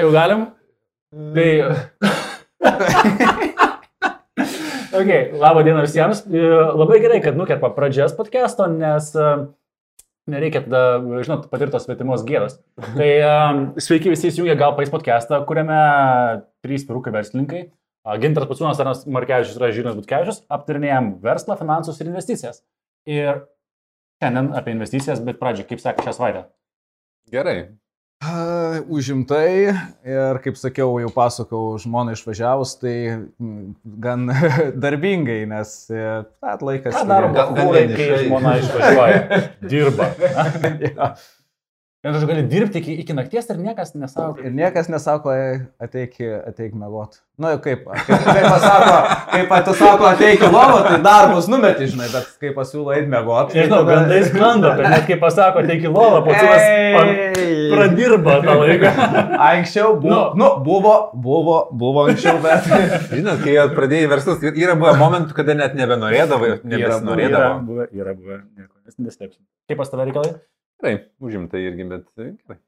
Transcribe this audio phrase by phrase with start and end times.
[0.00, 0.46] Jau galim?
[1.34, 1.50] Tai...
[5.00, 6.22] ok, laba diena visiems.
[6.24, 6.44] E,
[6.80, 9.26] Labai gerai, kad nukerpa pradžias podcast'o, nes e,
[10.32, 10.82] nereikia tada,
[11.26, 12.56] žinot, patirtos svetimos gėdos.
[12.80, 15.80] Tai um, sveiki visi įsijungę gal pais podcast'ą, kuriame
[16.64, 17.66] trys pirukai verslininkai.
[18.06, 22.64] a, Gintas Paciūnas, Arnas Markevičius ir Žyrinas Butkevičius aptarinėjom verslą, finansus ir investicijas.
[23.10, 23.44] Ir
[24.22, 26.46] šiandien apie investicijas, bet pradžiai, kaip sekė šią savaitę?
[27.36, 27.58] Gerai.
[28.20, 29.72] Užimtai
[30.04, 32.94] ir, kaip sakiau, jau pasakau, žmona išvažiavus, tai
[34.04, 34.28] gan
[34.82, 36.02] darbingai, nes e,
[36.44, 36.98] at laikas.
[36.98, 37.30] Ką daro
[37.96, 39.40] kai žmona išvažiuoja?
[39.72, 40.10] Dirba.
[40.84, 41.14] Ja.
[42.00, 44.38] Ir aš galiu dirbti iki, iki nakties ir niekas nesako.
[44.40, 46.14] Ir niekas nesako, "Ei, ateik,
[46.48, 47.18] ateik mėgot.
[47.36, 48.94] Nu, jau kaip, kaip, kaip pasako,
[49.32, 53.52] kaip tu sako, ateik į lovą, tai darbus numeti, žinai, bet kaip pasiūlo eiti mėgot.
[53.52, 56.40] Nežinau, gandai sklando, kad net kai pasako, teik į lovą, pats
[57.74, 58.92] pradirba tą laiką.
[59.50, 60.20] Anksčiau buvo, Nu.
[60.40, 62.64] nu, buvo, buvo, buvo anksčiau, bet.
[63.12, 67.44] Žinot, kai pradėjai verslus, yra buvę momentų, kada net nebenorėdavai, nebesinorėdavo.
[67.44, 69.44] Yra buvę, yra buvę, nieko, nes neslėpsim.
[69.68, 70.32] Kaip pas tave reikalai?
[70.80, 72.60] Gerai, užimtai irgi, bet e, gerai.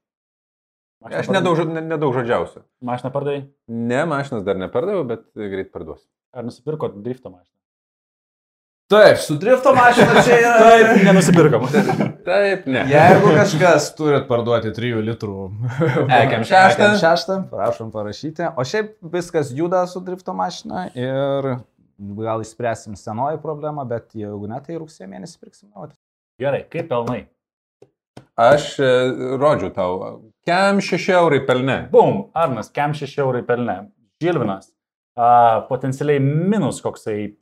[1.02, 2.60] Mašiną Aš nedaug, nedaug žodžiausiu.
[2.84, 3.46] Mašiną pardavai?
[3.66, 6.06] Ne, mašinas dar nepardaviau, bet e, greit parduosiu.
[6.36, 7.56] Ar nusipirko drifto mašiną?
[8.92, 10.52] Taip, su drifto mašina čia yra.
[10.60, 11.64] Taip, nenusipirkom.
[12.28, 12.84] Taip, ne.
[12.92, 15.48] Jeigu kažkas turit parduoti 3 litrų
[16.12, 16.92] Ekiam šeštą.
[17.00, 18.52] Šeštą, prašom parašyti.
[18.52, 21.54] O šiaip viskas juda su drifto mašina ir
[22.20, 25.96] gal išspręsim senoji problemą, bet jeigu ne, tai rugsėjo mėnesį pirksim naują.
[26.42, 27.22] Gerai, kaip pelnai?
[28.36, 28.90] Aš e,
[29.40, 29.98] rodžiu tau.
[30.46, 31.88] Kem 6 eurai pelne.
[31.92, 33.76] Bum, Arnas, kem 6 eurai pelne.
[34.22, 34.70] Žilvinas,
[35.18, 37.34] a, potencialiai minus koksai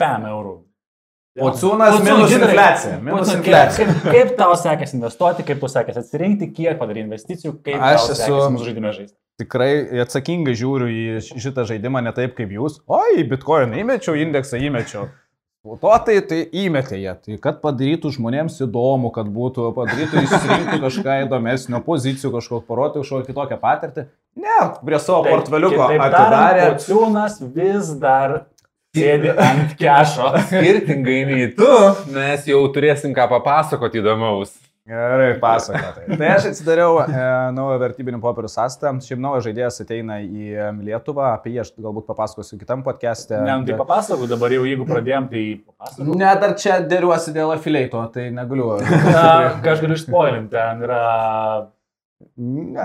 [0.00, 0.54] 5 eurų.
[1.32, 2.96] Pociūnas Pociūnas, minus infliacija.
[3.00, 3.86] Minus infliacija.
[3.88, 8.12] Kaip, kaip tau sekėsi investuoti, kaip tau sekėsi atsirinkti, kiek padaryti investicijų, kaip Aš tau
[8.12, 9.16] esu- sekėsi mūsų žaidime žaisti.
[9.40, 9.70] Tikrai
[10.04, 12.82] atsakingai žiūriu į šitą žaidimą ne taip kaip jūs.
[12.84, 15.08] Oi, bitkoiną įmečiau, indeksą įmečiau.
[15.62, 16.16] O to tai,
[16.58, 17.12] įmetė jie.
[17.22, 23.28] Tai kad padarytų žmonėms įdomu, kad būtų, padarytų išsirinkti kažką įdomesnio, pozicijų kažkokio, parodyti kažkokią
[23.28, 24.04] kitokią patirtį.
[24.42, 26.64] Ne, prie savo portfeliuko atidarė.
[26.72, 28.34] Pociūnas vis dar
[28.90, 30.32] sėdi ant kešo.
[30.50, 31.70] Skirtingai nei tu,
[32.10, 34.56] mes jau turėsim ką papasakoti įdomaus.
[34.82, 36.16] Gerai, pasakotai.
[36.18, 38.90] Tai aš atsidariau e, naują vertybinių popierių sąstą.
[39.06, 40.48] Šiaip naujas žaidėjas ateina į
[40.82, 43.38] Lietuvą, apie jį aš galbūt papasakosiu kitam podcast'e.
[43.46, 46.16] Ne, nu, tai papasakau dabar jau, jeigu pradėjom, tai papasakau.
[46.18, 48.72] Ne, dar čia dėriuosi dėl afiliato, tai negaliu.
[49.06, 51.04] Na, ką aš galiu išspoilinti, ten yra...
[52.36, 52.84] Ne,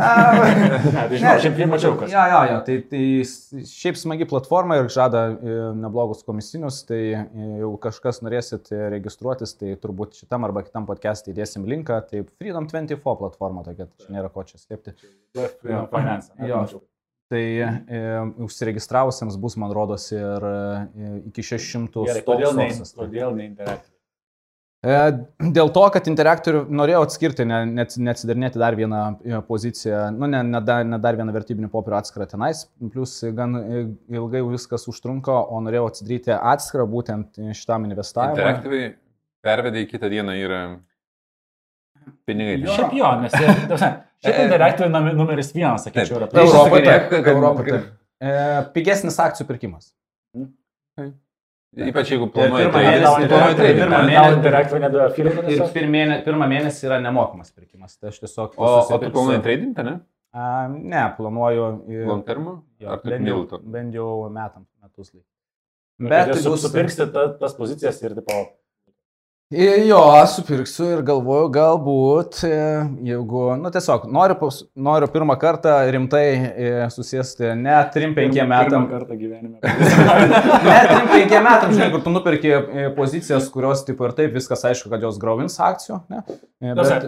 [0.94, 2.12] tai žinau, šiaip jau mačiau, kas.
[2.12, 7.48] Jo, jo, jo, tai, tai šiaip smagi platforma ir žada e, neblogus komisinius, tai e,
[7.62, 12.70] jau kažkas norėsit e, registruotis, tai turbūt šitam arba kitam podcast'e įdėsim linką, tai Freedom
[12.70, 14.98] 24 platforma tokia, tai nėra ko čia slėpti.
[15.64, 16.34] Finance.
[16.48, 16.66] Jo.
[17.28, 18.02] Tai e,
[18.46, 22.96] užsiregistravusiems bus, man rodos, ir e, iki 600 Gerai, kodėl ne, sources.
[22.96, 23.97] kodėl ne interaktyviai?
[24.86, 24.96] E,
[25.58, 30.84] Dėl to, kad interaktorių norėjau atskirti, neatsidarinėti dar vieną e, poziciją, nu, ne, ne, dar,
[30.86, 33.82] ne dar vieną vertybinių popierių atskirą tenais, plus gan e,
[34.14, 38.38] ilgai viskas užtrunko, o norėjau atsidaryti atskirą būtent šitam investavimui.
[38.38, 38.94] Interaktyviai
[39.48, 40.62] pervedai kitą dieną yra
[42.30, 42.60] pinigai.
[42.62, 42.78] Jo.
[42.78, 46.30] Šiaip jo, nes šiaip interaktyviai numeris vienas, sakyčiau, yra.
[46.46, 47.82] Europoje Europoje.
[48.22, 48.36] E,
[48.78, 49.90] Pigesnis akcijų pirkimas.
[51.78, 54.14] Ypač jeigu planuoji Pirmą mėnesį- pirmą ne?
[56.54, 57.98] mėnesį- yra nemokamas pirkimas.
[58.00, 58.56] Tai aš tiesiog...
[58.58, 60.00] O, o tu planuoji trading, ne?
[60.34, 61.68] A, ne, planuoju.
[62.08, 62.48] Long term?
[62.82, 65.26] Jo, Ar bent, jau, bent jau metam, metus laik.
[66.00, 68.34] Bet Bet tu bus- supirksi ta, tas pozicijas ir tipo,
[69.52, 72.56] I- Jo, supirksiu ir galvoju, galbūt, e,
[73.08, 74.36] jeigu, nu tiesiog, noriu,
[74.76, 78.90] noriu pirmą kartą rimtai e, susėsti ne 3-5 metam.
[78.92, 79.62] kartą gyvenime.
[80.68, 84.92] Ne 3-5 metam, žinai, kur tu nupirki e, pozicijas, kurios taip ir taip viskas aišku,
[84.92, 86.02] kad jos grauvins akcijų.
[86.12, 86.22] Ne?
[86.76, 87.08] Bet,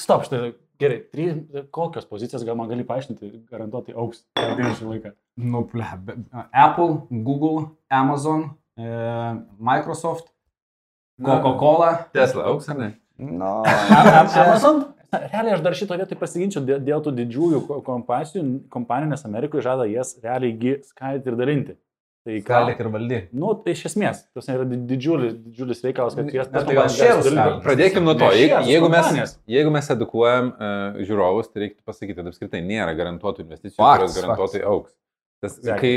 [0.00, 1.36] Stop, štai, gerai, trys,
[1.74, 5.12] kokios pozicijos gal man gali paaiškinti, garantuotai auks ateinančią laiką.
[5.36, 5.84] nu, ble,
[6.54, 6.94] Apple,
[7.26, 8.86] Google, Amazon, e,
[9.58, 10.30] Microsoft,
[11.24, 11.90] Coca-Cola.
[12.16, 12.90] Tesla auks ar ne?
[13.20, 14.82] Nu, Am- Amazon?
[15.10, 19.64] Realiai aš dar šito vietoj pasiginčiau dėl, dėl tų didžiųjų ko- kompanijų, kompanijų, nes Amerikoje
[19.66, 21.74] žada jas realiai gi skaidyti ir dalinti.
[22.20, 22.44] Tai ką?
[22.46, 23.18] Skalik ir valdy.
[23.32, 26.90] Nu, tai iš esmės, tas yra di- didžiulis, didžiulis reikalas, kad jas Ne, tai gal
[26.92, 27.62] šėrus skaldyt?
[27.64, 28.28] Pradėkim nuo to.
[28.28, 32.92] Ne, Jeigu, jeigu, mes, jeigu mes edukuojam uh, žiūrovus, tai reiktų pasakyti, kad apskritai nėra
[32.98, 34.92] garantuotų investicijų, kurios garantuotai auks.
[35.40, 35.94] Tas, kai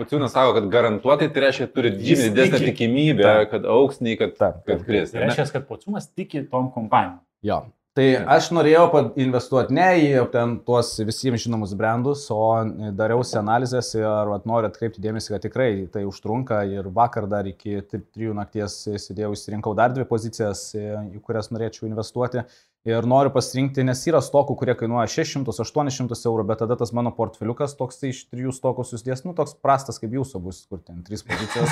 [0.00, 2.70] Paciūnas sako, kad garantuotai, tai reiškia, turi Jis žymiai didesnę tiki.
[2.72, 3.50] tikimybę, Taip.
[3.52, 4.86] kad auks, nei kad, Taip, kad taip.
[4.88, 5.12] kris.
[5.12, 7.20] Tai reiškia, kad pociūnas tiki tom kompanijom.
[7.44, 7.66] Jo.
[7.98, 8.04] Tai
[8.36, 8.84] aš norėjau
[9.18, 12.62] investuoti ne į ten tuos visiems žinomus brandus, o
[12.94, 17.80] dariausi analizės ir vat, noriu atkreipti dėmesį, kad tikrai tai užtrunka ir vakar dar iki
[17.90, 22.46] 3 nakties sėdėjau, išsirinkau dar dvi pozicijas, į kurias norėčiau investuoti.
[22.88, 27.74] Ir noriu pasirinkti, nes yra stokų, kurie kainuoja 600-800 eurų, bet tada tas mano portfeliukas
[27.76, 31.20] toks tai iš trijų stokų susidės, nu toks prastas kaip jūsų bus, kur ten trys
[31.28, 31.68] pozicijos.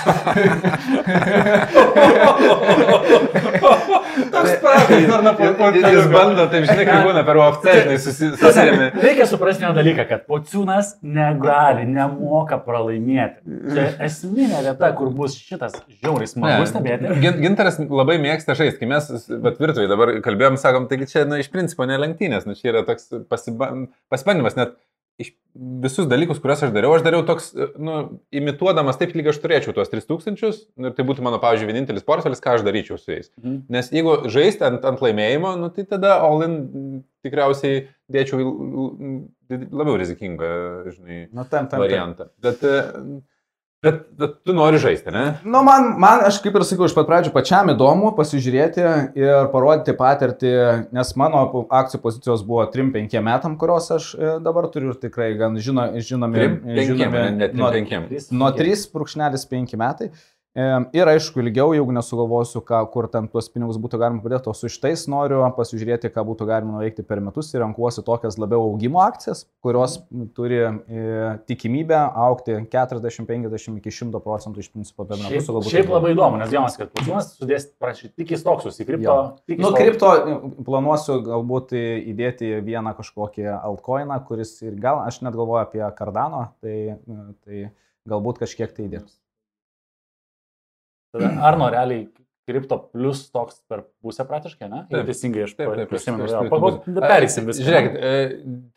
[4.78, 8.88] Jis bando, taip žinai, kaip būna per UFC, žinai, susirėmė.
[9.02, 13.40] Reikia suprasti vieną dalyką, kad pociūnas negali, nemoka pralaimėti.
[13.75, 17.12] Čia esminė vieta, kur bus šitas žiauris smagus stebėti.
[17.22, 21.38] Gin- Gintaras labai mėgsta žaisti, kai mes vat, virtuvėje dabar kalbėjom, sakom, taigi čia na,
[21.38, 23.72] iš principo ne lenktynės, nu, čia yra toks pasiba-
[24.10, 24.74] pasibandymas, net
[25.18, 25.32] iš
[25.82, 27.48] visus dalykus, kuriuos aš dariau, aš dariau toks,
[27.82, 27.94] nu,
[28.38, 32.38] imituodamas taip, lyg aš turėčiau tuos 3000 nu, ir tai būtų mano, pavyzdžiui, vienintelis portfelis,
[32.44, 33.32] ką aš daryčiau su jais.
[33.42, 33.56] Mhm.
[33.74, 38.44] Nes jeigu žaisti ant, ant laimėjimo, nu, tai tada all-in m, tikriausiai dėčiau
[39.50, 40.52] labiau rizikingą,
[40.94, 41.82] žinai, Nu, tam, tam, tam.
[41.82, 42.28] variantą.
[42.42, 42.78] Bet, e,
[43.82, 45.25] bet, bet tu nori žaisti, ne?
[45.44, 48.86] Nu, man, man, aš kaip ir sakiau, iš pat pradžių pačiam įdomu pasižiūrėti
[49.19, 50.54] ir parodyti patirtį,
[50.96, 51.44] nes mano
[51.80, 56.40] akcijų pozicijos buvo 3-5 metam, kurios aš e, dabar turiu ir tikrai gan žino, žinomi.
[56.40, 58.10] Trim, penkiem, žinomi ne, ne trim, nuo, penkiem.
[58.42, 60.10] nuo 3,5 metai.
[60.58, 60.66] E,
[60.99, 64.70] Ir aišku, ilgiau, jeigu nesugalvosiu, ką, kur ten tuos pinigus būtų galima padėti, o su
[64.72, 69.44] šitais noriu pasižiūrėti, ką būtų galima nuveikti per metus ir renkuosi tokias labiau augimo akcijas,
[69.62, 69.99] kurios
[70.34, 70.70] turi e,
[71.50, 75.37] tikimybę aukti 40-50 iki 100 procentų iš principo per metus.
[75.37, 78.88] Šiaip, galbūt šiaip labai įdomu, nes jaunas, kad pociūnas sudės prašyti tik į stoksus, į
[78.88, 79.16] kripto.
[79.46, 80.10] Į Nu, kripto
[80.66, 86.99] planuosiu galbūt įdėti vieną kažkokį altcoiną, kuris ir gal, aš net galvoju apie Cardano, tai,
[87.46, 87.69] tai
[88.10, 89.19] galbūt kažkiek tai įdėtų.
[91.14, 92.06] Tada Ar nuo realiai
[92.49, 94.78] kripto plus toks per pusę praktiškai, ne?
[94.88, 95.05] Taip.
[95.10, 96.28] Teisingai aš Taip, taip, prisimenu.
[96.96, 97.64] Pereisim viską.
[97.66, 98.12] Žiūrėkit, e,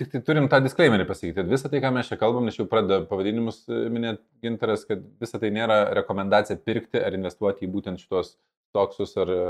[0.01, 1.45] tik tai turim tą disclaimerį pasakyti.
[1.47, 5.39] Visą tai, ką mes čia kalbam, nes jau pradeda pavadinimus e, minėti gintaras, kad visa
[5.39, 8.33] tai nėra rekomendacija pirkti ar investuoti į būtent šitos
[8.75, 9.41] toksus ar e,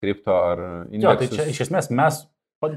[0.00, 1.36] kripto ar Jo, tai indeksus.
[1.36, 2.22] čia iš esmės mes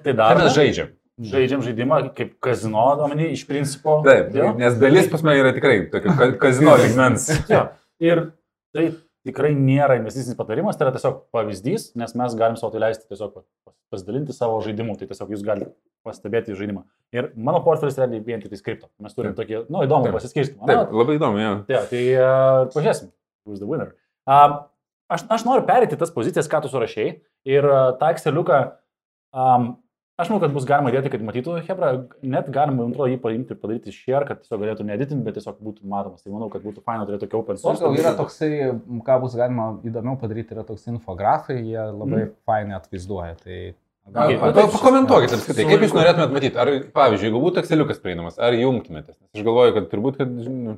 [0.03, 0.50] tai darome.
[0.50, 0.91] mes žaidžiam.
[1.31, 4.01] Žaidžiam žaidimą kaip kazino, omeny, iš principo.
[4.06, 4.51] Taip, Jo.
[4.59, 7.31] nes dalis pas mane yra tikrai tokio ka- kazino ligmens.
[7.50, 7.69] Jo.
[8.03, 8.27] Ir
[8.75, 8.91] tai
[9.27, 13.35] tikrai nėra investicinis patarimas, tai yra tiesiog pavyzdys, nes mes galim savo tai leisti tiesiog
[13.35, 15.71] pas- pasidalinti savo žaidimu, tai tiesiog jūs galite
[16.07, 16.83] pastebėti žaidimą.
[17.15, 18.89] Ir mano portfelis realiai vien tik tai skripto.
[19.03, 19.47] Mes turim Taip.
[19.47, 20.68] tokį, nu, įdomų pasiskirstimą.
[20.68, 21.53] Taip, labai įdomu, jo.
[21.69, 23.12] Tai, tai uh, pažiūrėsim,
[23.47, 23.94] who's the winner.
[24.27, 24.63] Uh,
[25.12, 27.13] aš, aš noriu perėti tas pozicijas, ką tu surašėjai.
[27.47, 28.59] Ir uh, tą Exceliuką,
[29.35, 29.69] um,
[30.17, 31.91] aš manau, kad bus galima dėti, kad matytų Hebra,
[32.25, 35.57] net galima, man atrodo, jį paimti ir padaryti share, kad tiesiog galėtų neditinti, bet tiesiog
[35.63, 36.23] būtų matomas.
[36.25, 37.83] Tai manau, kad būtų faina turėti tokį open source.
[37.85, 38.51] Gal yra toksai,
[39.07, 42.33] ką bus galima įdomiau padaryti, yra toks infografai, jie labai mm.
[42.49, 43.37] fainai atvaizduoja.
[43.43, 43.59] Tai
[44.07, 46.55] Okay, Pakomentuokit apskritai, kaip jūs norėtumėt matyti.
[46.61, 49.17] Ar, pavyzdžiui, jeigu būtų Exceliukas prieinamas, ar jungtumėtės?
[49.19, 50.31] Nes aš galvoju, kad turbūt, kad...
[50.31, 50.77] Nu,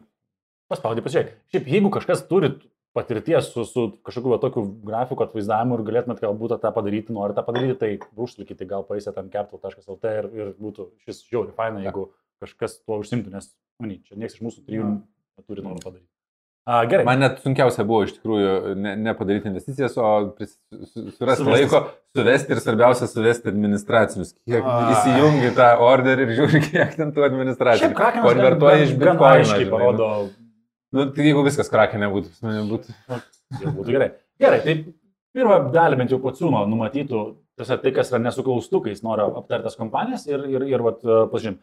[0.69, 1.36] Paspaudai, pažiūrėk.
[1.53, 2.56] Šiaip, jeigu kažkas turi
[3.00, 7.80] patirties su, su kažkokiu tokiu grafiku atvaizdavimu ir galėtumėt galbūt tą padaryti, nori tą padaryti,
[7.80, 12.10] tai brūžtelkite, gal paėsite tam capital.lt ir, ir būtų šis žiauri faina, jeigu
[12.44, 13.51] kažkas tuo užsimtų, nes,
[13.81, 14.94] mani, čia niekas iš mūsų trijų
[15.40, 16.07] neturi noro padaryti.
[16.69, 17.06] A, gerai.
[17.07, 20.51] man net sunkiausia buvo iš tikrųjų ne, ne padaryti investicijas, o pris,
[20.92, 21.63] su, surasti Suvesti.
[21.63, 21.80] laiko,
[22.13, 24.36] suvesti ir svarbiausia suvesti administracinius.
[24.46, 24.75] Kiek A.
[24.94, 27.25] įsijungi tą orderį ir žiūri, kiek ten tų
[27.98, 29.32] Krakenas Konvertuoji iš bitcoino.
[29.32, 30.12] aiškiai žinai, parodo,
[30.96, 32.96] Nu, tai jeigu viskas krakenė būtų, pas mane būtų.
[33.62, 34.10] jau būtų gerai.
[34.41, 34.75] Gerai, tai
[35.36, 37.24] pirmą dalį bent jau pociūno numatytų,
[37.60, 41.03] tiesiog tai, kas yra nesu klaustukais, noriu aptartas kompanijas ir, ir, ir vat,
[41.34, 41.60] pažiūrėjim,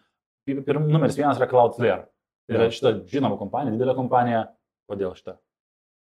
[0.69, 2.07] pirm, numeris vienas yra Cloudflare.
[2.47, 4.47] Tai yra šita žinoma kompanija, didelė kompanija.
[4.87, 5.35] Kodėl šitą?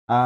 [0.08, 0.20] A,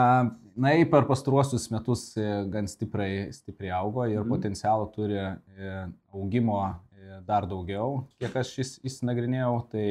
[0.53, 2.23] Na, jį per pastaruosius metus e,
[2.53, 4.29] gan stipriai, stipriai augo ir mm.
[4.29, 5.71] potencialą turi e,
[6.13, 9.55] augimo e, dar daugiau, kiek aš įs- įsinagrinėjau.
[9.71, 9.87] Tai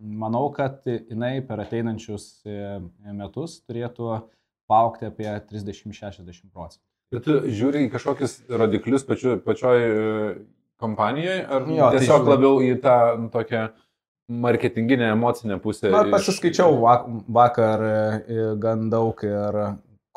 [0.00, 2.78] manau, kad jinai per ateinančius e,
[3.12, 4.20] metus turėtų
[4.68, 6.84] paaukti apie 30-60 procentų.
[7.16, 10.34] Ir tu žiūri į kažkokius rodiklius pačiu, pačioj e,
[10.78, 12.32] kompanijoje, ar Jo, tai tiesiog žiūriu.
[12.34, 13.62] labiau į tą nu, tokią
[14.28, 15.88] marketinginę, emocinę pusę?
[15.90, 17.94] Na, pasiskaičiau vak- vakar e,
[18.60, 19.56] gan daug ir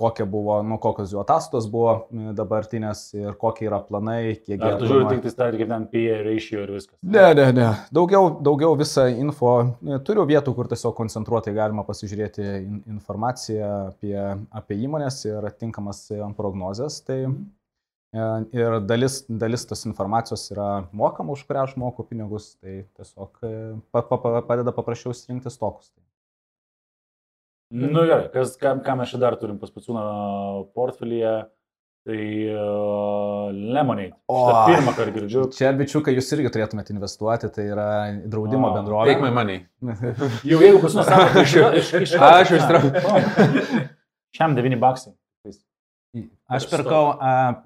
[0.02, 4.76] kokia buvo, nu, kokios jų ataskaitos buvo e, dabartinės ir kokie yra planai, kiek Ar
[4.76, 6.98] jie tu žiūri tik tai tą, kaip ten PA ratio ir viskas?
[7.02, 7.70] Ne, ne, ne.
[7.94, 9.54] Daugiau, daugiau visą info.
[9.86, 14.18] e, Turiu vietų, kur tiesiog koncentruotai galima pasižiūrėti in, informaciją apie,
[14.62, 17.02] apie įmonės ir atitinkamas e, prognozes.
[17.08, 17.20] Tai,
[18.52, 22.56] ir dalis, dalis tos informacijos yra mokama, už kurią aš moku pinigus.
[22.60, 25.94] Tai tiesiog pa, pa, pa, padeda paprasčiau surinkti stokus.
[27.72, 30.04] Nu gerai, kas, ką, ką mes čia dar turim pas pacūną
[30.76, 31.34] portfelyje?
[32.02, 32.18] Tai
[32.50, 34.16] uh, Lemonade.
[34.26, 34.40] O.
[34.42, 35.44] Šitą pirmą kartą girdžiu.
[35.54, 37.86] Čia, bičiukai, jūs irgi turėtumėte investuoti, tai yra
[38.26, 39.12] draudimo O, bendrovė.
[39.12, 39.60] Take my money.
[40.50, 42.90] Jau jeigu nors sako, tai iš, iš, iš, Aš ištraukiu.
[44.40, 45.14] Šiam 9 baksai.
[46.52, 47.62] Aš pirkau, a,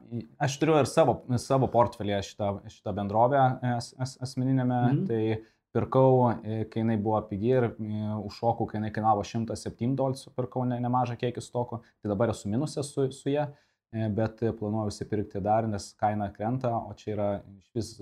[0.46, 3.40] aš turiu ir savo, savo portfelį šitą, šitą bendrovę
[3.72, 5.00] as, as, asmeninėme, Mhm.
[5.00, 5.06] mhm.
[5.08, 5.40] tai
[5.76, 10.64] pirkau, e, kai jinai buvo pigi ir e, užšokau, kai jinai kainavo 107 dolcų, pirkau
[10.70, 13.50] ne, nemažą kiekį stoko, tai dabar esu minusė su, su ją,
[13.92, 17.30] e, bet planuoju įsipirkti dar, nes kaina krenta, o čia yra
[17.60, 17.94] iš vis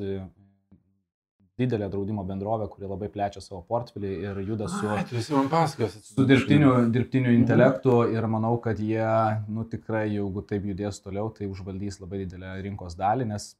[1.60, 4.88] didelė draudimo bendrovė, kuri labai plečia savo portfelį ir juda su...
[5.51, 5.98] Pasakos.
[6.08, 9.06] su dirbtiniu, dirbtiniu intelektu ir manau, kad jie,
[9.53, 13.51] nu tikrai, jeigu taip judės toliau, tai užvaldys labai didelę rinkos dalį, nes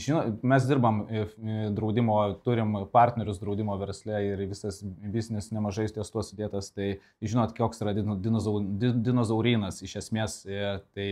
[0.00, 6.10] žino, mes dirbam e, e, draudimo, turim partnerius draudimo versle ir visas biznis nemažai ties
[6.10, 11.08] tuo sudėtas, tai žinot, koks yra dino- dinozau- di- dinozaurinas iš esmės, e, tai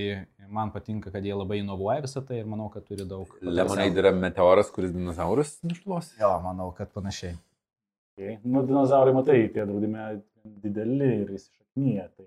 [0.49, 3.29] man patinka, kad jie labai inovuoja visą tai ir manau, kad turi daug.
[3.43, 6.15] Lemonade yra meteoras, kuris dinozaurus nušluos.
[6.21, 7.37] Jo, manau, kad panašiai.
[8.17, 8.39] Okay.
[8.45, 12.27] Nu, dinozaurai, matai, tie draudime dideli ir įsišaknyje, tai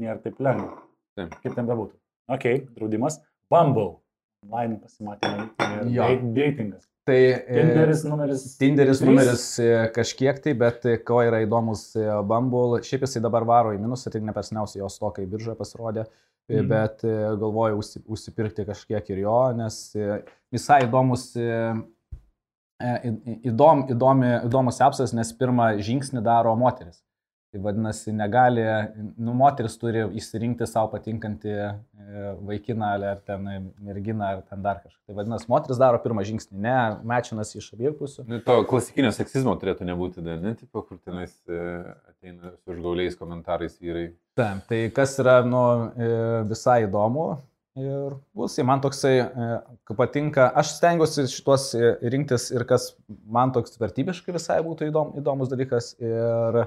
[0.00, 0.82] nėra taip lengva.
[1.16, 1.34] Taip.
[1.44, 1.96] Kaip ten bebūtų.
[2.32, 2.44] Ok,
[2.76, 3.20] draudimas.
[3.52, 3.98] Bumble.
[4.42, 5.48] Online pasimatymai.
[6.34, 6.88] Datingas.
[7.06, 8.42] Tai, e, Tinderis numeris.
[8.58, 9.06] Tinderis Trys?
[9.08, 11.88] numeris e, kažkiek tai, bet e, ko yra įdomus
[12.28, 16.04] Bumble, šiaip jisai dabar varo į minusą, tai nepersniausiai jos tokai biržoje pasirodė,
[16.50, 16.68] Mhm.
[16.68, 17.02] bet
[17.38, 19.76] galvoju užsi- užsipirkti kažkiek ir jo, nes
[20.52, 21.28] visai įdomus,
[22.82, 27.00] įdom, įdomi, įdomus apsas, nes pirmą žingsnį daro moteris.
[27.52, 28.62] Tai vadinasi, negali,
[29.20, 31.66] nu, moteris turi išsirinkti savo patinkantį e,
[32.48, 33.44] vaikiną ar ten
[33.76, 35.02] merginą ar ten dar kažką.
[35.10, 36.76] Tai vadinasi, moteris daro pirmą žingsnį, ne
[37.12, 38.24] mečinas iš abiejų pusių.
[38.30, 41.60] Nu, to klasikinio seksizmo turėtų nebūti, dar, ne, tipo, kur tenais e,
[42.14, 44.08] ateina su užgauliais komentarais vyrai.
[44.40, 46.12] Taip, tai kas yra nu, e,
[46.48, 47.34] visai įdomu
[47.76, 49.18] ir bus, man toksai
[49.92, 52.94] patinka, aš stengiuosi šitos rinktis ir kas
[53.28, 56.64] man toks vertybiškai visai būtų įdom, įdomus dalykas ir,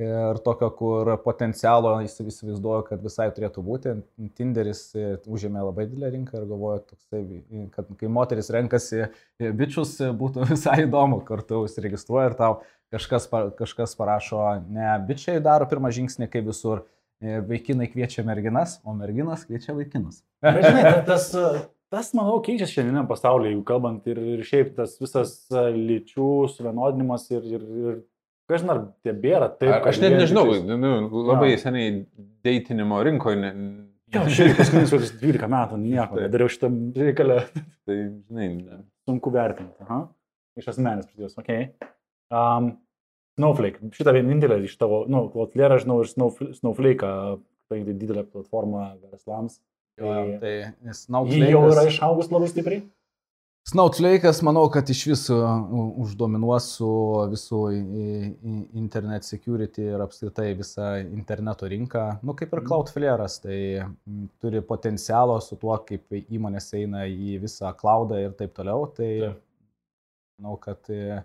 [0.00, 3.92] ir tokio, kur potencialo įsi- įsivaizduoju, kad visai turėtų būti.
[4.34, 9.52] Tinderis e, užėmė labai didelę rinką ir galvoju, toksai, e, kad kai moteris renkasi e,
[9.54, 12.56] bičius, būtų visai įdomu, kartu užsiregistruoja ir tau
[12.94, 16.84] kažkas, kažkas parašo, ne, bičiai daro pirmą žingsnį kaip visur.
[17.24, 20.18] Vaikinai kviečia merginas, o merginas kviečia vaikinus.
[20.44, 21.28] Žinai, ta- tas,
[21.88, 27.46] tas, manau, keičiasi šiandieniam pasaulyje, jeigu kalbant ir, ir šiaip tas visas lyčių suvienodinimas ir,
[27.54, 28.02] ir, ir
[28.50, 29.70] kažin ar tebėra taip.
[29.72, 31.58] Kad aš net nežinau, tiktais- nu, labai Jo.
[31.64, 32.06] seniai
[32.44, 33.50] deitinimo rinkoje, ne,
[34.14, 36.22] Jo, aš irgi paskutinius kokius 12 metų nieko Taip.
[36.28, 37.38] nedariau šitą reikalą.
[37.86, 37.96] tai,
[38.28, 38.78] žinai, ne.
[39.08, 39.74] Sunku vertinti.
[39.82, 40.08] Aha.
[40.60, 41.34] Iš asmenės pridėjus.
[41.40, 41.50] Ok.
[42.30, 42.76] Um,
[43.38, 43.80] Snowflake.
[43.90, 47.08] Šitą vienintelę iš tavo, nu, Cloudflare, žinau, ir Snowfl- Snowflake,
[47.68, 49.58] tai didelė platforma verslams.
[49.98, 50.54] Jo, Tai tai
[51.32, 52.84] Ji jau yra išaugus labai stipriai.
[53.64, 55.36] Snowflake'as, manau, kad iš viso
[56.04, 56.88] uždominuos su
[57.32, 57.60] visų
[58.76, 62.66] internet security ir apskritai visą interneto rinką, nu kaip ir Mhm.
[62.68, 63.88] Cloudflare'as, tai
[64.42, 69.40] turi potencialo su tuo, kaip įmonės eina į visą cloudą ir taip toliau, tai Taip.
[70.38, 71.24] manau, kad e,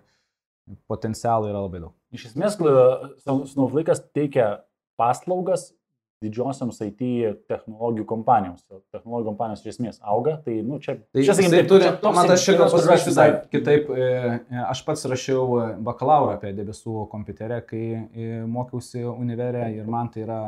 [0.88, 1.92] potencialo yra labai daug.
[2.10, 4.62] Iš esmės, Snow- Snowflake'as teikia
[4.98, 5.74] paslaugas
[6.24, 7.02] didžiosioms IT
[7.48, 8.64] technologijų kompanijoms.
[8.68, 10.98] O Technologijų kompanijos iš esmės auga, tai, nu, čia...
[11.14, 13.88] Tai čia, sakykim, turi, čia man aš kur pasakysiu visai kitaip.
[13.94, 15.46] e, Aš pats rašiau
[15.86, 20.40] bakalauro apie debesų kompiuterę, kai e, mokiausi univerė ir man tai yra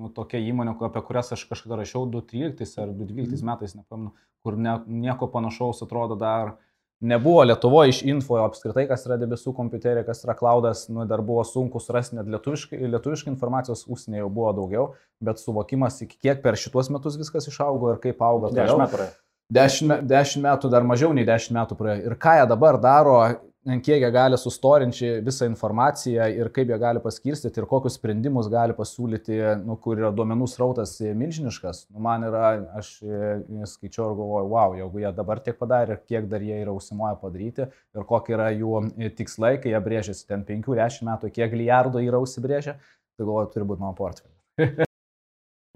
[0.00, 4.12] nu, tokia įmonė, apie kurias aš kažkada rašiau 2013 ar 2012 metais, nepamenu,
[4.44, 6.56] kur ne, nieko panašaus atrodo dar
[7.00, 11.44] nebuvo Lietuvoje iš info apskritai, kas yra debesų kompiuterė, kas yra klaudas, nu, dar buvo
[11.48, 14.86] sunku surasti net lietuviškai, lietuviškai informacijos, užsienyje jau buvo daugiau,
[15.24, 18.52] bet suvokimas, iki kiek per šituos metus viskas išaugo ir kaip auga.
[18.56, 19.10] 10 metų.
[19.50, 22.04] Dešimt dešimt metų, dar mažiau nei dešimt metų praėjo.
[22.06, 23.16] Ir ką jie dabar daro,
[23.64, 28.72] kiek jie gali sustorinti visą informaciją ir kaip jie gali paskirstyti ir kokius sprendimus gali
[28.76, 29.36] pasiūlyti,
[29.66, 31.82] nu, kur yra duomenų srautas milžiniškas.
[31.92, 33.34] Nu, man yra, aš e,
[33.68, 37.66] skaičiau ir galvoju, wow, jeigu jie dabar tiek padarė, kiek dar jie yra užsimoję padaryti
[37.68, 42.22] ir kokie yra jų e, tikslai, kai jie brėžiasi ten 5-10 metų, kiek milijardų yra
[42.24, 44.86] užsibrėžę, tai galvoju, turi būti mano portfelis.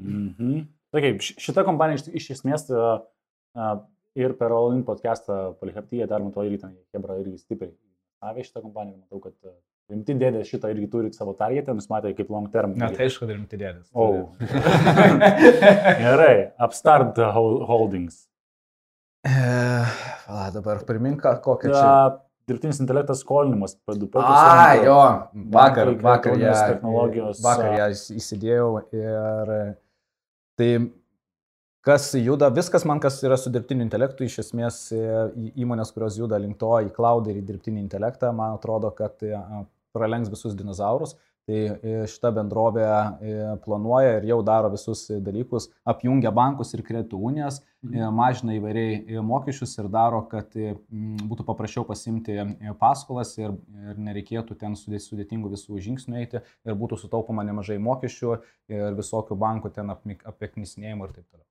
[0.02, 0.64] Mhm.
[0.94, 2.94] Taip, ši- šita kompanija iš, iš esmės a,
[4.14, 7.72] ir per All In podcastą Polihaptyje dar matau irgi ten, Hebra irgi stipriai
[8.24, 9.52] avė šitą kompaniją, matau, kad a,
[9.92, 12.72] rimti dėdė šitą irgi turi savo targetą, nusimatė kaip long term.
[12.80, 13.90] Na, tai aišku, rimti dėdės.
[13.92, 14.30] O.
[16.04, 18.22] Gerai, Upstart Hol- Holdings.
[19.24, 19.34] E,
[20.28, 21.80] va, dabar primink, kokią čia.
[21.80, 24.20] Ta, dirbtinis intelektas skolinimas, P2P.
[24.20, 24.96] A, jo,
[25.52, 29.54] vakar, vakar ją, elektroninės technologijos, vakar a- ją įs- įsidėjau ir
[30.60, 30.70] tai
[31.84, 35.04] kas juda, viskas man, kas yra su dirbtiniu intelektu, iš esmės e,
[35.60, 39.36] įmonės, kurios juda link to, į cloud ir į dirbtinį intelektą, man atrodo, kad e,
[39.96, 41.16] pralenks visus dinozaurus.
[41.44, 42.86] Tai e, šita bendrovė
[43.66, 49.76] planuoja ir jau daro visus dalykus, apjungia bankus ir kreditų unijas, e, mažina įvairiai mokesčius
[49.76, 52.38] ir daro, kad būtų paprasčiau pasimti
[52.80, 53.52] paskolas ir,
[53.90, 58.38] ir nereikėtų ten sudė- sudėtingų visų žingsnių eiti ir būtų sutaupoma nemažai mokesčių
[58.72, 61.44] ir visokių bankų ten apmik- apeknisinėjimų ir taip toliau.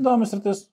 [0.00, 0.68] Įdomus rytis.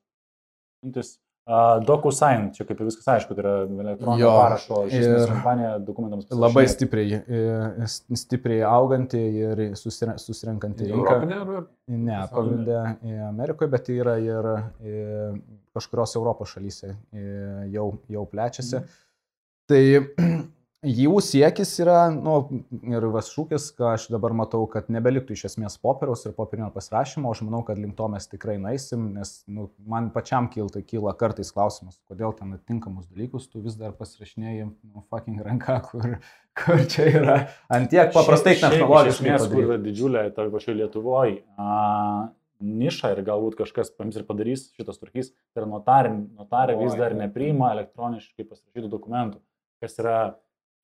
[0.86, 1.18] Mintis.
[1.50, 6.28] Uh, DocuSign, čia kaip ir viskas aišku, tai yra elektroninio parašo ir kompanija dokumentams.
[6.30, 6.76] Labai pasirašinėti.
[6.76, 11.16] stipriai, e, stipriai auganti ir susire- susirenkanti rinką.
[11.16, 11.64] Europinė.
[12.06, 15.02] Ne, pagrindė e, Amerikoje, bet yra ir e,
[15.74, 16.94] kažkurios Europos šalyse
[17.74, 18.84] jau, jau plečiasi.
[19.66, 19.82] Tai
[20.86, 25.75] jų siekis yra, nu, ir vas šūkis, ką aš dabar matau, kad nebeliktų iš esmės
[25.81, 30.09] popieriaus ir popierinio pasirašymo, aš manau, kad link to mes tikrai naisim, nes nu, man
[30.15, 35.43] pačiam kilta, kyla kartais klausimas, kodėl ten atitinkamus dalykus tu vis dar pasirašinėjai nu, fucking
[35.43, 36.17] ranka, kur,
[36.63, 39.12] kur čia yra antiek paprastai technologiškai.
[39.12, 41.39] Iš esmės, kur yra didžiulė toj pačioj Lietuvoje
[42.59, 47.15] niša ir galbūt kažkas paims ir padarys šitas turkys, tai yra notarė, notarė vis dar
[47.15, 49.39] nepriima elektroniškai pasirašytų dokumentų,
[49.79, 50.17] kas yra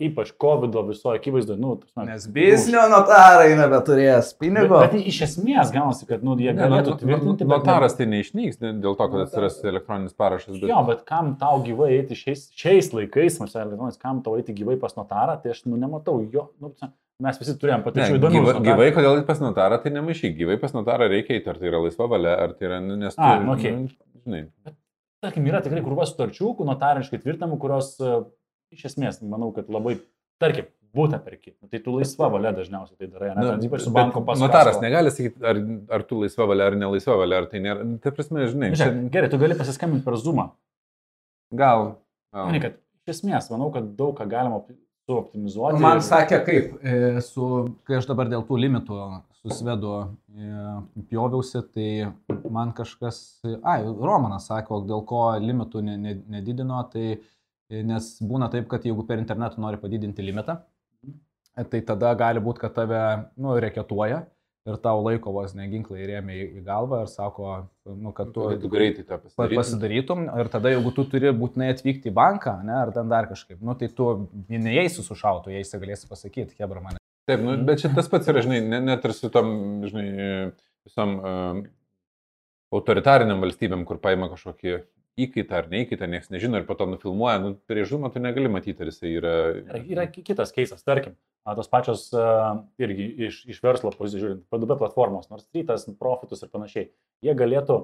[0.01, 1.59] ypač COVID visoje akivaizdoje.
[1.61, 4.79] Nu, ta prasme, Nes biznio notarai nebeturės Bet, pinigų.
[4.81, 7.47] bet iš esmės gaunasi, kad nu, jie galėtų tvirtinti.
[7.47, 10.53] bet Notaras tai neišnyks dėl to, kad atsiras elektroninis parašas.
[10.57, 10.65] Bet...
[10.65, 10.69] Bet...
[10.73, 14.75] Jo, bet kam tau gyvai eiti šiais, šiais laikais, mes elektronis, kam tau eiti gyvai
[14.81, 16.49] pas notarą, tai aš nu, nematau jo.
[16.59, 16.73] Nu,
[17.23, 18.41] mes visi turėjom patirčių įdomių.
[18.43, 20.35] gyva, gyvai, kodėl pas notarą, tai nemaišyk.
[20.35, 23.15] Gyvai pas notarą reikia eiti, ar tai yra laisva valia, ar tai yra, nu, nes...
[23.15, 23.71] A, tu- nu, okei.
[23.71, 23.93] nu,
[24.25, 24.41] Žinai,
[25.23, 28.17] Tarkim, yra tikrai krūva sutarčių, kur notariškai tvirtinamų, kurios e,
[28.75, 29.97] iš esmės, manau, kad labai,
[30.41, 31.51] tarkim, būtent perki.
[31.59, 33.43] Nu, Tai tu laisva valia dažniausiai tai darai, ne?
[33.57, 34.47] Nu, Ypač su banko paskola.
[34.47, 35.59] Notaras negali sakyti, ar,
[35.97, 37.83] ar tu laisva valia, ar nelaisva valia, ar tai nėra.
[37.83, 40.39] Nu, Tai prasme, žinai, čia, Žiūrėk, gerai, tu gali pasiskambinti per Zoom.
[41.51, 41.95] gal.
[42.31, 42.47] gal.
[42.47, 44.71] Manai, kad iš esmės, manau, kad daug ką galima op-
[45.09, 45.79] suoptimizuoti.
[45.83, 48.97] Man ir- sakė kaip, e, su, kai aš dabar dėl tų limitų
[49.43, 49.91] susvedu
[50.33, 50.47] e,
[51.11, 51.89] pjoviausi, tai
[52.49, 53.19] man kažkas,
[53.61, 57.19] ai, Romanas sako, dėl ko limitų ne, ne, nedidino, tai
[57.69, 60.59] nes būna taip, kad jeigu per internetą nori padidinti limitą,
[61.57, 62.99] e, tai tada gali būti, kad tave,
[63.37, 64.25] nu, reketuoja
[64.65, 68.59] ir tau laiko vos ne ginklai rėmė į, galvą ir sako, nu, kad tu, Tu,
[68.63, 69.59] tu greitai tą pa- pasidarytum.
[69.61, 73.61] pasidarytum ir tada jeigu tu turi būtinai atvykti į banką, ne, ar ten dar kažkaip,
[73.61, 74.07] nu, tai tu
[74.49, 76.97] neįsi su šautu, jei jis galėsi pasakyti, hebra mane.
[77.29, 79.53] Taip, nu, bet čia tas pats yra, žinai, ne- net ir su tom,
[79.85, 80.51] žinai,
[80.85, 81.61] visom uh,
[82.73, 84.75] autoritariniam valstybėm, kur paima kažkokį
[85.19, 88.83] įkaitą ar neįkaitą, niekas nežino ir po to nufilmuoja, nu, prieš žumą tu negali matyti,
[88.83, 89.33] ar jisai yra...
[89.61, 91.15] Yra, yra ki- kitas keisas, tarkim,
[91.47, 92.07] tos pačios
[92.81, 96.89] irgi iš, iš verslo pozicijų žiūrint, PDB platformos, nors rytas, profitus ir panašiai,
[97.23, 97.77] jie galėtų,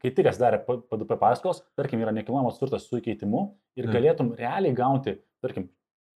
[0.00, 3.44] kai tik kas darė P- PDP paskolos, tarkim, yra nekilnojamas turtas su įkeitimu
[3.80, 3.92] ir Mm.
[3.96, 5.68] galėtum realiai gauti, tarkim,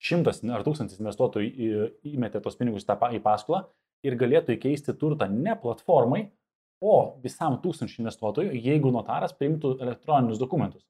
[0.03, 3.65] šimtas ar tūkstantis investuotojų įmetė tos pinigus į paskolą
[4.03, 6.25] ir galėtų įkeisti turtą ne platformai,
[6.83, 10.83] o visam tūkstančių investuotojų, jeigu notaras priimtų elektroninius dokumentus.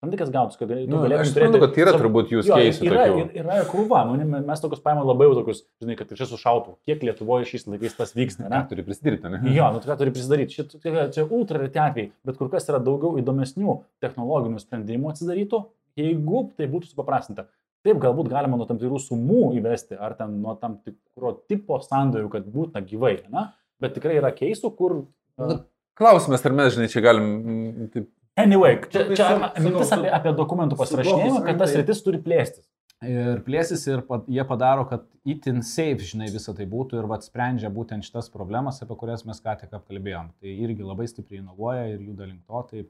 [0.00, 3.02] Tam tikas gautus, kad Nu, aš suprantu, kad yra turbūt jūs Jo, keisų yra,
[3.36, 7.04] yra ir krūva, nu, mes tokius paėmėm labai jau tokius, žinai, kad čia sušautų, kiek
[7.04, 8.54] Lietuvoje šiais laikais tas vyksta, ne?
[8.54, 9.42] Ne, turi prisidirbti, ne?
[9.52, 12.80] Jo, nu ką turi prisidaryti, čia, čia, čia ultra reti atvejai, bet kur kas yra
[12.80, 15.60] daugiau įdomesnių technologinių sprendimų atsidarytų,
[16.00, 17.50] jeigu tai būtų supaprastinta.
[17.84, 22.32] Taip, galbūt galima nuo tam tikrų sumų įvesti, ar ten nuo tam tikro tipo sandorių,
[22.32, 23.50] kad būtų gyvai, ne?
[23.80, 25.02] bet tikrai yra keisų, kur...
[25.40, 25.58] Nu,
[26.00, 27.24] Klausimas, ar mes, žinai, čia galim...
[27.44, 28.08] mm, Taip,
[28.40, 32.64] Anyway, čia, Tai čia mintis apie, apie dokumentų pasirašinėjimą, kad tas tai- rytis turi plėstis.
[33.04, 37.24] Ir plėsis ir pa, jie padaro, kad itin safe, žinai, visą tai būtų ir vat
[37.24, 40.30] sprendžia būtent šitas problemas, apie kurias mes ką tik apkalbėjom.
[40.40, 42.84] Tai irgi labai stipriai inovuoja ir juda link to, tai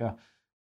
[0.00, 0.14] ja,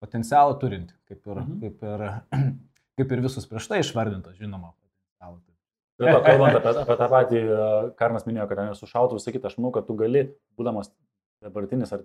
[0.01, 1.59] potencialą turinti, kaip ir, Mhm.
[1.61, 2.05] kaip, ir,
[2.97, 4.73] kaip ir visus prieš tai išvardintas, žinoma.
[4.73, 5.52] potencialą turinti.
[5.99, 9.51] Bet to, kalbant apie, apie tą patį, e, Karnas minėjo, kad ten nesušautų visą kitą,
[9.51, 10.23] aš manau, kad tu gali,
[10.57, 10.89] būdamas
[11.43, 12.01] dabartinis ar,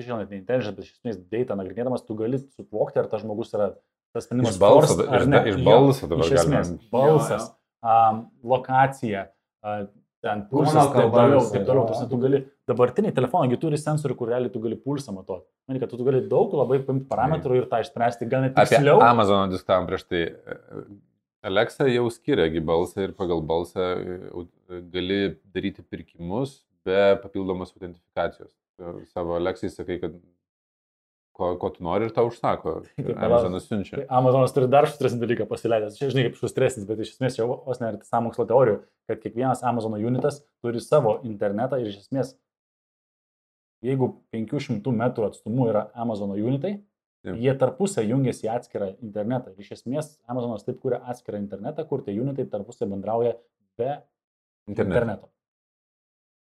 [0.00, 3.70] žinot, ne intelligent, bet iš esmės data nagrinėdamas, tu gali suvokti, ar tas žmogus yra
[4.12, 5.40] tas sprendimas Iš balso, forced da- ar iš ne.
[5.52, 6.92] iš Jo, balso dabar Iš esmės, galima.
[6.92, 7.48] balsas,
[7.80, 8.22] um,
[8.52, 9.26] lokacija,
[9.64, 9.84] uh,
[10.20, 11.84] ten pulsas, taip toliau, taip toliau.
[11.88, 12.00] jo.
[12.00, 15.46] Tu, tu gali, dabartiniai telefonai gi turi sensorių, kur realiai tu gali pulsą matuoti.
[15.68, 18.76] Man, kad tu, tu gali daug labai paimti parametrų ir tą išspręsti, gal net Apie
[18.76, 19.00] tiksliau.
[19.00, 20.26] Amazoną diskutavom prieš tai.
[21.46, 25.20] Alexa jau skiriagi balsą ir pagal balsą e, gali
[25.54, 28.52] daryti pirkimus be papildomos autentifikacijos.
[28.76, 30.18] Tu Savo Alexai sakai, kad
[31.36, 32.82] ko, ko tu nori ir tau užsako.
[33.26, 34.02] Amazonas siunčia.
[34.02, 35.96] Tai Amazonas turi dar šustresnį dalyką pasileidęs.
[36.00, 40.00] Čia žinai, kaip šustresnis, bet iš esmės čia vos ne sąmokslo teorijų, kad kiekvienas Amazono
[40.00, 42.36] unitas turi savo internetą ir iš esmės
[43.84, 46.78] jeigu 500 metrų atstumu yra Amazono unitai,
[47.24, 47.36] Taip.
[47.36, 49.52] jie tarpusę jungiasi į atskirą internetą.
[49.52, 53.34] Ir iš esmės Amazonas taip kuria atskirą internetą, kur tie unitai tarpusę bendrauja
[53.76, 53.90] be
[54.68, 54.86] Internet.
[54.94, 55.28] interneto.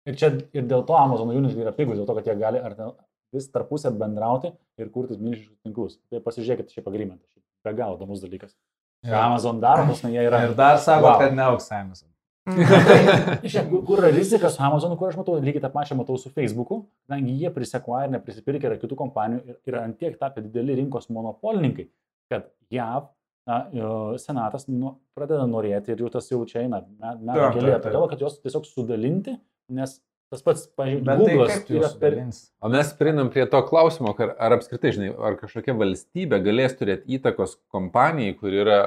[0.07, 2.61] Ir čia ir dėl to Amazon unitai yra pigus, dėl to, kad jie gali
[3.35, 5.97] vis tarpusę bendrauti ir kurtis milžiniškus tinklus.
[6.11, 7.25] Tai pasižiūrėkit šį pagrimentą.
[7.65, 8.53] Be galo įdomus dalykas.
[9.07, 10.45] Ką Amazon daro, tas jie yra.
[10.47, 11.19] Ir dar sako, Wow.
[11.21, 12.05] kad ne auksaimis.
[12.47, 16.85] Žiūrėk, kur yra rizika su Amazonu, kur aš matau, lygiai tą pačią matau su Facebooku,
[17.07, 21.89] kadangi jie prisekuoja ir neprisipirkia yra kitų kompanijų ir yra antiek tapę dideli rinkos monopolininkai,
[22.31, 23.09] kad JAV
[23.47, 23.61] na,
[24.23, 28.23] senatas nu, pradeda norėti ir jau tas jau čia eina metų Taip, kelyje, todėl kad
[28.27, 29.37] jos tiesiog sudalinti,
[29.75, 29.99] nes
[30.31, 32.19] tas pats, pažiūrėjau, tai yra jūs per...
[32.63, 37.19] O mes prieinam prie to klausimo, ar, ar apskritai, žinai, ar kažkokia valstybė galės turėti
[37.19, 38.81] įtakos kompanijai, kur yra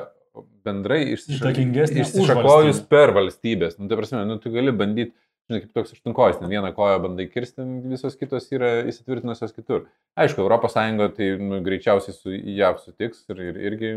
[0.65, 3.77] bendrai išsišakojus per valstybės.
[3.79, 5.13] Nu, tai prasme, nu, tu gali bandyti,
[5.49, 9.87] žinai, kaip toks aštunkojas, ten vieną koją bandai kirsti, visos kitos yra įsitvirtinusios kitur.
[10.19, 10.77] Aišku, ES
[11.17, 13.95] tai nu, greičiausiai su JAV sutiks ir, ir irgi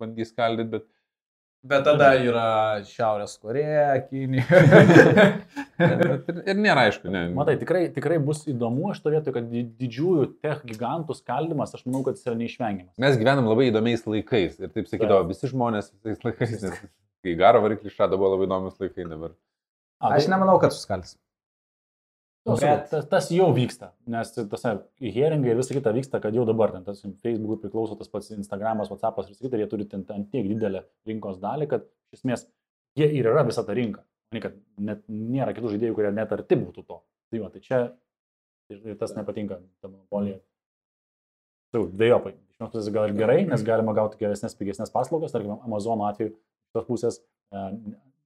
[0.00, 0.88] bandys skaldyti, bet
[1.60, 2.44] Bet tada yra
[2.88, 4.46] Šiaurės Koreja, Kinija.
[5.84, 7.26] ir, ir nėra aišku, ne.
[7.36, 12.00] Matai, tikrai, tikrai bus įdomu, aš turėtų, kad di- didžiųjų tech gigantų skaldimas, aš manau,
[12.06, 12.94] kad jis yra neišvengiamas.
[13.04, 16.56] Mes gyvenam labai įdomiais laikais ir taip sakydavo visi žmonės visais laikais.
[16.64, 16.80] Nes,
[17.26, 19.36] kai garo variklį šada buvo labai įdomus laikai dabar.
[20.00, 21.18] A, Aš tai- nemanau, kad suskaldys.
[22.48, 24.62] Nu, Bet- tas, tas jau vyksta, nes tas
[24.96, 28.88] hearingai ir visa kita vyksta, kad jau dabar, ten, tas Facebook'ui priklauso tas pats Instagramas,
[28.88, 32.22] Whatsapp'as ir visa kita, ir jie turi ten, ten tiek didelę rinkos dalį, kad iš
[32.22, 32.46] esmės
[32.96, 34.06] jie ir yra visa ta rinka.
[34.32, 37.00] Ne, kad net nėra kitų žaidėjų, kurie net arti būtų to.
[37.30, 37.80] Tai, va, tai čia
[38.70, 40.38] ir, ir tas nepatinka, ta monopolija.
[41.74, 42.32] Tai dviejopai.
[42.54, 46.32] Iš vienos pusės gal ir gerai, nes galima gauti geresnės, pigesnės paslaugas, tarkim, Amazon atveju
[46.32, 47.66] iš tos pusės e,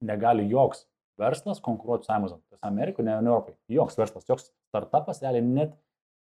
[0.05, 0.85] negali joks
[1.21, 2.41] verslas konkuruoti su Amazon.
[2.49, 3.55] Tas Amerikoje, ne Europai.
[3.71, 5.75] Joks verslas, joks startupas realiai net,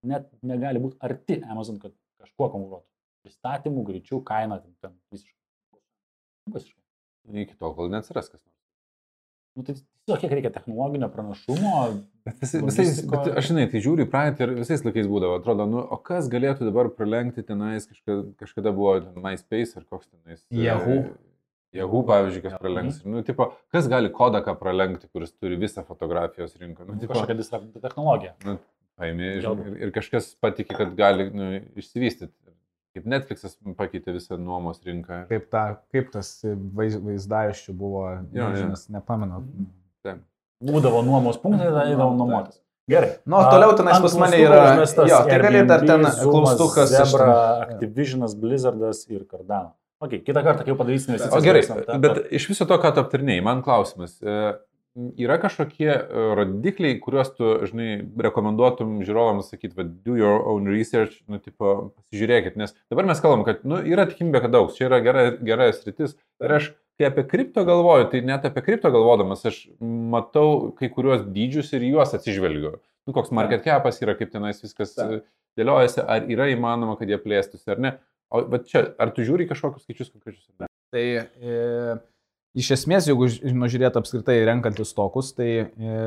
[0.07, 2.87] net negali būti arti Amazon, kad kažkuo konkuruotų.
[3.25, 5.39] Pristatymų, greičių, kaina, ten, ten visiškai.
[6.53, 6.81] Visiškai.
[7.45, 8.51] Iki tol, kol neatsiras kas nors.
[9.55, 11.75] Nu, tai tiesiog kiek reikia technologinio pranašumo.
[12.27, 15.39] Bet vis, visais, Logistiko- bet aš žinai, tai žiūriu į praeitį ir visais laikais būdavo,
[15.39, 20.43] atrodo, nu, o kas galėtų dabar pralenkti tenais, kažkada, kažkada buvo MySpace ar koks tenais.
[20.51, 21.07] e,
[21.75, 23.01] Yahoo, pavyzdžiui, kas pralenks.
[23.09, 26.87] Nu, tipo, kas gali Kodaką pralenkti, kuris turi visą fotografijos rinką.
[26.87, 28.35] Nu, tipo, Kažkokia disruptinė technologija.
[28.47, 28.57] nu,
[29.01, 29.49] paėmė ir,
[29.89, 32.33] ir, kažkas patikė, kad gali nu, išsivystyti.
[32.95, 35.25] Kaip Netflixas pakeitė visą nuomos rinką.
[35.27, 36.29] Kaip, ta, kaip tas
[36.79, 38.51] vaiz, vaizdaviščių buvo, Jo, jo.
[38.53, 39.41] nežinau, nepamenu.
[40.07, 40.21] Taip.
[40.65, 42.61] Būdavo nuomos punktai, tada eidavo nuomotis.
[42.87, 43.17] Gerai.
[43.27, 44.77] Nu, toliau tenais pas mane yra-
[45.09, 49.73] jo, tai gali dar ten klaustukas Zebra, Activisionas, Blizzardas ir Cardano.
[50.05, 51.65] Ok, kitą kartą, kai jau padarysime O gerai,
[52.03, 54.19] bet iš viso to, ką tu aptarnėjai, man klausimas.
[54.21, 54.55] e,
[54.95, 56.03] Yra kažkokie e,
[56.39, 57.97] rodikliai, kuriuos tu, žinai,
[58.29, 63.43] rekomenduotum žiūrovams sakyti, va, do your own research, nu, tipo, pasižiūrėkit, nes dabar mes kalbam,
[63.49, 66.15] kad, nu, yra tikimybė, kad daug, čia yra gera, gera sritis.
[66.39, 71.27] Ir aš, kai apie kripto galvoju, tai net apie kripto galvodamas, aš matau kai kuriuos
[71.27, 72.77] dydžius ir juos atsižvelgiu.
[73.09, 74.95] Nu, koks market capas yra, kaip tenais viskas
[75.59, 77.97] dėliojasi, ar yra įmanoma, kad jie plėstųsi ar ne.
[78.35, 80.49] O čia, ar tu žiūri kažkokius skaičius konkrečius?
[80.95, 81.59] Tai e,
[82.59, 85.99] iš esmės, jeigu ž- nu, žiūrėt apskritai renkantis tokus, tai e,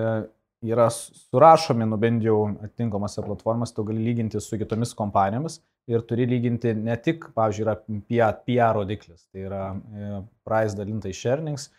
[0.68, 6.26] yra surašomi, nu bent jau atitinkamose platformose, tu gali lyginti su kitomis kompanijomis ir turi
[6.28, 7.76] lyginti ne tik, pavyzdžiui, yra
[8.10, 11.70] PR, PR rodiklis, tai yra e, price dalinta iš earnings.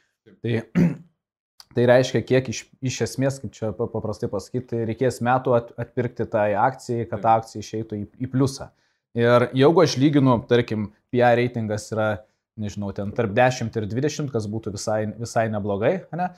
[0.44, 0.54] Tai,
[1.76, 5.74] tai reiškia, kiek iš, iš esmės, kaip čia pa- paprastai pasakyti, tai reikės metų at,
[5.84, 8.70] atpirkti tai akcijai, kad akcija išeitų į, į pliusą.
[9.18, 12.10] Ir jeigu aš lyginu, tarkim, PR reitingas yra
[12.58, 16.28] nežinau, ten tarp 10 ir 20, kas būtų visai, visai neblogai, ne?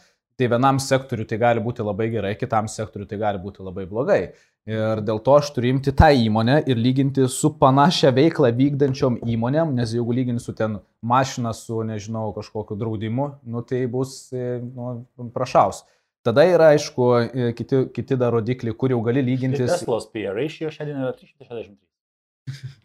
[0.40, 4.20] tai vienam sektoriu tai gali būti labai gerai, kitam sektoriu tai gali būti labai blogai.
[4.70, 9.74] Ir dėl to aš turiu imti tą įmonę ir lyginti su panašia veikla vykdančiom įmonėm,
[9.76, 15.82] nes jeigu lyginsiu ten mašiną su, nežinau, kažkokiu draudimu, nu, tai bus e, nu, prašaus.
[16.24, 19.72] Tada yra, aišku, e, kiti, kiti dar rodikliai, kur jau gali lygintis.
[19.72, 21.72] Teslos PR ratio šiandien yra 363.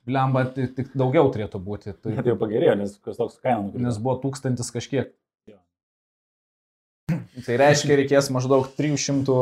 [0.05, 1.93] Lemba, tik, tik daugiau turėtų būti.
[1.97, 3.83] Tai, Tai jau pagerėjo, nes kas toks kaina nukrito.
[3.87, 5.09] nes buvo tūkstantis kažkiek.
[5.49, 5.57] Jo.
[7.45, 9.39] Tai reiškia, reikės maždaug 300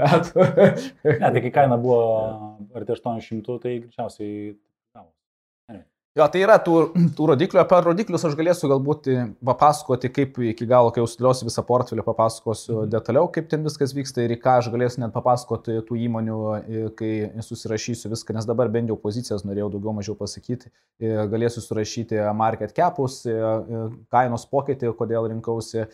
[0.00, 0.46] metų.
[1.06, 2.00] Ne, tai kai kaina buvo
[2.78, 4.52] arti 800, tai greičiausiai...
[6.12, 6.74] Jo, tai yra tų,
[7.16, 9.06] tų rodiklių, apie rodiklius aš galėsiu galbūt
[9.48, 14.26] papasakoti, kaip iki galo, kai jau sudėliosiu visą portfelį, papasakosiu detaliau, kaip ten viskas vyksta
[14.26, 16.36] ir į ką aš galėsiu net papasakoti tų įmonių,
[16.98, 17.12] kai
[17.46, 20.68] susirašysiu viską, nes dabar bent jau pozicijas norėjau daugiau mažiau pasakyti,
[21.32, 23.22] galėsiu surašyti market capus,
[24.12, 25.86] kainos pokytį, kodėl rinkausi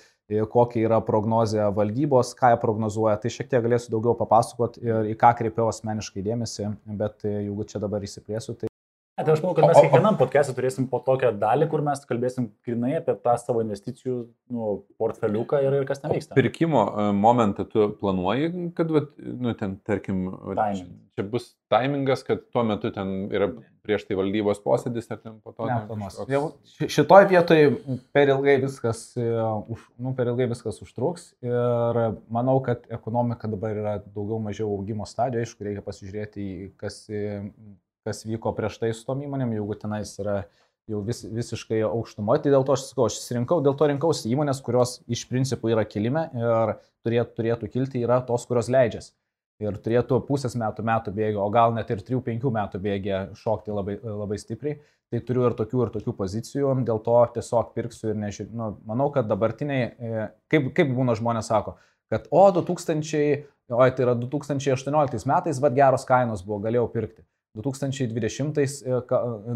[0.51, 5.17] kokia yra prognozija valdybos, ką jie prognozuoja, tai šiek tiek galėsiu daugiau papasakoti ir į
[5.23, 8.68] ką kreipiau asmeniškai dėmesį, bet jeigu čia dabar įsiplėsiu, tai
[9.19, 12.93] Tai aš manau, kad mes kiekvienam podcast'e turėsim po tokią dalį, kur mes kalbėsim grinai
[13.01, 14.19] apie tą savo investicijų
[14.55, 14.69] nu,
[15.01, 16.37] portfeliuką ir, ir kas ten vyksta.
[16.39, 20.79] Pirkimo e, momentą tu planuoji, kad, vat, nu, ten, tarkim, vat,
[21.19, 23.51] čia bus taimingas, kad tuo metu ten yra
[23.89, 25.67] prieš tai valdybos posėdis ar ten po to.
[25.67, 26.43] Ne, jau
[26.79, 27.67] šitoj vietoj
[28.15, 29.27] per ilgai viskas, e,
[29.75, 32.01] už, nu, per ilgai viskas užtruks ir
[32.31, 37.03] manau, kad ekonomika dabar yra daugiau mažiau augimo stadijoje, aišku, reikia pasižiūrėti, kas
[38.07, 40.43] kas vyko prieš tai su tom įmonėm, jeigu tenais yra
[40.89, 42.37] jau vis, visiškai aukštumo.
[42.43, 45.85] Tai dėl to aš sakau, aš išsirinkau, dėl to rinkausi įmonės, kurios iš principų yra
[45.89, 49.13] kilime ir turėtų, turėtų kilti, yra tos, kurios leidžiasi.
[49.59, 53.97] Ir turėtų pusės metų, metų bėgio, o gal net ir 3-5 metų bėgė šokti labai,
[53.99, 54.79] labai stipriai.
[55.09, 58.53] Tai turiu ir tokių, ir tokių pozicijų, dėl to tiesiog pirksiu ir nežinau.
[58.53, 61.79] Nu, manau, kad dabartiniai, e, kaip, kaip būna žmonės sako,
[62.13, 63.23] kad o 2000,
[63.73, 67.25] o tai yra 2018 metais, vad geros kainos buvo, galėjau pirkti.
[67.59, 68.59] 2020,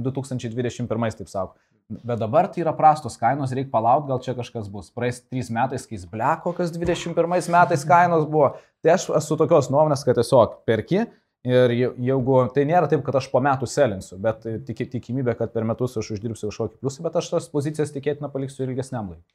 [0.02, 1.56] 2021, e, taip sako.
[1.92, 4.90] Bet dabar tai yra prastos kainos, reikia palaukti, gal čia kažkas bus.
[4.94, 8.54] Praeis 3 metais, kai jis bleko, kas 21 metais kainos buvo.
[8.82, 11.04] Tai aš esu tokios nuomonės, kad tiesiog perki
[11.46, 15.66] ir jeigu tai nėra taip, kad aš po metų selinsiu, bet tik, tikimybė, kad per
[15.68, 19.26] metus aš uždirbsiu kažkokį pliusą, bet aš tas pozicijas tikėtina paliksiu ilgesniam laikui.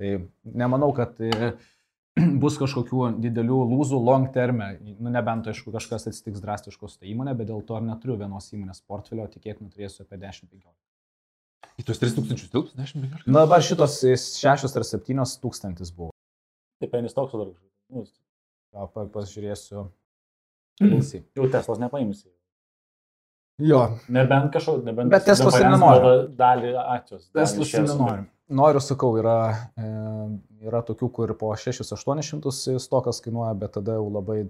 [0.00, 1.52] Tai nemanau, kad e,
[2.42, 7.50] bus kažkokių didelių lūzų long terme, nu, nebent aišku kažkas atsitiks drastiškos tą įmonę, bet
[7.50, 10.72] dėl to ar neturiu vienos įmonės portfelio, tikėtina turėsiu apie 10-15.
[11.80, 13.28] Į tuos 3000 tilps 10-15?
[13.30, 16.12] Na dabar šitos 6 ar 7 tūkstantis buvo.
[16.80, 17.70] Tai penis toks dar kažkoks.
[17.90, 18.04] Nu,
[18.70, 19.88] Gal pa, pasižiūrėsiu.
[20.80, 21.02] Mm.
[21.36, 22.30] Jau Teslas nepaimsi.
[23.60, 23.82] Jo.
[24.08, 25.10] Nebent kažkoks, nebent.
[25.12, 26.12] Bet Teslas ir nenori.
[26.38, 27.26] Dalį akcijos.
[27.36, 28.22] Teslas ir nenori.
[28.50, 29.88] Noriu, sakau, yra, e,
[30.66, 34.40] yra tokių, kur po 6-800 stokas kainuoja, bet tada jau labai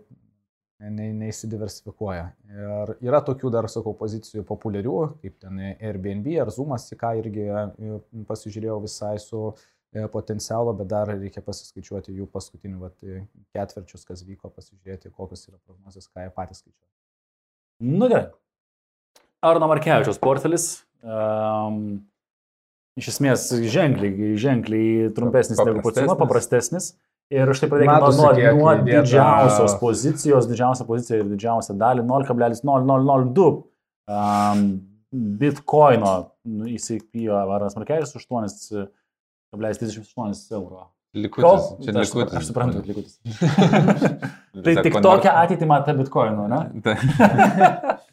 [0.80, 2.30] ne, neįsidiversifikuoja.
[2.48, 7.44] Ir yra tokių dar, sakau, pozicijų populiarių, kaip ten Airbnb ar Zoomas, į ką irgi
[7.52, 7.98] e,
[8.30, 12.96] pasižiūrėjau visai su e, potencialo, bet dar reikia pasiskaičiuoti jų paskutinių vat,
[13.52, 16.94] ketvirčius, kas vyko, pasižiūrėti, kokios yra prognozijas, ką jie patys skaičiuoja.
[18.00, 18.30] Nu gerai.
[19.44, 20.70] Arno Markevičiaus portfelis.
[21.00, 22.00] Um,
[22.98, 23.40] iš esmės
[23.72, 26.84] ženkliai, ženkliai trumpesnis negu Pucino, paprastesnis.
[27.30, 28.10] Ir štai pradėkime nuo,
[28.58, 33.44] nuo didžiausios pozicijos, didžiausia pozicija ir didžiausia dalį 0,0002
[34.10, 34.58] um,
[35.38, 40.90] bitkoino nu, įsigijo Varas Markelis už 8,38 euro.
[41.14, 41.42] Likutis.
[41.42, 42.34] Kol, čia aš, likutis.
[42.38, 43.14] Aš suprantu, likutis.
[44.66, 46.60] tai tik tokią ateitį matą bitkoinų, ne?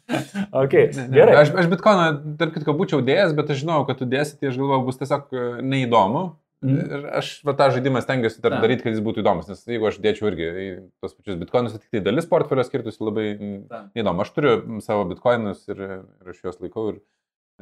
[0.62, 1.36] okay, gerai.
[1.42, 2.08] Aš, aš bitkoiną,
[2.40, 5.34] tarp kitko, būčiau dėjęs, bet aš žinau, kad tu dėsi, tai aš galvoju, bus tiesiog
[5.34, 6.22] e, neįdomu.
[6.64, 6.78] Mm.
[6.78, 10.00] Ir aš va, tą žaidimą stengiuosi dar daryti, kad jis būtų įdomus, nes jeigu aš
[10.02, 10.48] dėčiau irgi
[10.98, 14.24] tos pačius bitkoinus, tai tik tai dalis portfelio skirtųsi labai neįdomu.
[14.24, 16.88] Aš turiu savo bitkoinus ir, ir aš juos laikau.
[16.94, 16.98] Ir,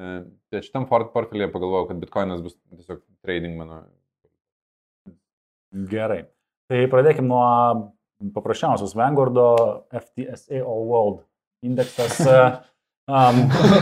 [0.01, 0.17] e,
[0.49, 3.85] tai šitam portfelėje pagalvojau, kad bitkoinas bus tiesiog trading mano
[5.91, 6.23] Gerai.
[6.71, 7.47] Tai pradėkime nuo
[8.33, 9.49] paprasčiausios Vanguardo
[9.93, 11.25] FTSA All World
[11.67, 12.23] indeksas.
[13.07, 13.37] Um,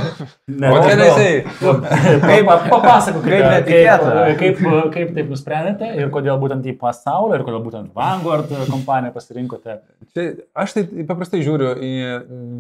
[0.61, 1.45] ne, o ten jisai.
[2.21, 4.03] Kaip, papasakok, kaip, kaip,
[4.37, 4.59] kaip,
[4.93, 9.79] kaip taip nusprendėte ir kodėl būtent į pasaulio ir kodėl būtent Vanguard kompaniją pasirinkote.
[10.13, 11.95] Čia, aš tai paprastai žiūriu į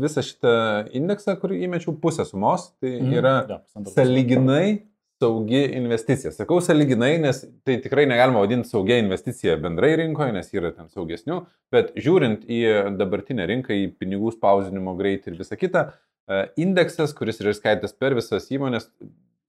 [0.00, 0.54] visą šitą
[0.96, 2.70] indeksą, kur įmečiau pusę sumos.
[2.80, 3.12] Tai mhm.
[3.20, 3.60] yra ja,
[3.92, 4.66] saliginai
[5.24, 6.32] saugi investicija.
[6.34, 11.42] Sakau saliginai, nes tai tikrai negalima vadinti saugia investicija bendrai rinkoje, nes yra ten saugesnių,
[11.74, 12.62] bet žiūrint į
[13.00, 15.88] dabartinę rinką, į pinigų spausinimo greitį ir visą kitą,
[16.28, 18.90] e, indeksas, kuris yra skaitas per visas įmonės,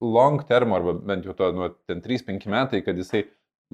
[0.00, 3.24] long term, arba bent jau to nuo 3-5 metai, kad jisai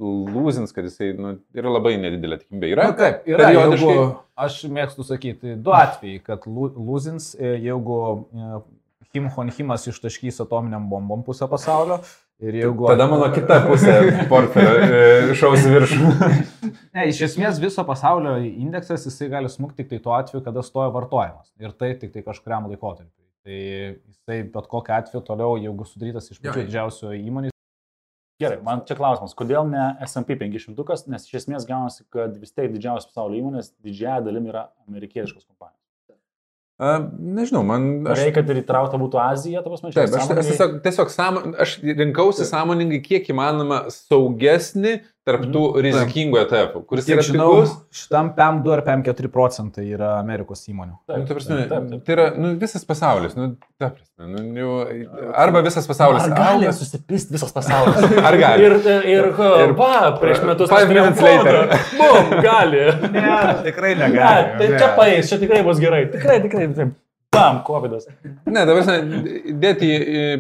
[0.01, 2.71] lūzins, kad jisai nu, yra labai nedidelė tikimybė.
[2.73, 3.89] Yra, nu, taip, yra periodiškai...
[3.91, 4.05] jeigu,
[4.47, 7.99] aš mėgstu sakyti du atvejai, kad lūzins, e, jeigu
[8.33, 8.63] e,
[9.13, 11.99] Kim Honhimas ištaškys atominiam bombom pusę pasaulio.
[12.43, 12.87] Ir jeigu...
[12.89, 13.97] Tada mano kita pusė
[14.33, 16.13] portfelio e, šaus viršų.
[16.97, 20.89] ne, iš esmės viso pasaulio indeksas jisai gali smūgti tik tai tuo atveju, kada stoja
[20.95, 21.53] vartojimas.
[21.61, 23.13] Ir tai tik tai kažkuriam laikotarpiu.
[23.45, 27.53] Tai jisai bet kokiu atveju toliau, jeigu sudarytas iš pačių didžiausių įmonių.
[28.43, 32.73] Gerai, man čia klausimas, kodėl ne SP 500, nes iš esmės gaunasi, kad vis tiek
[32.73, 35.82] didžiausios pasaulio įmonės didžiąją dalim yra amerikietiškos kompanijos.
[36.83, 37.85] Nežinau, man...
[38.11, 40.73] Aš, Reikia, kad ir įtraukta būtų Azija, ta prasme, čia taip, aš, aš sąmoningai- tiesiog,
[40.87, 44.97] tiesiog sąmo, aš rinkausi sąmoningai kiek įmanoma saugesnį
[45.29, 47.75] tarptų rizikingų etapų, kuris Kiek yra žinau, pigus.
[47.95, 50.97] šitam PM2 ar PM4 procentai yra Amerikos įmonių.
[51.13, 52.01] Nu, ta prasme, taip, taip, taip.
[52.09, 53.37] tai yra nu, visas pasaulis.
[53.39, 54.73] Nu, ta prasme, nu, jau,
[55.45, 56.27] arba visas pasaulis.
[56.27, 58.03] Ar gali auga- susipist visas pasaulis?
[58.29, 58.67] Ar gali?
[58.67, 58.77] Ir,
[59.13, 59.31] ir,
[59.69, 61.63] ir, va, prieš metus Five minutes later.
[62.01, 62.83] Bum, gali.
[63.23, 64.11] Ne, tikrai Ne,
[64.59, 66.07] tai čia paės, čia tikrai bus gerai.
[66.11, 66.67] Tikrai, tikrai.
[66.75, 66.95] taip.
[67.33, 67.95] Bam, COVID.
[68.53, 68.85] Ne, dabar
[69.65, 69.89] dėti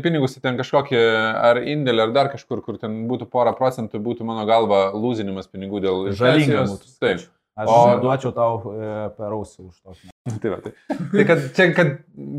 [0.05, 0.98] pinigus į ten kažkokį
[1.40, 5.81] ar indėlį, ar dar kažkur, kur ten būtų pora procentų, būtų mano galva lūzinimas pinigų
[5.87, 6.92] dėl būtų.
[7.00, 7.24] Taip.
[7.52, 10.11] Aš O- duočiau tau e, per ausį už tokį.
[10.40, 10.70] Tai, va, tai.
[11.12, 11.90] tai kad čia, kad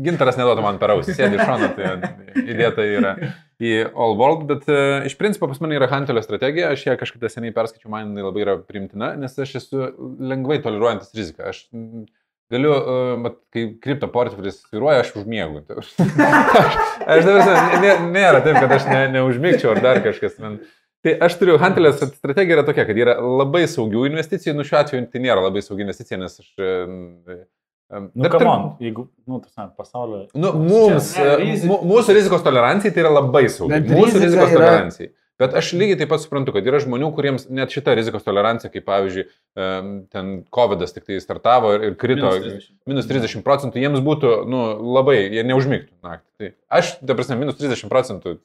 [0.02, 1.92] gintaras neduotų man per ausį, sėdi iš šono, tai
[2.42, 3.12] įdėta yra
[3.62, 7.30] į All World, bet e, iš principo pas mane yra Hantelio strategija, aš ją kažkada
[7.30, 9.86] seniai perskaičiau, man jinai labai yra primtina, nes aš esu
[10.18, 11.52] lengvai toleruojantis riziką.
[11.52, 11.62] Aš
[12.52, 12.74] galiu,
[13.24, 15.62] mat, kai kripto portfelis sviruoja, aš užmiegu.
[15.78, 15.92] aš,
[17.06, 20.36] aš dabar, nė, nėra taip, kad aš ne, neužmigčiau ar dar kažkas.
[20.42, 20.58] Man.
[21.04, 25.08] Tai aš turiu, Hantelės strategija yra tokia, kad yra labai saugių investicijų, nu šiuo atveju
[25.12, 26.48] tai nėra labai saugi investicija, nes aš...
[26.58, 26.70] e,
[27.34, 27.42] e,
[27.94, 30.22] Nu, bet come tarp- on, jeigu, nu, tas, ne, pasaulio.
[30.40, 33.76] Nu, mums, Čia, ne, e, rizi- mu- mūsų rizikos tolerancijai tai yra labai saugi.
[33.76, 35.10] Bet Mūsų rizikos yra- tolerancijai.
[35.42, 38.84] Bet aš lygiai taip pat suprantu, kad yra žmonių, kuriems net šita rizikos tolerancija, kaip
[38.86, 39.24] pavyzdžiui,
[40.14, 42.76] ten COVID tik tai startavo ir, ir krito Minus 30.
[42.92, 44.62] minus 30 procentų, jiems būtų nu,
[44.94, 46.30] labai, jie neužmygtų naktį.
[46.38, 48.38] Tai aš, ta prasme, minus 30 procentų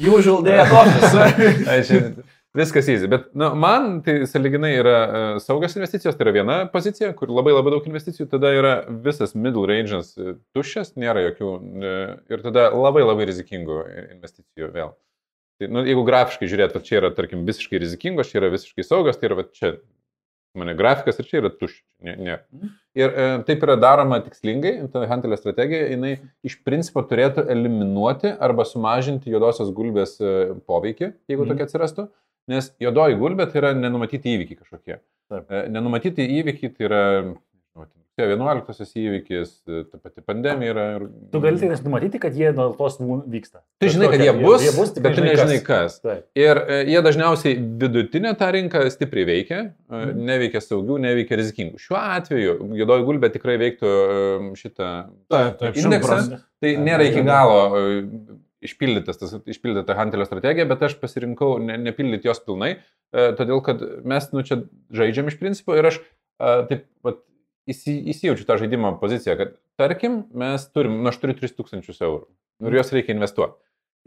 [0.00, 2.24] Usual day at office.
[2.56, 7.12] Viskas įsi, bet nu, man tai saliginai yra uh, saugios investicijos, tai yra viena pozicija,
[7.14, 8.72] kur labai labai daug investicijų, tada yra
[9.04, 13.78] visas middle range'as uh, tuščias, nėra jokių uh, ir tada labai labai rizikingų
[14.16, 14.90] investicijų vėl.
[15.60, 19.18] Tai, nu, jeigu grafiškai žiūrėt, va čia yra, tarkim, visiškai rizikingos, čia yra visiškai saugios,
[19.20, 19.74] tai yra va čia
[20.56, 21.84] mane grafikas ir čia yra tuščia.
[22.08, 22.38] Ne, ne.
[22.98, 26.14] Ir e, taip yra daroma tikslingai, ta Hantelio strategija, jinai
[26.48, 30.32] iš principo turėtų eliminuoti arba sumažinti juodosios gulbės e,
[30.66, 31.52] poveikį, jeigu Mhm.
[31.52, 32.08] tokia atsirastų,
[32.50, 34.98] nes juodoji gulbė tai yra nenumatyti įvykiai kažkokie.
[35.30, 35.44] Taip.
[35.52, 37.02] E, nenumatyti įvykiai tai yra
[38.20, 40.84] rugsėjo 11 įvykis, e, ta pati pandemija yra.
[40.98, 41.04] Ir...
[41.32, 43.62] Tu gali tik numatyti, kad jie nuo tos mu- vyksta.
[43.80, 46.00] Tu žinai, kad jie bus, jie bus tik bet tu nežinai kas.
[46.04, 46.26] Taip.
[46.38, 50.20] Ir e, jie dažniausiai vidutinę tą rinką stipriai veikia, e, Mhm.
[50.28, 51.80] neveikia saugių, neveikia rizikingų.
[51.80, 53.94] Šiuo atveju juodoji gulbė tikrai veiktų
[54.60, 54.90] šitą
[55.30, 56.40] Taip, taip, indeksą.
[56.60, 57.60] Tai nėra iki galo
[58.60, 62.74] išpildytas, tas, išpildyta Hantelio strategija, bet aš pasirinkau ne, nepildyti jos pilnai,
[63.10, 64.58] todėl kad mes nu, čia
[64.92, 65.96] žaidžiam iš principo ir aš
[66.68, 67.22] taip pat
[67.68, 72.26] įsi, įsijaučiu tą žaidimo poziciją, kad tarkim, mes turim, nu aš turiu 3000 eurų
[72.68, 73.58] ir juos reikia investuoti.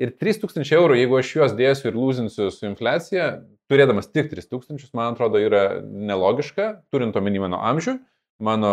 [0.01, 3.27] Ir 3000 eurų, jeigu aš juos dėsiu ir lūzinsiu su infliacija,
[3.69, 7.99] turėdamas tik 3000, man atrodo, yra nelogiška, turint omeny mano amžių,
[8.43, 8.71] mano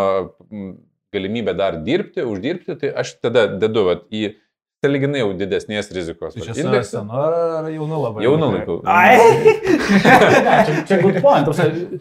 [1.12, 4.32] galimybę dar dirbti, uždirbti, tai aš tada dedu vat, į
[4.84, 6.34] saliginai jau didesnės rizikos.
[6.34, 7.02] Tai vat, čia indeksą.
[7.02, 8.24] senu ar jaunu labai?
[8.24, 8.76] Jaunu laiku.
[8.88, 9.18] Ai!
[10.66, 11.48] Čia, čia good point.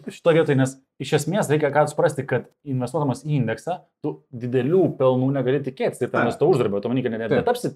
[0.08, 5.32] Šito vietoj, nes iš esmės reikia ką suprasti, kad investuodamas į indeksą, tu didelių pelnų
[5.34, 6.00] negali tikėtis.
[6.04, 6.38] Ir ten Taip.
[6.40, 7.74] to uždarbio, tu manikai, net netapsi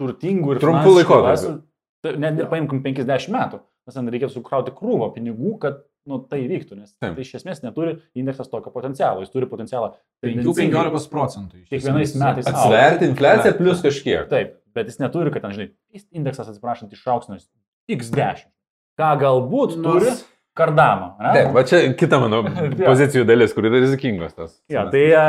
[0.00, 1.58] turtingų ir laisvu.
[2.00, 3.60] Tai Net paimkim 50 metų.
[3.88, 6.76] Nes ten reikėtų sukrauti krūvą pinigų, kad nu, tai vyktų.
[6.80, 7.14] Nes Taip.
[7.16, 9.22] tai iš esmės neturi indeksas tokio potencialo.
[9.24, 9.92] Jis turi potencialą.
[10.24, 11.62] tendencingai 15 procentų.
[11.70, 12.50] Kiekvienais metais.
[12.50, 14.26] Atsverti infliaciją plus kažkiek.
[14.32, 15.70] Taip, bet jis neturi, kad ten, žinai,
[16.12, 17.38] indeksas atsiprašant išauks nuo
[17.90, 18.44] X10.
[19.00, 20.12] Ką galbūt Nors- turi
[20.60, 21.14] kardamą.
[21.22, 21.32] ne?
[21.32, 22.42] Taip, va čia kita mano
[22.90, 24.56] pozicijų dalis, kur yra rizikingos tas.
[24.68, 25.24] Ja, tai a,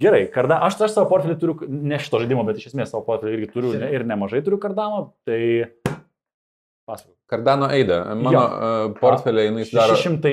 [0.00, 3.36] gerai, karda, aš, aš savo portfelį turiu, ne šito žaidimo, bet iš esmės savo portfelį
[3.36, 5.42] irgi turiu ne, ir nemažai turiu kardamą, tai
[6.88, 7.14] pasakau.
[7.30, 8.42] Kardano Eida, mano Jo.
[8.42, 9.96] uh, portfelė jinai sudaro.
[9.96, 10.32] 600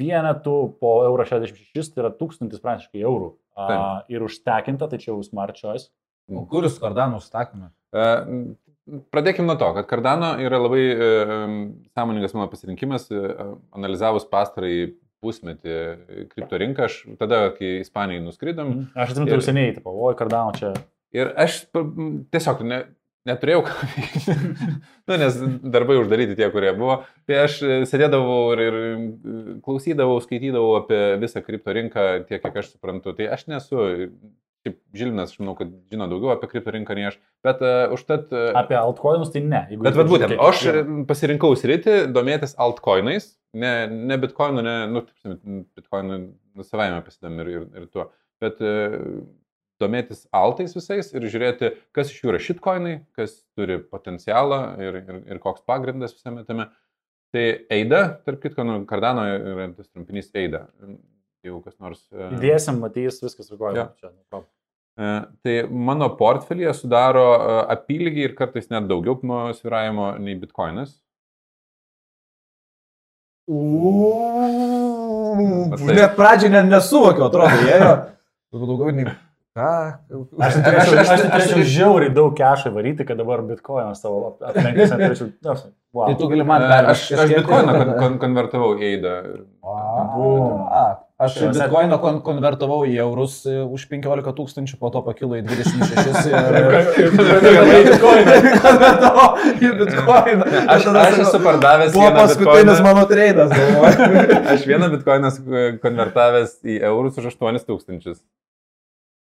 [0.00, 3.32] vienetų po euro 66, tai yra 1000 praktiškai eurų.
[3.54, 5.92] A, ir užtekinta, tai čia jau smart choice.
[6.26, 7.68] O kur jūs kardanų užstakymą?
[7.94, 8.54] Uh,
[9.14, 11.52] Pradėkime nuo to, kad Cardano yra labai uh,
[11.96, 14.90] sąmoningas mano pasirinkimas, uh, analizavus pastarąjį
[15.24, 15.76] pusmetį
[16.34, 20.74] kripto rinką, aš tada, kai Ispanijai nuskridom, Aš atsimenu, Ir- seniai, tipo, oi, kardamą čia.
[21.16, 21.62] Ir aš
[22.34, 22.82] tiesiog ne,
[23.28, 24.36] neturėjau ką veikti.
[25.08, 25.40] nu, nes
[25.74, 27.00] darbai uždaryti tie, kurie buvo.
[27.28, 28.94] Tai aš e, sėdėdavau ir, ir e,
[29.64, 33.14] klausydavau, skaitydavau apie visą kripto rinką, tiek kiek aš suprantu.
[33.18, 33.86] Tai aš nesu,
[34.64, 37.18] kaip Žilinas, aš manau, kad žino daugiau apie kripto rinką nei aš.
[37.44, 38.30] Bet uh, užtat...
[38.32, 39.62] Uh, Apie altcoinus tai ne.
[39.76, 40.84] Bet vad būtent, žiūrėkit, aš jo.
[41.10, 45.04] pasirinkau sritį domėtis altcoinais, ne, ne bitcoinu, ne, nu,
[45.76, 48.08] bitcoinu nu, savaime pasidam ir, ir, ir tuo,
[48.42, 48.74] bet e,
[49.82, 55.20] domėtis altais visais ir žiūrėti, kas iš jų yra shitcoinai, kas turi potencialą ir, ir,
[55.34, 56.68] ir koks pagrindas visame tame.
[57.34, 57.44] Tai
[57.74, 60.68] Eida, tarp kitko, nu, Cardano yra tas trumpinys Eida.
[61.44, 62.04] Jeigu kas nors...
[62.14, 63.88] e, Įdėsim, matys, viskas rekoja.
[64.00, 64.44] Čia, nu.
[64.94, 65.08] E,
[65.44, 70.94] Tai mano portfelyje sudaro e, apylygiai ir kartais net daugiau nuo sviravimo nei bitkoinas.
[75.70, 77.92] Bet tai- Net pradžiai net nesuvokiau, atrodo, jie yra.
[78.54, 79.10] Daugiau nei...
[79.54, 79.70] Ką?
[80.42, 85.30] Aš turėčiau, aš turėčiau žiauriai daug kešą varyti, kad dabar bitkoiną savo aplenkęs neturėčiau.
[85.46, 85.54] na,
[85.94, 86.08] Wow.
[86.10, 89.12] Tai tu gali man dar Aš, aš bitkoiną kon, kon, konvertavau į eidą.
[89.62, 90.82] A,
[91.22, 95.44] aš Tai bitkoiną kon konvertavau į eurus e, už 15 tūkstančių, po to pakilo į
[95.46, 97.14] 26 ir...
[98.66, 100.50] Konvertavau į bitkoiną.
[100.74, 102.82] Aš, aš esu pardavęs Buvo paskutinis bitkoiną.
[102.90, 103.54] mano treidas.
[104.50, 105.30] Aš vieną bitkoiną
[105.84, 107.30] konvertavęs į eurus už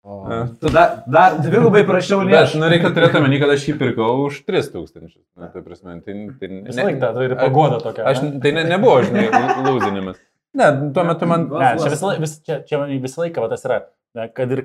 [0.09, 0.54] 8000.
[0.62, 2.61] Tu dar, dar dvigubai prašiau lėšų.
[2.62, 5.18] nu, reikia turėti omeny, kad aš jį pirkau už 3000.
[5.36, 8.06] Na, tai prasme, tai, tai Visą laiką ta turi pagoda tokia.
[8.09, 8.40] Aš, ne?
[8.44, 9.28] tai ne, nebuvo, žinai,
[9.66, 10.18] lūzinimas.
[10.59, 11.46] Ne, tuo metu man...
[11.52, 13.78] Ne, čia visą, laik- vis, čia, čia visą laiką va, tas yra,
[14.16, 14.64] ne, kad ir,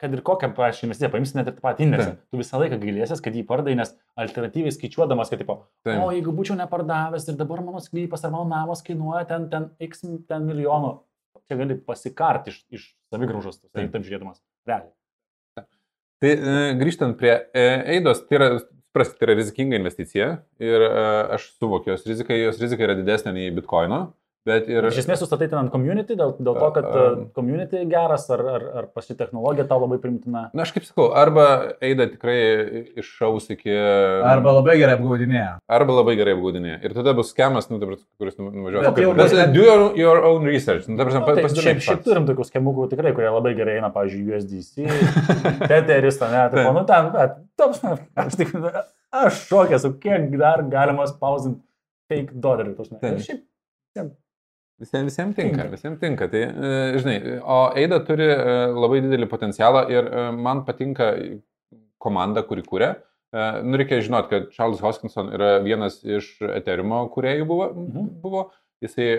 [0.00, 2.24] kad ir kokią prašymą investiciją, paimsi net ir tą patį indeksą, Taip.
[2.32, 6.00] tu visą laiką gailėsies, kad jį pardai, nes alternatyviai skaičiuodamas, kad, tipo, Taip.
[6.00, 10.00] o jeigu būčiau nepardavęs ir dabar mano sklypas ar mano namas kainuoja ten, ten x
[10.08, 10.94] ten milijonų,
[11.46, 13.92] čia gali pasikarti iš, iš savigraužos, tai Taip.
[13.92, 14.40] taip žiūrėdamas.
[14.68, 14.92] Realiai.
[16.20, 20.30] Tai e, grįžtant prie e, Eidos, tai yra, suprasti, tai yra rizikinga investicija
[20.60, 20.90] ir e,
[21.36, 24.02] aš suvokiu jos riziką, jos rizika yra didesnė nei bitkoino,
[24.48, 24.86] bet ir...
[24.88, 28.64] Iš esmės sustatai ten ant community, dėl, dėl to, kad uh, community geras ar, ar,
[28.82, 30.46] ar pasi technologija tau labai primtina.
[30.56, 31.46] Na, aš kaip sakau, arba
[31.84, 32.38] Eida tikrai
[33.02, 33.74] iššaus iki...
[34.30, 35.52] Arba labai gerai apgaudinėja.
[35.78, 36.78] arba labai gerai apgaudinė.
[36.86, 38.88] Ir tada bus skemas, nu, dabar, kuris nuvažiuos.
[38.88, 40.88] Bet jau Bet do your, your own research.
[40.88, 44.36] Nu, Na, pa- tai, šiaip, šiaip turim tokių skemukų tikrai, kurie labai gerai eina, pavyzdžiui,
[44.36, 44.86] USDC,
[45.70, 46.72] Teteris, ne, tai Taip.
[46.76, 47.82] nu ten, bet, tops,
[48.24, 48.52] aš, tik,
[49.22, 51.60] aš šokęs, su kiek dar galima spausinti
[52.10, 52.74] fake dolerių.
[52.78, 53.00] tos, ne.
[53.02, 53.18] Taip.
[53.20, 54.10] Ir Šiaip,
[54.80, 56.26] Visiems, visiems tinka, visiems tinka.
[56.32, 58.38] Tai, e, žinai, o Eida turi e,
[58.72, 61.10] labai didelį potencialą ir e, man patinka
[62.00, 62.94] komanda, kuri kūrė.
[63.30, 67.68] Nu, reikia žinot, kad Charles Hoskinson yra vienas iš Ethereum kuriejų buvo.
[67.76, 68.08] Mhm.
[68.24, 68.48] buvo.
[68.80, 69.10] Jisai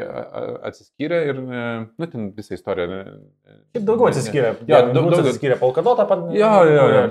[0.65, 2.87] atsiskyrė ir, nu, ten visą istoriją.
[3.75, 4.55] šiaip daugiau atsiskyrė.
[4.65, 5.59] Jo, daug- daug daug- atsiskyrė.
[5.61, 6.23] Polkadotą pat.
[6.33, 7.03] Jo, jo, jo.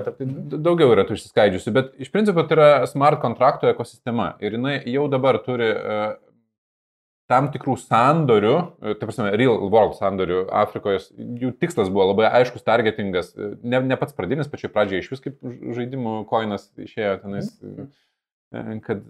[0.59, 5.07] Daugiau yra tų išsiskaidžiusių, bet iš principo tai yra smart kontraktų ekosistema ir jinai jau
[5.09, 5.71] dabar turi
[7.31, 11.01] tam tikrų sandorių, tai prasme, real world sandorių Afrikoje,
[11.41, 15.23] jų tikslas buvo labai aiškus, targetingas, e, ne, ne pats pradinis, pačioj pradžioje iš vis
[15.23, 15.37] kaip
[15.77, 19.05] žaidimų koinas išėjo tenais, e, kad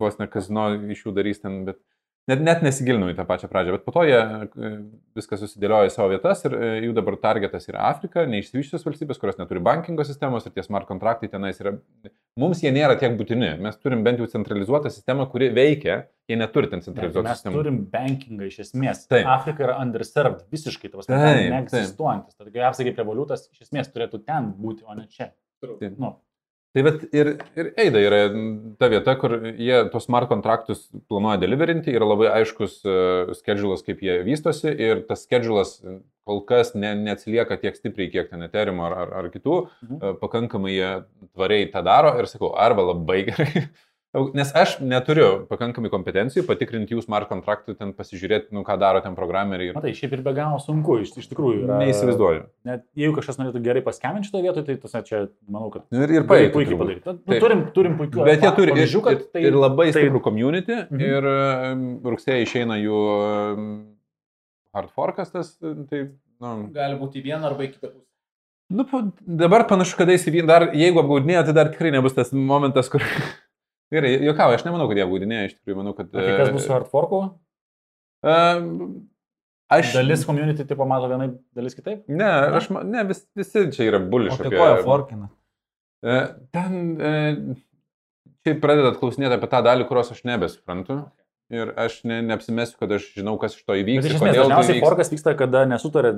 [0.00, 1.80] vos ne kazino iš jų darys ten, bet
[2.28, 4.70] net, net nesigilinau į tą pačią pradžią, bet po to jie e,
[5.18, 9.38] viską susidėliojo į savo vietas ir e, jų dabar targetas yra Afrika, neišsivyščios valstybės, kurios
[9.40, 11.76] neturi bankingo sistemos ir tie smart kontraktai tenais yra.
[12.40, 16.70] Mums jie nėra tiek būtini, mes turim bent jau centralizuotą sistemą, kuri veikia, jie neturi
[16.70, 17.58] ten centralizuotą Mes sistemą.
[17.58, 19.04] turim bankingą iš esmės.
[19.10, 19.26] Taip.
[19.28, 22.38] Afrika yra underserved visiškai, pats neegzistuojantis.
[22.38, 25.32] Tad kaip apsakai revoliutas iš esmės turėtų ten būti, o ne čia.
[25.60, 25.98] Taip.
[25.98, 26.14] Nu,
[26.70, 28.18] Tai bet ir, ir Eida yra
[28.78, 34.04] ta vieta, kur jie tos smart kontraktus planuoja deliverinti, yra labai aiškus uh, schedulas, kaip
[34.06, 35.80] jie vystosi ir tas schedulas
[36.30, 39.98] kol kas ne, neatsilieka tiek stipriai, kiek ten Ethereum ar, ar, ar kitų, Mhm.
[39.98, 40.90] uh, pakankamai jie
[41.34, 43.64] tvariai tą daro ir sakau, arba labai gerai.
[44.34, 49.14] Nes aš neturiu pakankamai kompetencijų patikrinti jų smart kontraktų, ten pasižiūrėti, nu, ką daro ten
[49.14, 49.70] programeriai.
[49.76, 51.60] matai, šiaip ir be galo sunku, iš, iš tikrųjų.
[51.68, 52.40] Yra, Neįsivaizduoju.
[52.66, 56.10] Net jeigu kažkas norėtų gerai paskeminti šitoje vietoje, tai tas, čia, manau, kad Nu, Ir,
[56.18, 56.50] ir paėtų.
[56.56, 57.14] puikiai padaryti.
[57.22, 60.22] Nu, turim, turim puikių Bet jie turi ir, pavyzdžių, kad ir, ir labai tai- stiprų
[60.26, 61.00] community Mhm.
[61.00, 62.98] ir um, rugsėje išeina jų
[63.54, 63.68] um,
[64.74, 66.08] hard forkas tas, tai,
[66.42, 68.08] nu, Gali būti į vieną arba į kitą pusę.
[68.74, 72.88] nu, dabar panašu, kad eisi vien dar, jeigu apgaudinėja, tai dar tikrai nebus tas momentas,
[72.90, 73.06] kur...
[73.90, 76.10] Gerai, juokauju, aš nemanau, kad jie apgaudinėja, iš tikrųjų, manau, kad...
[76.14, 77.20] Tai kas bus su hardforku?
[78.22, 79.08] Um,
[79.72, 79.94] aš...
[79.96, 82.04] Dalis community tipo mato vienai, dalis kitaip?
[82.10, 82.28] Ne,
[82.60, 84.36] aš, ma- ne vis, visi čia yra O buliš.
[84.38, 85.30] tai ko jie forkina?
[86.06, 86.18] E,
[86.54, 87.14] Ten e,
[88.46, 91.00] čia pradedat klausinėti apie tą dalį, kurios aš nebesuprantu.
[91.50, 94.04] Ir aš ne, neapsimesiu, kad aš žinau, kas iš to Bet įvyks.
[94.06, 94.84] iš ir esmės tai dažniausiai įvyks.
[94.86, 96.12] forkas vyksta, kada nesutarė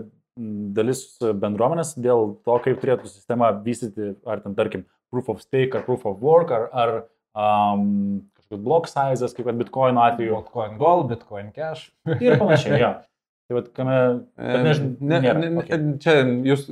[0.77, 5.87] dalis bendruomenės dėl to, kaip turėtų sistema vystyti, ar ten, tarkim, proof of stake, ar
[5.89, 6.93] proof of work, ar, ar
[7.37, 11.91] um, kažkokius block sizes, kaip kad bitcoin atveju Bitcoin Gold, Bitcoin Cash.
[12.24, 12.80] ir panašiai.
[12.80, 12.95] Jo.
[13.49, 14.01] Tai vad, kame...
[14.39, 15.80] E, nežinau, ne, nėra, ne, ne, okei.
[16.03, 16.66] Čia jūs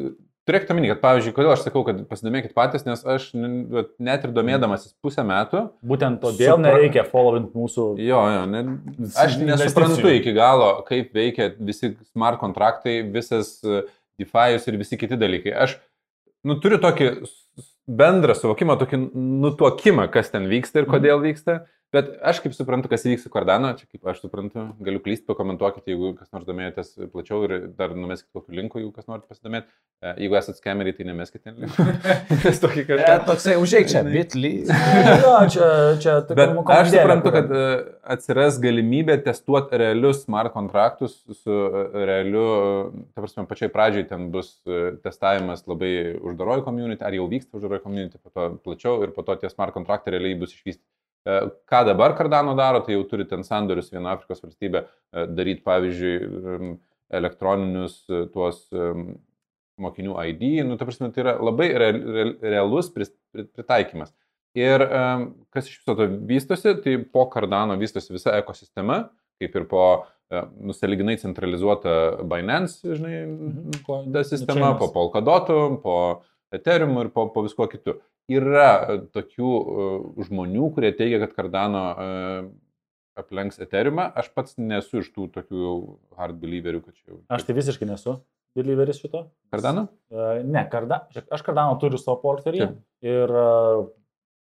[0.49, 4.95] turėkite omeny, kad, pavyzdžiui, kodėl aš sakau, kad pasidomėkit patys, nes aš net ir domėdamasis
[5.05, 7.87] pusę metų, Būtent todėl Supra- nereikia followint mūsų...
[8.01, 8.65] jo, jo, ne,
[9.21, 13.85] aš nesuprantu iki galo, kaip veikia visi smart kontraktai, visas e,
[14.21, 15.55] DeFi'us ir visi kiti dalykai.
[15.67, 15.77] Aš
[16.47, 17.13] nu, turiu tokį
[17.99, 23.03] bendrą suvokimą, tokį nutuokimą, kas ten vyksta ir kodėl vyksta, Bet aš kaip suprantu, kas
[23.03, 27.41] įvyks su Cardano, čia kaip aš suprantu, galiu klysti, pakomentuokite, jeigu kas nors domėjotės plačiau
[27.49, 29.67] ir dar numeskite kokiu linku, jeigu kas nors pasidomėt.
[30.01, 31.87] E, Jeigu esate skameriai, tai nemeskite linku.
[32.45, 33.17] Nes tokį E, kažką.
[33.27, 34.53] toksai užėjk čia, bitly.
[34.71, 35.67] Jo, čia,
[36.05, 37.65] čia tokia nu, aš suprantu, kad e,
[38.15, 42.47] atsiras galimybė testuoti realius smart kontraktus su e, realiu,
[42.95, 47.59] e, ta prasme, pačiai pradžiai ten bus e, testavimas labai uždaroji community, ar jau vyksta
[47.59, 50.87] uždaroji community, po to plačiau ir po to tie smart kontraktai realiai bus išvystyti.
[51.27, 55.65] E, Ką dabar Cardano daro, tai jau turi ten sandorius viena Afrikos valstybė e, daryti,
[55.67, 56.71] pavyzdžiui,
[57.21, 58.63] elektroninius e, tuos
[59.81, 64.13] mokinių ID, nu, ta prasme, tai yra labai real- real- realus pritaikymas.
[64.59, 64.83] Ir
[65.55, 69.05] kas iš viso to vystosi, tai po Cardano vystosi visa ekosistema,
[69.41, 69.85] kaip ir po
[70.61, 71.95] nusaliginai centralizuota
[72.29, 73.15] Binance, žinai,
[73.87, 75.95] Po- ta sistema, po Polkadotu, po
[76.55, 77.99] Ethereum ir po, po visko kitu.
[78.31, 79.87] Yra e, tokių e,
[80.27, 82.09] žmonių, kurie teigia, kad Cardano e,
[83.21, 84.09] aplenks Ethereumą.
[84.19, 85.71] Aš pats nesu iš tų tokių
[86.19, 87.21] hard believerių, kad čia jau.
[87.31, 88.19] Aš tai visiškai nesu
[88.59, 89.29] believeris šito.
[89.55, 89.87] Cardano?
[90.11, 92.65] Ne, karda, aš Cardano turiu savo portfelį
[93.07, 93.35] ir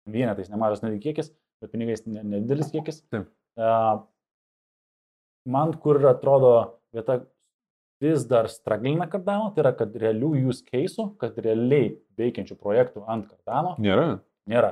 [0.08, 3.02] vienetais nemažas netgi kiekis, bet pinigais ne- nedidelis kiekis.
[3.12, 3.28] Taip.
[5.52, 6.54] Man kur atrodo
[6.96, 7.20] vieta
[8.02, 13.28] vis dar straglina Cardano, tai yra, kad realių use case'ų, kad realiai veikiančių projektų ant
[13.30, 14.20] Cardano Nėra.
[14.50, 14.72] nėra.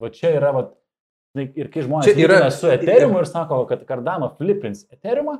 [0.00, 0.62] Va čia yra, va,
[1.36, 5.38] ir kai žmonės yra- su Ethereum ir sako, kad Cardano flipins Ethereumą,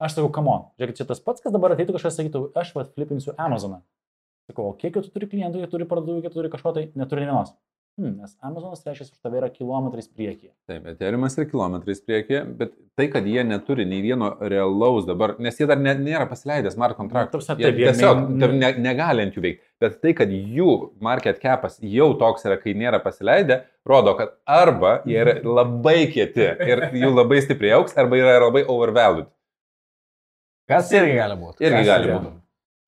[0.00, 2.84] aš sakau, come on, žiūrėk, čia tas pats, kas dabar ateitų kažkas sakytų, aš va
[2.88, 3.82] flipinsiu Amazoną.
[4.50, 7.22] Sakau, o kiek jau tu turi klientų, kiek turi parduotuvų, kiek turi kažko tai, neturi
[7.28, 7.52] vienos.
[8.00, 10.48] Hmm, nes Amazonas reiškia, už tave yra kilometrais priekyje.
[10.64, 15.60] Taip, Ethereum'as yra kilometrais priekyje, bet tai, kad jie neturi nei vieno realaus dabar, nes
[15.60, 17.44] jie dar ne, nėra pasileidę smart Na, ta kontraktus.
[17.44, 19.62] prasme, Jie taip, jie tiesiog ne- ne, ne, negali ant jų veikti.
[19.84, 20.70] Bet tai, kad jų
[21.04, 26.48] market capas jau toks yra, kai nėra pasileidę, rodo, kad arba jie yra labai kieti
[26.72, 29.28] ir jų labai stipriai auks, arba yra labai overvalued.
[30.70, 31.60] Kas irgi gali būti.
[31.60, 32.36] Irgi Kas gali būti.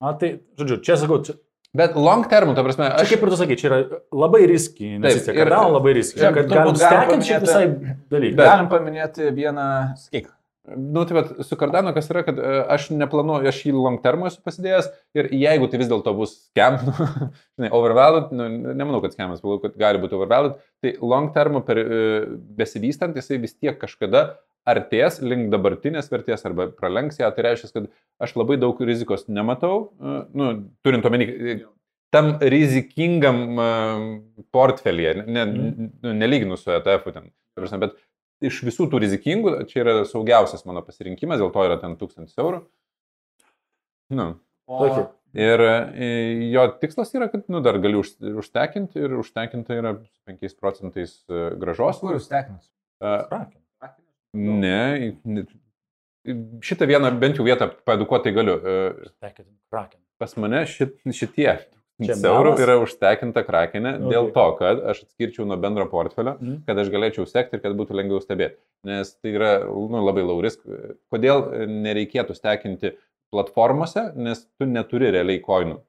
[0.01, 1.37] Na tai, žodžiu, čia sakau, čia,
[1.75, 3.79] Bet long term, ta prasme, čia aš kaip ir tu sakai, čia yra
[4.15, 5.33] labai riski investicija.
[5.35, 6.19] ir- Cardano labai riski.
[6.21, 7.65] Čia Kad galim stekinti šiaip visai
[8.11, 8.35] dalykai.
[8.39, 9.67] Bet- Galim paminėti vieną,
[10.07, 10.31] sakyk,
[10.65, 14.23] Nu, tai vat, su Cardano kas yra, kad e, aš neplanuoju, aš jį long term
[14.25, 19.13] esu pasidėjęs ir jeigu tai vis dėlto bus scam, nu, žinai, overvalued, nu, nemanau, kad
[19.13, 22.25] scamas, manau, kad gali būti overvalued, tai long term per e,
[22.57, 24.23] besivystant jisai vis tiek kažkada
[24.65, 27.89] artės link dabartinės vertės arba pralenks ją, tai reiškia, kad
[28.25, 30.49] aš labai daug rizikos nematau, e, nu,
[30.85, 31.55] turint omeny, e,
[32.15, 33.67] tam rizikingam e,
[34.55, 35.89] portfelyje, ne, Mhm.
[36.03, 37.31] nu, nelyginu su ETF, ten,
[37.79, 37.93] bet
[38.41, 42.63] iš visų tų rizikingų, čia yra saugiausias mano pasirinkimas, dėl to yra ten 1000 eurų.
[44.09, 44.39] Nu.
[44.67, 45.05] Tokį.
[45.35, 45.59] Ir
[46.53, 49.91] jo tikslas yra, kad nu, dar gali už- užtekinti ir užtekinta yra
[50.25, 51.99] 5 procentais gražos.
[51.99, 52.69] kur jūs tekinas?
[54.35, 54.57] E.
[54.65, 55.45] Ne, ne,
[56.65, 58.59] šitą vieną bent jau vietą paedukuotai galiu.
[58.59, 59.87] E.
[60.19, 61.49] Pas mane šit, šitie
[62.03, 64.07] Čia eurų yra užtekinta krakenė Ok.
[64.11, 66.57] dėl to, kad aš atskirčiau nuo bendro portfelio Mhm.
[66.67, 68.59] kad aš galėčiau sekti ir kad būtų lengviau stebėti.
[68.83, 70.59] Nes tai yra nu, labai low risk.
[71.13, 72.95] Kodėl nereikėtų stekinti
[73.31, 75.79] platformose, nes tu neturi realiai koinų.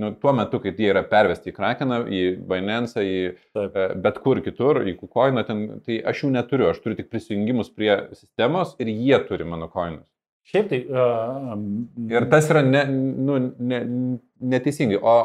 [0.00, 3.18] Nu, tuo metu, kai jie yra pervesti į Krakeną, į Binance, į
[3.52, 3.76] Taip.
[3.76, 7.68] e, bet kur kitur, į Kukoiną, ten, tai aš jų neturiu, aš turiu tik prisijungimus
[7.76, 10.06] prie sistemos ir jie turi mano koinus.
[10.48, 10.80] Šiaip tai.
[10.90, 11.52] Uh,
[12.10, 13.82] Ir tas yra ne, nu, ne,
[14.54, 14.98] neteisingai.
[14.98, 15.16] O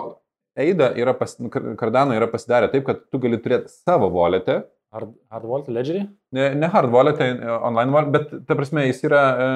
[0.57, 1.37] Eida yra, pas,
[1.79, 4.65] Cardano yra pasidarę taip, kad tu gali turėti savo voletę,
[4.95, 6.05] Hard, hard Vault Ledgerį?
[6.35, 9.47] Ne, ne hard wallet, tai e, online wallet, bet ta prasme jis yra, e,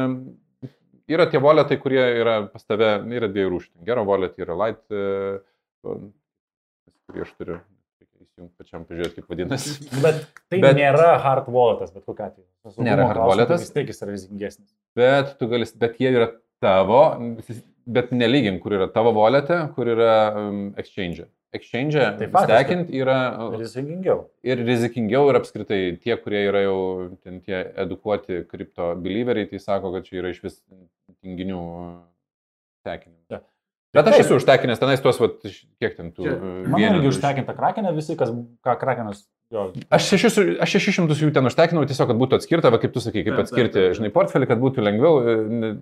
[1.13, 3.71] yra tie walletai, kurie yra pas tave, yra dviejų rūšių.
[3.87, 5.29] Gero wallet yra light, e,
[5.85, 7.59] kurį aš turiu.
[8.21, 9.73] Įsijungti pačiam pažiūrėti, kaip vadinasi.
[10.05, 12.47] Bet tai Bet- nėra hard walletas, bet kokia atveju.
[12.63, 13.65] Saugumo Nėra hard walletas?
[13.65, 14.69] Vis tiek jis yra rizikingesnis.
[14.97, 16.29] Bet tu gali, bet jie yra
[16.61, 17.01] tavo,
[17.91, 21.25] bet nelygink, kur yra tavo walletė, kur yra um, exchange.
[21.51, 23.15] Exchange, Tai faktas, stekint yra
[23.59, 24.21] Rizikingiau.
[24.47, 26.77] ir rizikingiau ir apskritai tie, kurie yra jau
[27.25, 30.61] ten tie edukuoti kripto believeriai, tai sako, kad čia yra iš vis
[31.23, 31.61] tinginių
[32.87, 33.23] tekinimų.
[33.31, 33.41] Ja.
[33.91, 35.41] Bet aš esu užtekinęs tenais tuos, vat,
[35.81, 38.31] kiek ten tų uh, Man irgi užtekinta krakenė, visi, kas,
[38.63, 39.25] ką krakenas.
[39.51, 43.03] Jo, Aš 600 aš 600 jų ten užtekinau tiesiog, kad būtų atskirta, va, kaip tu
[43.03, 43.97] sakai, kaip Taip, atskirti, taip, taip.
[43.97, 45.73] žinai, portfelį, kad būtų lengviau, e,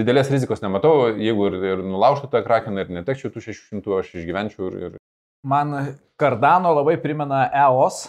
[0.00, 4.72] didelės rizikos nematau, jeigu ir, ir nulaužtų tą krakeną ir netekčiau tų 600, aš išgyvenčiau
[4.72, 4.98] ir, ir
[5.46, 5.74] Man
[6.18, 8.04] Cardano labai primena EOS.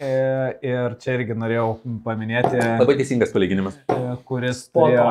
[0.00, 0.10] E,
[0.64, 1.74] ir čia irgi norėjau
[2.04, 3.76] paminėti, labai teisingas palyginimas.
[3.92, 5.08] e, kuris turėjo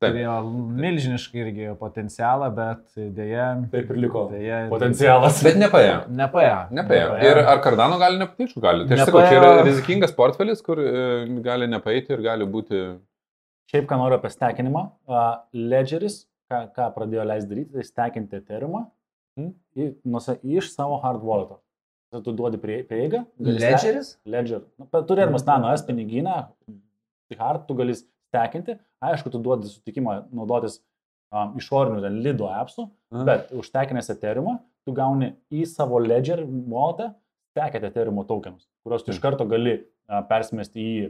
[0.00, 0.34] turėjo
[0.80, 2.84] milžinišką irgi potencialą, bet
[3.16, 3.46] dėja.
[3.72, 4.22] Taip ir liko.
[4.32, 5.42] Dėja, Potencialas.
[5.44, 5.58] Bet.
[5.60, 5.98] Nepaėjo.
[6.20, 6.58] Nepaėjo.
[6.78, 7.10] Nepaėjo.
[7.28, 8.62] Ir ar Kardano gali nepateikti?
[8.64, 8.86] Gali.
[8.88, 10.92] Tai aš sakau, čia yra rizikingas portfelis, kur e,
[11.44, 12.80] gali nepaeiti ir gali būti...
[13.70, 14.86] Šiaip ką noriu apie stekinimą.
[15.54, 18.86] Ledgeris, ką, ką pradėjo leisti daryti, tai stekinti Ethereumą
[20.04, 21.60] nusa- iš savo hard wallet'o.
[22.10, 23.22] Tu duodi prie- prieigą.
[23.38, 24.16] Ledgeris?
[24.26, 24.64] Ledger.
[24.80, 26.36] Nu, turėdamas tą NS pinigyną,
[27.30, 28.74] tai hard tu gali stekinti.
[29.00, 30.80] Aišku, tu duodi sutikimą naudotis
[31.30, 33.26] um, išorinių lido appsų, Aha.
[33.28, 37.12] bet užtekinęs Ethereumą, tu gauni į savo Ledger walletą
[37.54, 41.08] stekėti Ethereum tokenus, kuriuos tu iš karto gali uh, persimesti į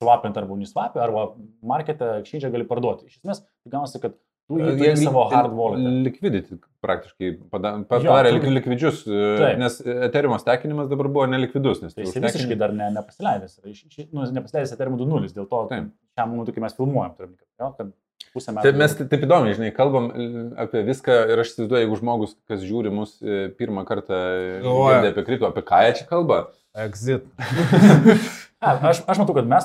[0.00, 1.26] swapint arba uniswapį, arba
[1.66, 3.10] marketą, exchange gali parduoti.
[3.10, 4.14] Iš esmės, tai gaunasi, kad
[4.58, 5.92] jį turi savo hard walletą.
[6.06, 9.58] Liquidity praktiškai padarė lik- likvidžius, e, Taip.
[9.58, 11.82] nes Ethereum stekinimas dabar buvo nelikvidus.
[11.82, 13.60] Nes Tai jis užtekini- visiškai dar ne, nepasileidęs.
[13.64, 15.90] Iš- Nu, nepasileidęs Ethereum 2.0, dėl to Taip.
[16.18, 17.92] šiam momentui, kai mes filmuojam, turim, jo, kad
[18.34, 18.62] pusę metų.
[18.62, 22.60] Taip, mes taip įdomiai, žinai, kalbam e, apie viską ir aš įsivaizduoju, jeigu žmogus, kas
[22.60, 24.18] žiūri mus e, pirmą kartą,
[24.62, 26.46] girdi apie kripto, apie ką jie čia kalba.
[26.74, 27.24] Exit.
[28.60, 29.64] A, aš, aš matau, kad mes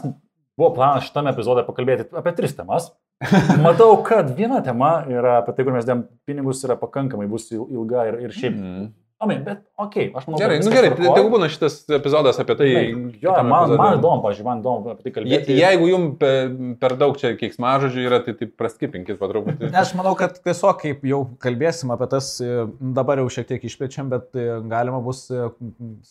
[0.57, 2.91] buvo planas šitame epizode pakalbėti apie tris temas.
[3.63, 7.67] Matau, kad viena tema yra apie tai, kur mes dėm pinigus, yra pakankamai bus il-
[7.71, 8.55] ilga ir, ir šiaip.
[8.59, 8.89] Mm.
[9.25, 12.67] Omai, bet okei, okay, aš manau, Gerai, nu gerai, tai būna šitas epizodas apie tai.
[12.69, 15.55] Žinai, Jo, man, man įdomu, pažiūrėjau, man įdomu apie tai Je, kalbėti.
[15.57, 16.51] jeigu jums per,
[16.83, 19.71] per daug čia keiksmažodžių yra, tai, tai praskipinkit patruputį.
[19.81, 22.65] Aš manau, kad tiesiog kaip jau kalbėsim apie tas, e,
[22.95, 25.47] dabar jau šiek tiek išplečiam, bet e, galima bus e,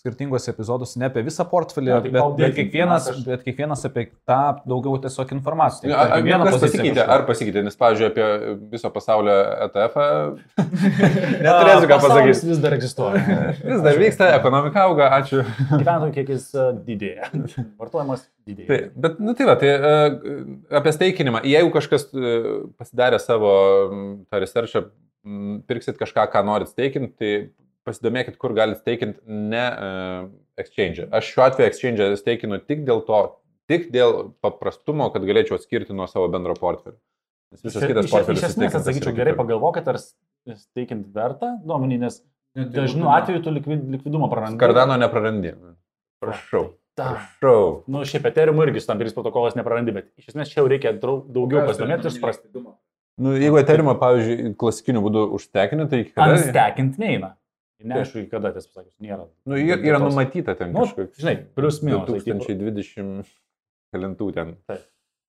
[0.00, 3.86] skirtingos epizodus ne apie visą portfelį, Jo, tai bet, updating, bet, kiekvienas, aš- bet kiekvienas
[3.88, 5.92] apie tą daugiau tiesiog informacijos.
[5.94, 9.34] Ar, ar, Vieną kas poziciją pasikeitė, ar pasikeitė, nes, pavyzdžiui, apie viso pasaulio
[9.68, 9.98] ETF
[11.44, 12.48] neturėsiu ką pasakyti.
[12.50, 13.03] Vis dar egzistuoja.
[13.68, 15.42] Vis dar vyksta, ekonomika auga, ačiū.
[15.80, 17.30] Gyventojų kiekis a, didėja.
[17.80, 18.68] Vartojimas didėja.
[18.70, 19.92] Tai, bet, nu tai va, tai e,
[20.80, 21.44] apie steikinimą.
[21.48, 22.34] Jeigu kažkas e,
[22.80, 23.52] pasidarė savo
[24.28, 24.86] tą researchą,
[25.70, 27.32] pirksit kažką, ką norit steikinti, tai
[27.84, 29.64] pasidomėkit, kur galit steikinti ne
[30.60, 31.08] exchange.
[31.12, 33.24] Aš šiuo atveju exchange steikinu tik dėl to,
[33.70, 36.98] tik dėl paprastumo, kad galėčiau atskirti nuo savo bendro portfelio.
[37.54, 38.42] Nes visas Iš- kitas portfelis.
[38.42, 40.00] Iš esmės, atsakyčiau, gerai pagalvokit, ar
[40.58, 42.18] steikinti verta duomenį, nes
[42.54, 44.58] dažnu atveju tu likvid, likvidumą prarandi.
[44.58, 45.54] Kardano neprarandi.
[46.22, 46.72] Prašau.
[46.94, 47.08] Ta.
[47.16, 47.82] Prašau.
[47.90, 50.92] Nu, šiaip Ethereum irgi su tam tikrais protokolas neprarandi, bet iš esmės čia jau reikia
[51.00, 52.48] daugiau pasidomėti ir suprasti.
[53.18, 56.38] Nu, jeigu Ethereum, pavyzdžiui, klasikiniu būdu užtekini, tai iki kada?
[56.38, 57.34] Anstekint neina.
[57.84, 59.26] Neaišku, iki kada tas pasakysiu, nėra.
[59.44, 61.18] Nu, yra, yra numatyta ten Nu, kažkoks.
[61.20, 62.06] žinai, plius minus.
[62.06, 63.26] tai tipo- 2020
[63.92, 64.54] kelintų ten.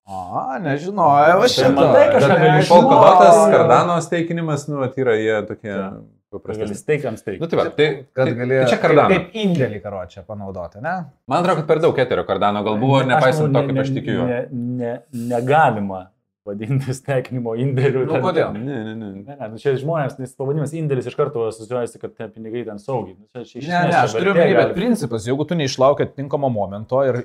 [0.05, 1.73] A, nežinojau, aš Tai šitą.
[1.75, 2.37] matai, kažką
[2.69, 3.51] žinot.
[3.51, 6.05] Kardano steikinimas, nu, vat yra jie tokie Gali
[6.39, 6.75] paprasti.
[6.79, 7.41] steikti ant steikti.
[7.41, 9.09] Nu, tai va, tai, Kad tai, galėjo tai čia Kardano.
[9.15, 10.95] Kaip indėlį karočią panaudoti, ne?
[11.27, 13.81] Man atrodo, kad per daug eterio Kardano gal buvo, Aš nepaisant to, manau, kaip ne-
[13.87, 14.19] aš tikiu.
[14.27, 16.09] Ne, ne, negalima
[16.45, 18.03] vadinti stekinimo indėliu.
[18.05, 18.51] Nu, ten- kodėl?
[18.53, 19.07] Ne, ne, ne.
[19.25, 22.77] Ne, ne, nu čia žmonės, nes pavadinimas indėlis iš karto asociuojasi, kad tie pinigai ten
[22.77, 23.15] saugiai.
[23.17, 26.51] Nu, čia, čia, Ne, ne, aš turiu omeny, bet gali- principas, jeigu tu neišlaukia tinkamo
[26.53, 27.23] momento ir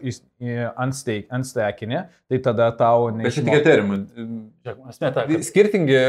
[1.28, 2.00] ant stekinį,
[2.32, 4.06] tai tada tau Bet.
[4.64, 6.00] Žiūrėk, Esmė ta, kad Skirtingi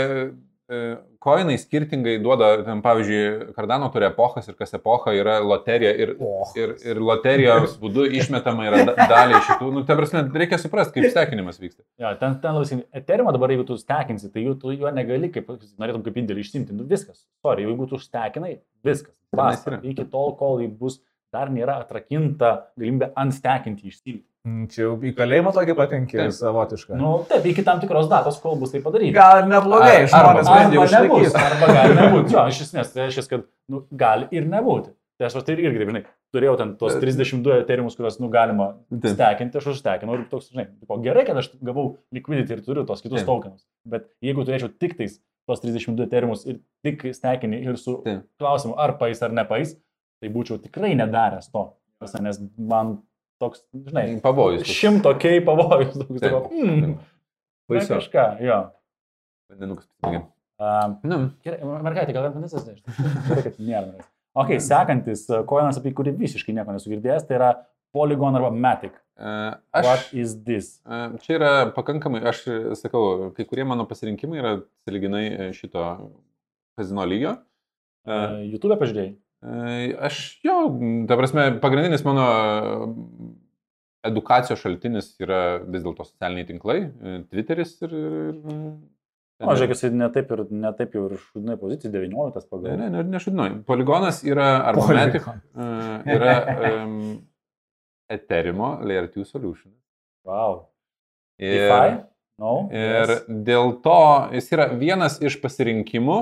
[1.22, 6.46] koinai skirtingai duoda, ten, pavyzdžiui, Kardano turi epochas ir kas epocha yra loterija ir, O.
[6.56, 9.70] ir, ir loterijos būdu išmetama yra da- daliai šitų.
[9.76, 11.84] Nu, ta prasme, reikia suprasti, kaip stekinimas vyksta.
[12.00, 12.90] jo, ten, ten labai sėkmingai.
[13.04, 15.52] Eterimą dabar, jeigu tu stekinsi, tai jų, tu jo negali, kaip
[15.82, 16.74] norėtum kaip indėlį išsimti.
[16.74, 17.26] Nu viskas.
[17.46, 19.16] Sorry, jeigu tu stekinai, viskas.
[19.36, 19.78] Basta.
[19.84, 21.02] Iki tol, kol jį bus,
[21.32, 24.26] dar nėra atrakinta galimybė unstekinti išsimti.
[24.42, 26.32] Mm, Čia jau į kalėjimą tokį patenki, Taip.
[26.34, 26.96] savotiškai.
[26.98, 29.14] Nu, taip, iki tam tikros datos, kol bus tai padaryta.
[29.14, 31.36] Gal ir neblogai, Ar- žmonės bent jau išlaikys.
[31.38, 32.34] arba gali nebūti.
[32.34, 34.96] Jo, iš esmės, tai reiškia, kad nu, gali ir nebūti.
[35.22, 36.02] Tai aš tai irgi, žinai,
[36.34, 40.98] turėjau ten tos 32 eterimus, kuriuos, nu, galima stekinti, aš užstekinau ir toks, žinai, tipo,
[41.06, 43.62] gerai, kad aš gavau liquidity ir turiu tos kitus tokenus.
[43.86, 48.26] Bet jeigu turėčiau tik tais tos 32 eterimus ir tik stekinį ir su Taip.
[48.42, 49.76] klausimu, ar pais ar nepais,
[50.18, 51.68] tai būčiau tikrai nedaręs to.
[52.26, 52.96] Nes man
[53.42, 54.62] toks, žinai, Pavojus.
[54.64, 54.76] toks.
[54.78, 55.96] šimto kei pavojus.
[55.98, 56.30] Toks, Taip.
[56.30, 56.94] tipo, mm, na,
[57.72, 57.94] Baisu.
[57.98, 58.60] kažką, jo.
[59.52, 60.24] Vandenukas pasibaigia.
[60.62, 63.86] Um, Nu, Gerai, mergaitė, gal vandensas tai Gerai, kad nėra.
[63.90, 64.10] mergaitė.
[64.38, 67.50] Ok, sekantis uh, koinas, apie kurį visiškai nieko nesugirdėjęs, tai yra
[67.92, 68.94] Polygon arba Matic.
[69.20, 69.32] e,
[69.76, 70.14] What aš.
[70.16, 70.68] is this?
[70.88, 74.54] e, Čia yra pakankamai, aš e, sakau, kai kurie mano pasirinkimai yra
[74.88, 75.84] saliginai e, šito
[76.80, 77.34] kazino lygio.
[77.36, 77.42] E,
[78.12, 79.12] Uh, YouTube pažiūrėjai.
[79.42, 80.56] Aš jo,
[81.10, 82.90] ta prasme, pagrindinis mano e,
[84.12, 87.96] edukacijos šaltinis yra vis dėlto socialiniai tinklai, e, Twitteris ir...
[87.96, 88.42] ir
[89.42, 92.76] O, žiūrėk, jis netaip ir netaip jau ir šudinai pozicija 19 Ne, pagal.
[92.78, 93.64] ne, ne, nešudinoju.
[93.66, 95.70] Poligonas yra arba Matic, e,
[96.14, 96.36] yra
[96.84, 97.00] um,
[98.14, 99.74] Ethereum Layer 2 Solution.
[100.30, 100.68] Wow.
[101.42, 101.98] Ir, DeFi?
[102.42, 103.26] No, Ir yes.
[103.50, 103.98] dėl to
[104.38, 106.20] jis yra vienas iš pasirinkimų,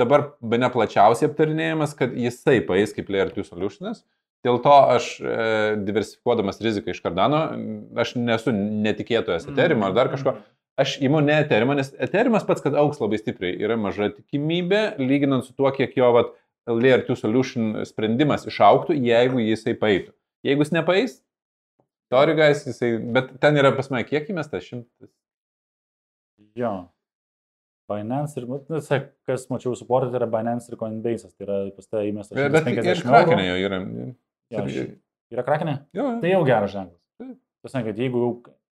[0.00, 4.02] dabar be ne plačiausiai aptarinėjimas, kad jisai paės kaip Layer 2 Solutions.
[4.46, 5.32] Dėl to aš e,
[5.84, 7.42] diversifikuodamas riziką iš Cardano,
[8.00, 10.38] aš nesu netikėtojas Ethereum ar dar kažko,
[10.80, 15.44] aš imu ne Ethereum, nes Ethereum pats, kad auks labai stipriai, yra maža tikimybė, lyginant
[15.44, 16.32] su tuo, kiek jo vat,
[16.70, 20.12] Layer 2 Solution sprendimas išauktų, jeigu jisai paeitų.
[20.46, 21.16] Jeigu jis nepaeis,
[22.12, 25.10] sorry guys, jisai, bet ten yra pas mane kiek įmesta, šimtas.
[26.58, 26.74] Jo.
[27.90, 31.90] Binance ir, nu, tai, kas mačiau suportą, tai yra Binance ir Coinbase, tai yra pas
[31.90, 33.50] tai įmestas Bet, bet ir 150 krakenė eurų.
[33.50, 33.82] jau yra.
[34.50, 34.88] Jo, ši-
[35.30, 35.76] Yra krakenė?
[35.94, 36.98] Jo, Tai jau geras ženklas.
[37.20, 37.36] Taip.
[37.62, 38.30] Pasakė, kad jeigu jau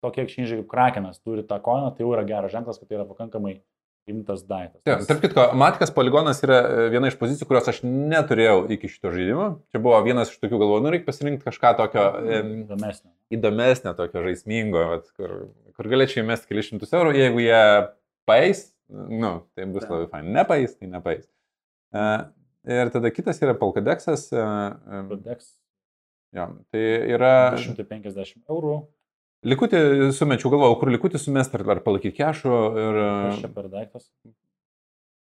[0.06, 3.04] tokie exchange kaip krakenas turi tą koiną, tai jau yra geras ženklas, kad tai yra
[3.08, 3.58] pakankamai
[4.06, 4.80] rimtas daiktas.
[4.86, 9.10] Ja, tarp kitko, Matikas poligonas yra e, viena iš pozicijų, kurios aš neturėjau iki šito
[9.10, 9.48] žaidimo.
[9.74, 13.10] Čia buvo vienas iš tokių galvojų, nu reikia pasirinkti kažką tokio em, Įdomesnė.
[13.34, 15.34] įdomesnio, tokio žaismingo, vat, kur,
[15.74, 17.60] kur galėčiau įmesti kelius šimtus eurų, jeigu jie
[18.30, 20.32] paeis, nu, tai bus labai fain.
[20.34, 21.28] Nepaeis, tai nepaeis.
[21.94, 22.26] Uh,
[22.70, 24.28] ir tada kitas yra Polkadeksas.
[24.34, 25.54] Uh, Codex
[26.36, 26.84] jo, tai
[27.16, 27.32] yra...
[27.56, 28.76] 250 eurų.
[29.46, 29.80] Likutį
[30.16, 32.54] sumečiau, galvojau, kur likutį sumest, ar, ar palaikyti kešų.
[32.82, 34.08] Ir Kas čia per daiktas?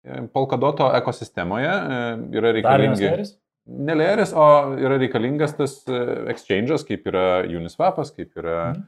[0.05, 2.01] e, Polkadoto ekosistemoje e,
[2.37, 3.37] yra leris?
[3.71, 4.45] Ne leeris, o
[4.81, 6.01] yra reikalingas tas e,
[6.33, 8.87] exchange'as, kaip yra Uniswapas, kaip yra Mhm.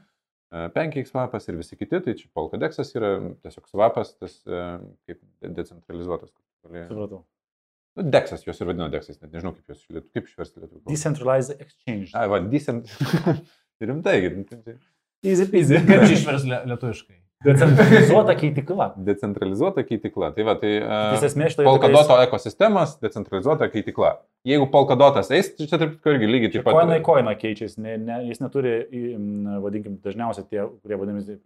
[0.54, 0.72] Mhm.
[0.78, 2.00] PancakeSwapas ir visi kiti.
[2.06, 4.62] Tai čia Polkadexas yra tiesiog swapas, tas e,
[5.08, 6.30] kaip de- decentralizuotas.
[6.62, 7.24] kur gali- Supratau.
[7.94, 10.80] Nu, Dexas, juos ir vadino Dexas, net nežinau kaip juos išlietu, kaip išversti lietuvių.
[10.90, 12.10] Decentralized exchange.
[12.18, 12.90] Ai, va, decent.
[13.84, 14.32] Rimtai, gi,
[15.24, 15.78] Easy peasy.
[15.86, 17.20] Kaip čia išvers lie- lietuviškai?
[17.44, 18.86] Decentralizuota keitikla.
[19.06, 20.30] decentralizuota keitikla.
[20.36, 24.14] Tai va, tai Iš uh, esmės šitoje Polkadoto ekosistemas, decentralizuota keitikla.
[24.48, 26.78] Jeigu Polkadotas eis, tai čia kitko irgi lygiai taip pat.
[26.80, 28.74] Koinai koina keičiasi, ne, ne, jis neturi,
[29.64, 31.38] vadinkim, dažniausiai tie, kurie vadinami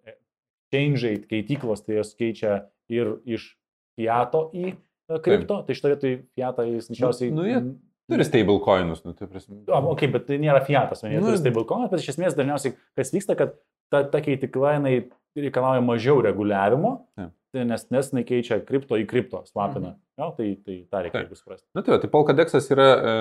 [0.69, 3.53] exchange'ai, keityklos, tai jos keičia ir iš
[3.99, 7.33] fiato į e, kripto, tai šitoje tai fiatą jis greičiausiai...
[7.35, 7.63] nu, jie
[8.09, 9.59] Turi stablecoinus, nu, tai prasme.
[9.69, 13.13] O, ok, bet tai nėra fiatas, jie Nu, turi stablecoin, bet iš esmės dažniausiai kas
[13.13, 13.59] vyksta, kad
[13.93, 14.95] ta, ta keitikla jinai
[15.37, 17.35] reikalauja mažiau reguliavimo, Taip.
[17.53, 19.93] tai nes, nes jinai keičia kripto į kripto, swapina.
[19.93, 20.01] Mhm.
[20.19, 21.29] Jo, tai, tai tą reikia Taip.
[21.29, 21.65] irgi suprasti.
[21.77, 23.13] Na tai, va, tai Polkadexas yra, e,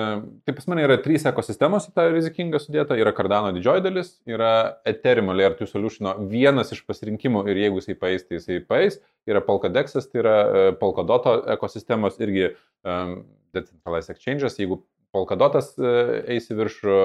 [0.48, 2.96] tai pas mane yra trys ekosistemos į tą rizikingą sudėtą.
[2.98, 4.52] Yra Cardano didžioji dalis, yra
[4.88, 8.98] Ethereum Layer 2 Solution vienas iš pasirinkimų ir jeigu jisai paeis, tai jisai paeis.
[9.28, 13.20] Yra Polkadexas, tai yra e, Polkadoto ekosistemos irgi um,
[13.54, 14.58] Decentralized Exchange'as.
[14.60, 14.82] Jeigu
[15.14, 15.90] Polkadotas e,
[16.34, 16.96] eis į viršų,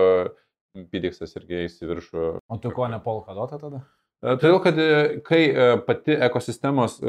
[0.91, 2.23] PDXas irgi eis į viršų.
[2.51, 3.83] O tu ko ne polkadota tada?
[4.19, 4.89] E, Todėl, kad e,
[5.25, 5.43] kai
[5.87, 6.99] pati ekosistemos,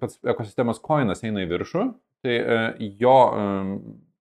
[0.00, 1.86] pats ekosistemos koinas eina į viršų,
[2.24, 2.38] tai
[3.00, 3.18] jo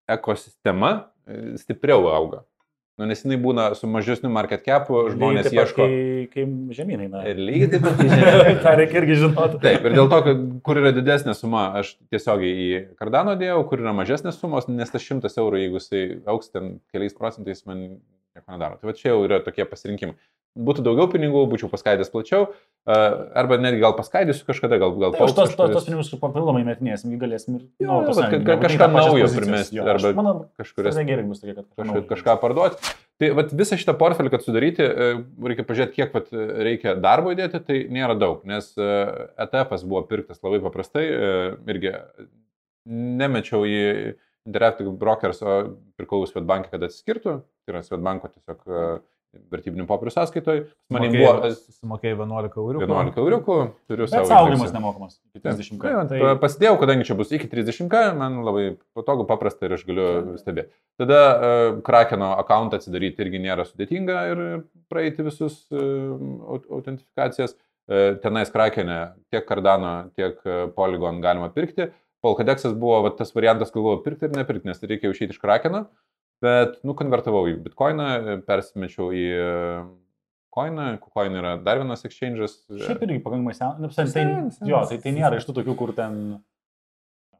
[0.09, 0.93] ekosistema
[1.59, 2.43] stipriau auga.
[2.99, 5.85] Nu, nes jinai būna su mažesniu market capu, žmonės Lygiai ieško.
[5.87, 6.43] Kai, kai
[6.75, 7.21] žemynai, na.
[7.31, 8.55] Ir lygiai taip pat žemė.
[8.65, 9.59] tą reikia irgi žinoti.
[9.63, 13.79] Taip, ir dėl to, kad kur yra didesnė suma, aš tiesiogiai į Cardano dėjau, kur
[13.85, 18.51] yra mažesnės sumos, nes tas šimtas eurų, jeigu jisai auks ten keliais procentais, man nieko
[18.51, 18.81] nedaro.
[18.81, 20.19] Tai va čia jau yra tokie pasirinkimai.
[20.57, 22.47] Būtų daugiau pinigų, būčiau paskaidęs plačiau,
[22.89, 22.95] a,
[23.37, 27.13] arba netgi gal paskaidysiu kažkada, gal, gal Tai už tos, tos, tos pinigus papildomai metinėsim,
[27.21, 27.67] galėsim ir...
[27.85, 30.97] Jo, prasme, ka- ka- kažką naujo primesti, arba Manau, kažkuris
[31.29, 32.95] bus tokia, kad kažką, kažką parduoti.
[33.21, 35.11] Tai vat, visą šitą portfelį, kad sudaryti, e,
[35.51, 36.33] reikia pažiūrėti, kiek vat,
[36.65, 38.89] reikia darbo įdėti, tai nėra daug, nes e,
[39.45, 41.31] ETF buvo pirktas labai paprastai, e,
[41.75, 41.93] irgi
[42.89, 43.79] nemečiau į
[44.49, 45.55] Interactive Brokers, o
[45.99, 47.35] pirkau Svetbankį, kad atsiskirtų,
[47.67, 48.83] tai yra Svetbanko tiesiog e,
[49.53, 50.61] vertybinių popierių sąskaitoj.
[50.93, 52.81] Man buvo Sumokėjai 11 eurų.
[52.83, 53.57] 11 euriukų,
[53.89, 54.25] turiu savo.
[54.49, 54.73] indeksą.
[54.73, 55.19] nemokamas.
[55.35, 55.59] Iki Taip.
[55.59, 55.79] 30.
[55.83, 58.65] Tai, Tai, tai pasidėjau, kadangi čia bus iki 30, man labai
[58.97, 60.09] patogu, paprasta ir aš galiu
[60.41, 60.73] stebėti.
[61.01, 64.43] Tada uh, Krakeno akantą atsidaryti irgi nėra sudėtinga ir
[64.91, 67.55] praeiti visus uh, autentifikacijas.
[67.89, 68.99] Uh, tenais Krakenė
[69.33, 71.91] tiek Cardano, tiek uh, Polygon galima pirkti.
[72.25, 75.85] Polkadeksas buvo va, tas variantas, galvojau pirkti ir nepirkti, nes reikia išeiti iš Krakeno.
[76.43, 79.23] Bet, nu, konvertavau į Bitcoiną, persimečiau į
[80.55, 80.85] Coiną.
[81.13, 82.55] Coin yra dar vienas exchange'as.
[82.85, 83.95] šiaip irgi pakankamai senas.
[83.95, 86.39] Tai, Senas, jo, tai, tai nėra iš tų tokių, kur ten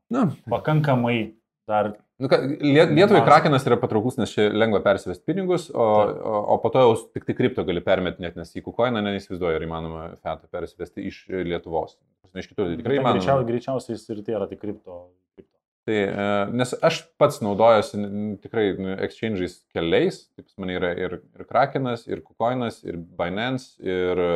[0.10, 1.34] Na, pakankamai
[1.70, 3.22] dar Nu, ką, Lie- Lietuvai.
[3.24, 5.86] Krakenas yra patrauklus, nes čia lengva persivesti pinigus, o,
[6.20, 9.64] o, o po to jau tik tai kripto gali permetinėti, nes į kukoiną neįsivaizduoju, ar
[9.64, 11.96] įmanoma fiatą persivesti iš Lietuvos.
[12.36, 13.22] Iš kitur tai tikrai Tai įmanoma.
[13.24, 14.98] Greičiau, greičiausiai jis ir tai yra tik kripto.
[15.40, 15.59] kripto.
[15.90, 17.98] Tai, e, nes aš pats naudojuosi
[18.44, 24.22] tikrai nu, exchange'ais keliais, taip mane yra ir, ir Krakenas, ir kukoinas, ir Binance, ir
[24.22, 24.36] e,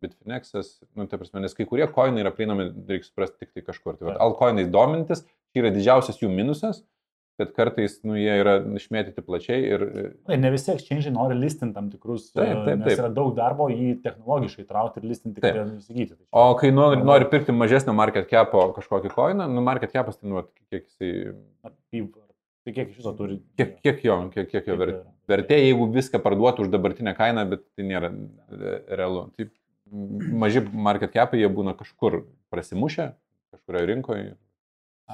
[0.00, 3.98] Bitfinexas, nu, tai prasme, nes kai kurie koinai yra prieinami, reikia suprasti tik tai kažkur.
[4.00, 6.80] Tai, altcoinais domintis, čia yra didžiausias jų minusas,
[7.40, 9.84] kad kartais nu, jie yra išmėtyti plačiai ir
[10.28, 13.00] Tai ne visi exchange nori listinti tam tikrus, Taip, taip, nes taip.
[13.02, 15.56] yra daug darbo jį technologiškai traukti ir listinti, Taip.
[15.58, 16.16] kad įsigyti.
[16.20, 20.28] Tai O kai nori, nori pirkti mažesnio market capo kažkokį koiną, nu market capas tai
[20.30, 21.32] nu, kiek, jisai,
[21.66, 22.12] Apyv-
[22.60, 23.38] Tai kiek iš viso turi?
[23.56, 24.90] kiek, kiek jo, kiek, kiek jo ver,
[25.30, 29.22] vertė, jeigu viską parduotų už dabartinę kainą, bet tai nėra e, realu.
[29.38, 32.18] Tai m, maži market capai, jie būna kažkur
[32.52, 33.06] prasimušę,
[33.54, 34.26] kažkurioje rinkoje.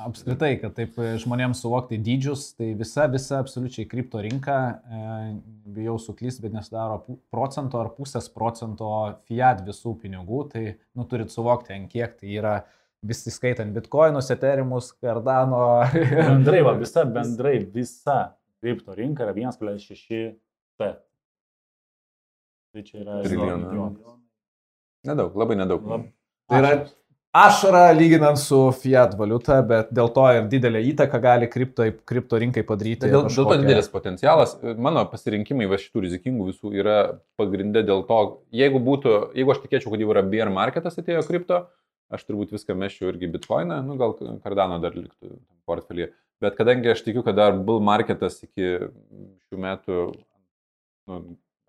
[0.04, 4.56] Apskritai, kad taip e, žmonėms suvokti dydžius, tai visa, visa absoliučiai kripto rinka,
[4.92, 5.04] e,
[5.72, 6.98] bijau suklysti, bet nesudaro
[7.32, 8.90] procento ar pusės procento
[9.30, 12.54] fiat visų pinigų, tai nu, turit suvokti, ant kiek tai yra,
[13.06, 15.62] visi skaitant bitkoinus, eterimus, kardano.
[16.18, 18.18] Bendrai, va, visa, bendrai, visa
[18.60, 20.36] kripto rinka yra 1,6
[20.76, 20.90] T.
[22.76, 23.64] Tai čia yra Trilijonų.
[23.70, 24.14] milijonas.
[25.06, 25.84] Nedaug, labai nedaug.
[25.88, 26.08] Lab-
[26.50, 26.72] Tai yra
[27.36, 32.64] ašara lyginant su fiat valiuta, bet dėl to ir didelę įtaką gali kripto, kripto rinkai
[32.66, 33.10] padaryti.
[33.12, 34.56] Dėl, dėl to didelis potencialas.
[34.62, 36.98] Mano pasirinkimai va šitų rizikingų visų yra
[37.40, 38.20] pagrindė dėl to,
[38.56, 41.64] jeigu būtų, jeigu aš tikėčiau, kad jau yra bear marketas atėjo kripto,
[42.12, 46.12] aš turbūt viską meščiau irgi bitkoiną, nu gal kardano dar liktų tam portfelyje.
[46.44, 48.76] Bet kadangi aš tikiu, kad dar bull marketas iki
[49.48, 50.00] šių metų
[51.08, 51.20] nu,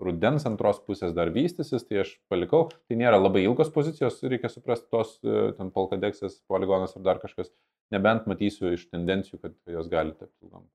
[0.01, 2.67] rudens antros pusės dar vystysis, tai aš palikau.
[2.89, 7.51] Tai nėra labai ilgos pozicijos, reikia suprasti tos, e, ten polkadeksas, poligonas ar dar kažkas.
[7.93, 10.67] Nebent matysiu iš tendencijų, kad jos gali tapti ilgom.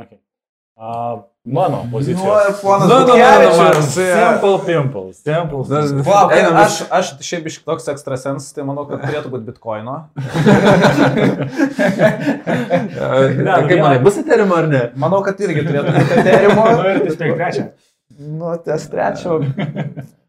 [0.00, 0.20] Okay.
[0.80, 2.24] Uh, mano pozicija.
[2.24, 3.80] Nu, ir ponas Nu, nu, nu, e.
[3.82, 5.16] Simple pimples.
[5.16, 5.64] Simple.
[5.68, 9.98] Na, Wow, Einam aš, aš šiaip iš toks ekstrasens, tai manau, kad turėtų būti bitkoino.
[13.40, 14.80] Ne, nu, kaip manai, bus įtarimo ar ne?
[15.00, 16.64] Manau, kad irgi turėtų būti eterimo.
[16.78, 17.64] Nu, ir tai spėk trečią.
[18.18, 19.38] Nu, ties trečio.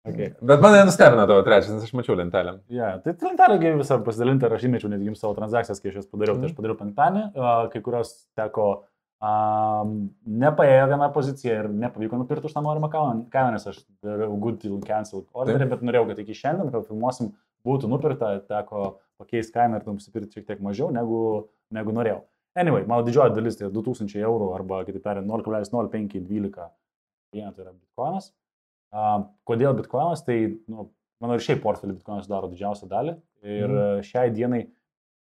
[0.00, 0.30] Okay.
[0.40, 2.54] Bet mane nustebino tavo trečias, nes aš mačiau lentelę.
[2.72, 6.08] Ja, tai lentelė visą pasidalinti ir aš įmečiau netgi jums savo transakcijas, kai aš jas
[6.08, 6.38] padariau.
[6.40, 8.64] Tai aš padariau penktadienį, a, kai kurios teko
[9.20, 9.92] um,
[10.40, 14.80] nepaėjo vieną poziciją ir nepavyko nupirkti už tą norimą kainą, nes aš dariau good deal
[14.88, 17.34] cancel orderį, bet norėjau, kad iki šiandien, kai filmuosim,
[17.68, 21.22] būtų nupirkta, teko pakeisti kainą ir nusipirkti šiek tiek mažiau negu,
[21.76, 22.24] negu norėjau.
[22.58, 26.70] Anyway, mano didžioji dalis tai 2000 eurų arba, kitaip tariant, 0,0512
[27.34, 28.30] vienetų yra bitkoinas.
[29.46, 30.24] Kodėl bitkoinas?
[30.26, 30.36] Tai,
[30.70, 30.88] nu,
[31.22, 33.16] mano ir šiaip portfelį bitkoinas daro didžiausią dalį.
[33.46, 34.04] Ir mm.
[34.04, 34.64] šiai dienai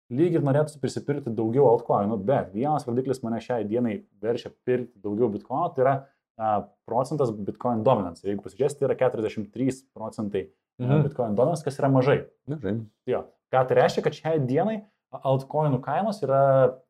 [0.10, 5.30] lyg ir norėtųsi prisipirkti daugiau altcoinų, bet vienas vardiklis mane šiai dienai verčia pirkti daugiau
[5.32, 8.26] bitkoinų, tai yra uh, procentas bitcoin dominance.
[8.26, 10.47] Jeigu pasižiūrėsite, tai yra 43 procentai
[10.80, 11.01] Mhm.
[11.10, 12.22] bitcoin dominance, kas yra mažai.
[12.47, 12.78] Gerai.
[13.05, 13.26] Jo.
[13.51, 14.78] Ką tai reiškia, kad šiai dienai
[15.12, 16.39] altcoinų kainos yra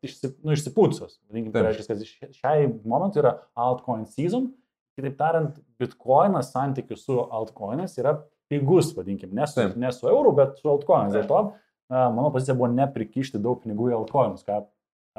[0.05, 1.15] išsi, nu, išsipūtusios.
[1.29, 4.51] Vadinkim, tai reiškia, kad ši- šiai momentui yra altcoin season.
[4.99, 8.17] Kitaip tariant, bitcoinas santykiu su altcoinais yra
[8.51, 11.15] pigus, vadinkim, ne su, ne su euru, bet su altcoinais.
[11.15, 11.43] Dėl to
[11.89, 14.43] mano pozicija buvo neprikišti daug pinigų į altcoinus.
[14.45, 14.59] Ką,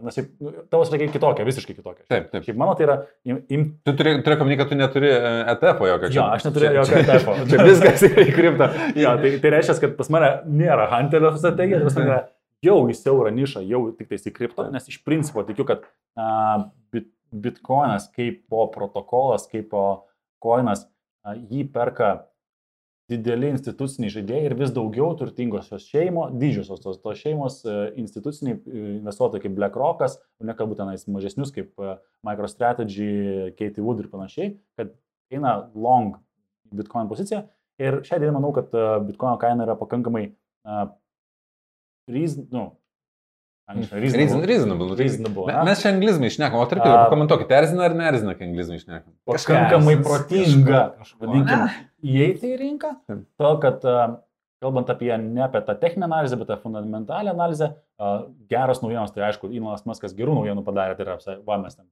[0.04, 2.04] nes šiaip, nu, tavo strategija kitokia, visiškai kitokia.
[2.10, 2.44] Taip, taip.
[2.46, 5.88] Šiaip mano tai yra im, im, Tu turi, turi omeny, kad tu neturi e, ETF-o
[5.90, 6.10] jokio.
[6.14, 7.38] Jo, aš neturiu jokio ETF-o.
[7.50, 8.70] Čia viskas yra į kriptą.
[8.98, 12.20] Jo, tai, tai reiškia, kad pas mane nėra Hunterio strategija, tas yra
[12.64, 15.84] jau į siaurą nišą, jau tik tais į kripto, nes iš principo tikiu, kad
[16.16, 19.84] a, bit, bitcoinas kaip po protokolas, kaip po
[20.42, 20.86] koinas,
[21.50, 22.30] jį perka
[23.10, 28.82] dideli instituciniai žaidėjai ir vis daugiau turtingosios šeimos, didžiosios tos, tos šeimos, e, instituciniai e,
[29.00, 33.10] investuotojai kaip BlackRockas, nekalbu tenais mažesnius kaip e, MicroStrategy,
[33.58, 34.94] Katie Wood ir panašiai, kad
[35.34, 36.20] eina long
[36.70, 37.44] Bitcoin poziciją.
[37.82, 38.70] Ir šią dieną manau, kad
[39.06, 40.26] Bitcoin kaina yra pakankamai
[40.68, 40.90] uh,
[42.12, 42.66] reason, nu,
[43.70, 44.96] Reasonable.
[44.96, 45.64] tai- reasonable Me-?
[45.68, 49.12] Mes čia anglizmai išnekam, o tarp kitko, komentuokit, erzina ar neerzina, kai anglizmai išnekam.
[49.28, 51.20] pakankamai protinga, kažko.
[51.22, 51.64] vadinkim,
[52.02, 52.90] įeiti į rinką,
[53.38, 53.86] todėl kad
[54.60, 57.70] kalbant apie ne apie tą techninę analizę, bet apie fundamentalią analizę,
[58.50, 61.16] geros naujienos, tai aišku, Ilonas Maskas gerų naujienų padarė, tai yra,
[61.46, 61.86] va, mes ten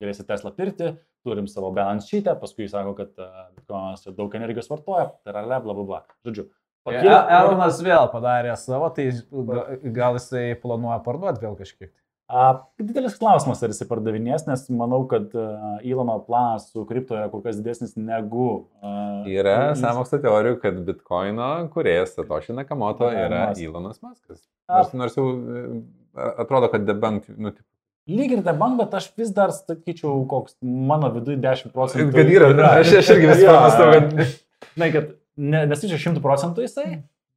[0.00, 0.94] galėsite Tesla pirkti,
[1.26, 3.12] turim savo balance sheetą, paskui sako, kad
[3.58, 6.00] Bitcoinas daug energijos vartoja, tai yra bla bla bla.
[6.24, 6.46] Žodžiu,
[6.88, 11.90] Ja, Elonas vėl padarė savo, tai ga- gal jisai planuoja parduoti vėl kažkiek.
[12.30, 15.32] A, didelis klausimas, ar jisai pardavinės, nes manau, kad
[15.82, 18.68] Ilono planas su kripto yra kur kas didesnis negu...
[18.78, 23.64] Uh, Yra samokslo teorijų, kad bitkoino kuriejas Satoshi Nakamoto Elon yra Musk.
[23.66, 24.44] Elonas Muskas.
[24.70, 24.78] A.
[24.78, 25.64] Nors, nors jau e,
[26.44, 27.66] atrodo, kad debunk, nu, tipo,
[28.10, 32.14] Lyg ir debunk, bet aš vis dar sakyčiau, koks mano viduje 10 procentų.
[32.14, 34.14] kad yra, aš, aš irgi vis pamastau, kad...
[34.78, 35.10] Na, kad
[35.40, 36.88] ne, nesakyčiau 100 procentų jisai,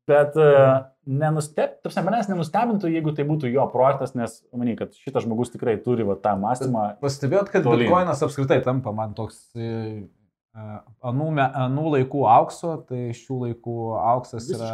[0.10, 5.26] bet uh, nenusteb, tarsi manęs nenustebintų, jeigu tai būtų jo projektas, nes, manai, kad šitas
[5.26, 6.88] žmogus tikrai turi va, tą mąstymą.
[7.04, 7.86] Pastebėjot, kad Tolyn.
[7.86, 9.68] bitkoinas apskritai tampa man toks e,
[10.04, 10.68] e,
[11.12, 14.74] anų, me- anų laikų aukso, tai šių laikų auksas yra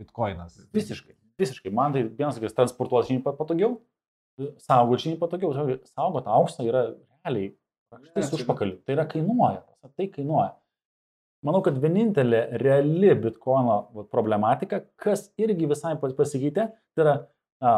[0.00, 0.62] bitkoinas.
[0.76, 1.74] Visiškai, visiškai.
[1.74, 3.78] Man tai vienas, kas transportuoti pat patogiau.
[4.58, 5.54] saugot žymiai patogiau.
[5.92, 6.88] Saugot auksą yra
[7.24, 7.52] realiai
[8.10, 8.80] štais užpakaliu.
[8.84, 9.62] Tai yra kainuoja.
[9.96, 10.52] Tai kainuoja.
[11.44, 17.14] Manau, kad vienintelė reali bitkoino problematika, kas irgi visai pas- pasikeitė, tai yra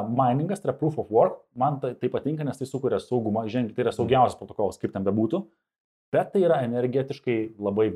[0.07, 1.41] miningas, tai yra proof of work.
[1.55, 5.05] Man tai, tai patinka, nes tai sukuria saugumą, ženkliai tai yra saugiausias protokolas, kaip ten
[5.07, 5.43] bebūtų.
[6.15, 7.89] Bet tai yra energetiškai labai,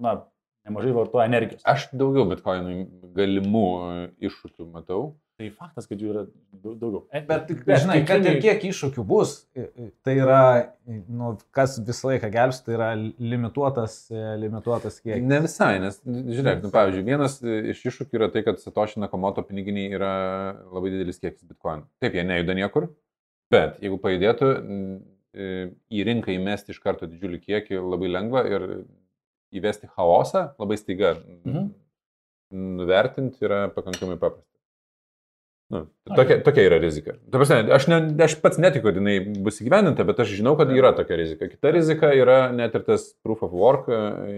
[0.00, 0.22] na,
[0.68, 1.64] nemažai vartoja energijos.
[1.68, 5.02] Aš daugiau bitkoinų galimų e, iššūkių matau.
[5.40, 6.22] Tai faktas, kad jų yra
[6.60, 6.98] daug- daugiau.
[7.16, 9.30] E, Bet, bet žinai, kad ir kiek iššūkių bus,
[10.04, 10.40] tai yra,
[11.08, 15.24] nu, kas visą laiką gelbs, tai yra limituotas, e, limituotas kiekis.
[15.24, 19.40] Ne visai, nes, žiūrėk, nu, pavyzdžiui, vienas e, iš iššūkių yra tai, kad Satoshi Nakamoto
[19.48, 20.12] piniginiai yra
[20.68, 21.86] labai didelis kiekis bitkoinų.
[22.04, 22.90] Taip, jie nejuda niekur,
[23.50, 24.52] bet jeigu pajudėtų,
[25.32, 28.64] į rinką įmesti iš karto didžiulį kiekį labai lengva ir
[29.54, 31.14] įvesti chaosą labai staiga
[31.46, 31.70] Mhm.
[32.50, 34.49] nuvertinti yra pakankamai paprasta.
[35.70, 35.84] Nu,
[36.16, 37.12] tokia, tokia yra rizika.
[37.30, 40.90] Prasme, aš, ne, aš pats netikiu, kad jinai bus įgyvendinta, bet aš žinau, kad yra
[40.96, 41.46] tokia rizika.
[41.46, 43.90] Kita rizika yra net ir tas proof of work,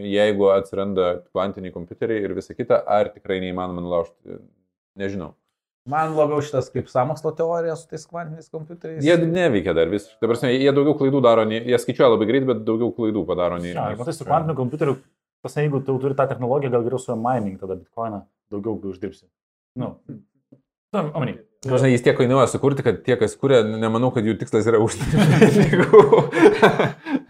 [0.05, 4.43] jeigu atsiranda kvantiniai kompiuteriai ir visa kita, ar tikrai neįmanoma nulaužti,
[5.01, 5.33] nežinau.
[5.89, 9.01] Man labiau šitas kaip samokslo teorija su tais kvantiniais kompiuteriais.
[9.03, 10.05] Jie neveikia dar vis.
[10.21, 13.57] Ta prasme, jie daugiau klaidų daro, nei, jie skaičiuoja labai greit, bet daugiau klaidų padaro
[13.63, 13.73] nei...
[13.73, 14.99] Ir matai, su kvantiniu kompiuteriu,
[15.43, 18.21] tas jeigu tu turi tą technologiją, gal geriau su mining, tada bitkoiną
[18.53, 19.25] daugiau uždirbsi.
[19.81, 19.97] Nu,
[20.93, 21.39] tam, omeny.
[21.63, 25.23] Prasme, Jis tiek kainuoja sukurti, kad tie, kas kuria, nemanau, kad jų tikslas yra uždirbti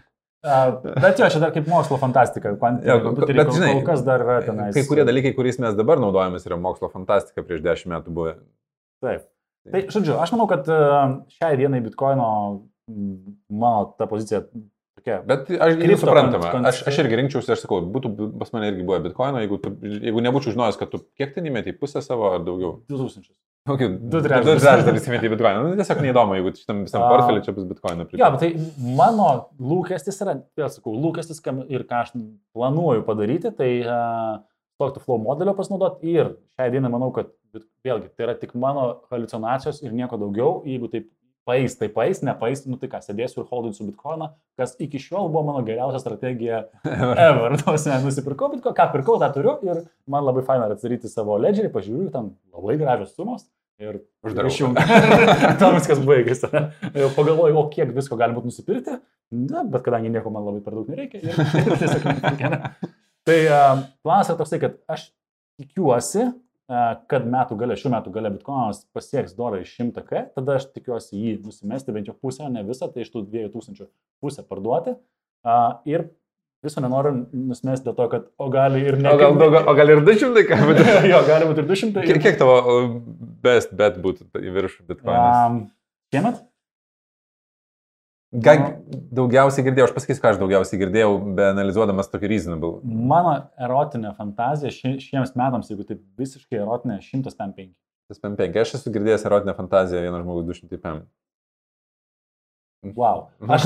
[0.43, 2.51] bet jo, čia dar kaip mokslo fantastika.
[2.51, 4.75] Jo, bet kol, žinai, kol kas dar yra tenais.
[4.75, 8.35] Kai kurie dalykai, kuriais mes dabar naudojamės, yra mokslo fantastika prieš dešimt metų buvę.
[9.03, 9.29] Taip.
[9.71, 12.27] Tai, žodžiu, aš manau, kad uh, šiai dienai bitkoino,
[13.47, 14.41] mano ta pozicija
[14.97, 15.21] tokia.
[15.29, 16.51] Bet aš irgi suprantama.
[16.67, 18.11] Aš, aš irgi rinkčiausi, aš sakau, būtų
[18.41, 21.77] pas mane irgi buvę bitkoino, jeigu, tu, jeigu nebūčiau žinojęs, kad tu kiek ten įmeti,
[21.79, 22.81] pusę savo ar daugiau.
[22.91, 23.31] 2000.
[23.63, 24.59] Okay, Du trečdalius.
[24.59, 25.59] Du trečdalis įmeti į bitkoiną.
[25.63, 28.05] Nu, tiesiog neįdomu, jeigu šitam visam portfelį čia bus bitkoino.
[28.11, 28.49] Jo, bet tai
[28.97, 31.39] mano lūkestis yra, vėl sakau, lūkestis
[31.71, 32.11] ir ką aš
[32.51, 34.41] planuoju padaryti, tai uh,
[34.75, 37.31] stock to flow modelio pasinaudoti ir šiai dienai manau, kad
[37.87, 41.07] vėlgi tai yra tik mano halucinacijos ir nieko daugiau, jeigu taip
[41.47, 44.29] paės, tai paės, nepaės, nu tai ką, sėdėsiu ir holdinsiu bitkoiną,
[44.59, 46.61] kas iki šiol buvo mano geriausia strategija
[47.27, 47.57] ever.
[47.57, 52.07] Ne, nusipirkau bitkoiną, ką pirkau, tą turiu ir man labai faina atsidaryti savo ledgerį, pažiūriu,
[52.13, 53.47] ten labai gražios sumos.
[53.81, 54.51] Ir Uždarau.
[54.53, 54.83] išjungiu.
[55.59, 56.45] Tam viskas baigėsi.
[56.53, 56.91] ne?
[57.01, 58.99] Jau Pagalvoju, o kiek visko galima būtų nusipirkti,
[59.33, 61.23] na, bet kadangi nieko man labai per daug nereikia.
[61.25, 62.05] Ir, ir tiesiog
[62.53, 62.59] ne?
[63.25, 65.07] Tai uh, planas yra toksai, kad aš
[65.59, 66.29] tikiuosi,
[66.67, 71.33] kad metų gale, šių metų gale bitkoinas pasieks dorą iš 100k, tada aš tikiuosi jį
[71.43, 73.89] nusimesti bent jau pusę, ne visą, tai iš tų 2000
[74.23, 74.95] pusę parduoti.
[75.89, 76.07] Ir
[76.63, 79.11] viso nenoriu nusimesti dėl to, kad o gali ir ne.
[79.11, 80.61] O gal, o, o gal ir 200 ką?
[81.11, 82.07] jo, gali būti ir 200.
[82.07, 82.89] Kiek, kiek tavo uh,
[83.43, 85.43] best bet būtų į viršų bitkoinas?
[85.43, 85.61] Um,
[86.15, 86.39] šiemet?
[88.33, 88.53] Ką
[89.13, 92.79] daugiausiai girdėjau, aš pasakysiu, ką aš daugiausiai girdėjau, be analizuodamas tokį reasonable.
[92.83, 97.67] Mano erotinė fantazija šie, šiems metams, jeigu taip visiškai erotinė, 105.
[98.09, 101.03] Tas PM5, aš esu girdėjęs erotinę fantaziją, vienas žmogus 200 PM.
[102.97, 103.27] Wow.
[103.47, 103.63] Aš,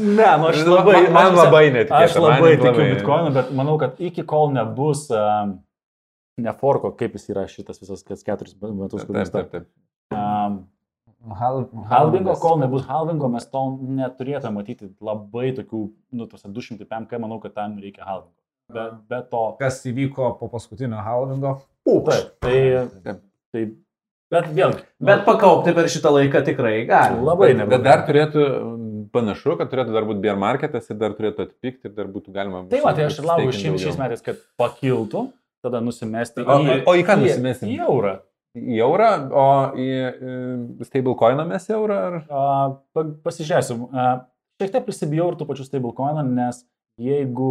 [0.00, 3.52] ne, nu aš Man- labai, man aš, labai netikėta, Aš man labai tikiu bitkoinu, bet
[3.54, 5.58] manau, kad iki kol nebus um,
[6.42, 9.68] neforko, kaip jis yra šitas visas kas keturis metus, Taip, kuris taip, taip.
[10.16, 10.64] Um,
[11.26, 15.80] Hal, halvingo, kol nebus halvingo, mes to neturėtume matyti labai tokių,
[16.14, 18.34] nu, tuose 200 PMK, manau, kad tam reikia halvingo.
[18.72, 19.40] Be, be to.
[19.58, 21.56] Kas įvyko po paskutinio halvingo?
[21.86, 22.30] Taip,
[23.02, 23.16] tai,
[23.54, 23.64] tai,
[24.34, 24.84] bet vėlgi.
[25.06, 27.18] Bet pakaupti per šitą laiką tikrai gali.
[27.26, 28.46] labai Bet, bet dar turėtų,
[29.14, 32.64] panašu, kad turėtų dar būti bear marketas ir dar turėtų atpikti ir dar būtų galima.
[32.70, 35.28] Tai va, tai aš ir laukiu šiais, metais, kad pakiltų,
[35.62, 37.70] tada nusimesti O- o- o į ką nusimesim?
[37.70, 38.16] Į eurą.
[38.56, 39.44] Į eurą, o
[39.76, 39.88] į,
[40.88, 42.14] stablecoiną mes eurą ar...
[42.30, 42.44] A,
[42.96, 43.84] pa- Pasižiūrėsim.
[43.92, 44.06] A,
[44.56, 46.62] Šiek tiek prisibijau ir tų pačių stablecoinų, nes
[47.04, 47.50] jeigu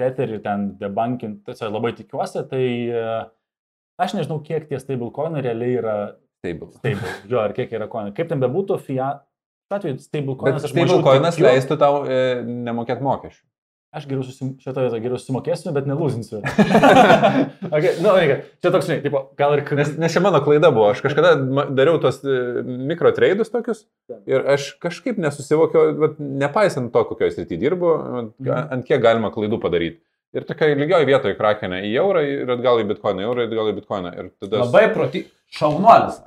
[0.00, 2.62] Tetherį ten debankint, tai čia labai tikiuosi, tai
[2.96, 3.10] a,
[4.00, 5.96] aš nežinau, kiek tie stablecoinai realiai yra
[6.40, 6.70] Stable.
[6.78, 7.10] stable.
[7.28, 8.14] Jo, ar kiek yra coinai.
[8.16, 9.26] Kaip ten bebūtų, fiat.
[9.70, 13.44] Atveju stablecoinas stablecoinas leistų tau e, nemokėti mokesčių.
[13.90, 16.38] Aš geriau susim, šitą vietą geriau susimokėsiu, bet nelūzinsiu.
[17.74, 18.36] okay, nu, reikia.
[18.62, 19.64] Čia toks, žinai, tipo, gal ir...
[19.80, 20.92] Nes, nes čia mano klaida buvo.
[20.92, 21.32] Aš kažkada
[21.74, 23.82] dariau tos e, mikro traidus tokius
[24.30, 27.90] ir aš kažkaip nesusivokiau, vat, nepaisant to, kokioje srityje dirbu,
[28.46, 29.98] ga- ant kiek galima klaidų padaryti.
[30.38, 33.78] Ir tokia lygioje vietoje krakenė į eurą ir atgal į bitkoiną, eurą ir atgal į
[33.80, 34.12] bitkoiną.
[34.38, 34.60] Tada...
[34.62, 35.24] Labai proti.
[35.58, 36.22] Šaunuolis.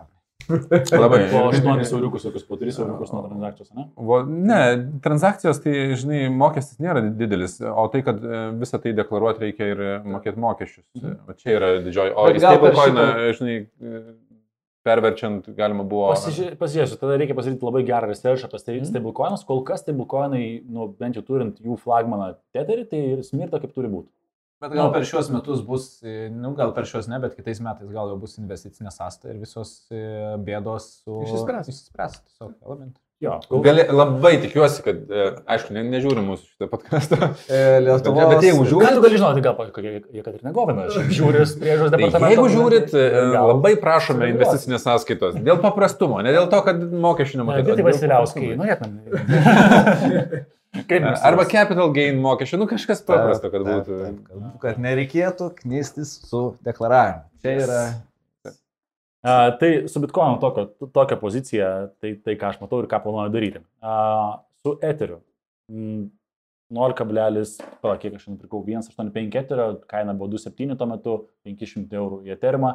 [0.49, 1.21] Labai.
[1.31, 3.85] Po 8 euriukus, kokius po 3 euriukus nuo transakcijos, ne?
[3.95, 4.59] Vo, ne,
[5.05, 9.83] transakcijos, tai, žinai, mokestis nėra didelis, o tai, kad e, visą tai deklaruoti reikia ir
[10.15, 10.85] mokėti mokesčius.
[10.99, 11.15] Mhm.
[11.29, 12.15] Va čia yra didžioji.
[12.17, 14.03] O stablecoiną, šitą- žinai, e,
[14.83, 16.09] perverčiant galima buvo...
[16.11, 19.45] Pasižiūrėsiu, tada reikia pasidaryti labai gerą research apie sta- stablecoinus.
[19.47, 23.87] Kol kas stablecoinai, nu, bent jau turint jų flagmaną Tetherį, tai ir smirta kaip turi
[23.91, 24.09] būti.
[24.63, 27.89] Bet gal per šios metus bus, e, nu gal per šios ne, bet kitais metais
[27.91, 30.03] gal jau bus investicinė sąsta ir visos e,
[30.39, 31.17] bėdos su...
[31.25, 31.67] Išsispręs.
[31.73, 32.93] Išsispręs, tiesiog element.
[33.23, 37.19] Jo, Gali, labai tikiuosi, kad, e, aišku, ne, nežiūri mūsų šitą podcastą.
[37.47, 38.31] E, Lietuvos...
[38.33, 42.31] Bet jeigu žiūri- Ką tu gali žinoti, gal kokia Jekaterina Govina, žiūris priežos Tai departamento.
[42.33, 42.95] jeigu žiūrit,
[43.35, 45.39] labai prašome investicinės sąskaitos.
[45.43, 47.79] Dėl paprastumo, ne dėl to, kad mokesčių Matai, nemokėtų.
[47.79, 48.99] tai Vasiliauskai, norėtum.
[50.73, 51.03] Kaip?
[51.21, 53.99] Arba capital gain mokesčių, nu kažkas paprasto, kad Taip, būtų.
[54.07, 57.27] taip, kad, kad nereikėtų knystis su deklaravimu.
[57.45, 57.83] Čia yra...
[59.23, 61.69] A, tai su Bitcoin tokio, tokia pozicija,
[62.01, 63.61] tai, tai ką aš matau ir ką planuoju daryti.
[63.85, 65.21] A, su Eteriu.
[65.71, 66.09] mm,
[66.73, 67.45] 0,
[67.83, 71.15] pala, kiek aš nupirkau, 1,85 Eterio, kaina buvo 2,7 tuo metu,
[71.45, 72.73] 500 eurų į Eterimą.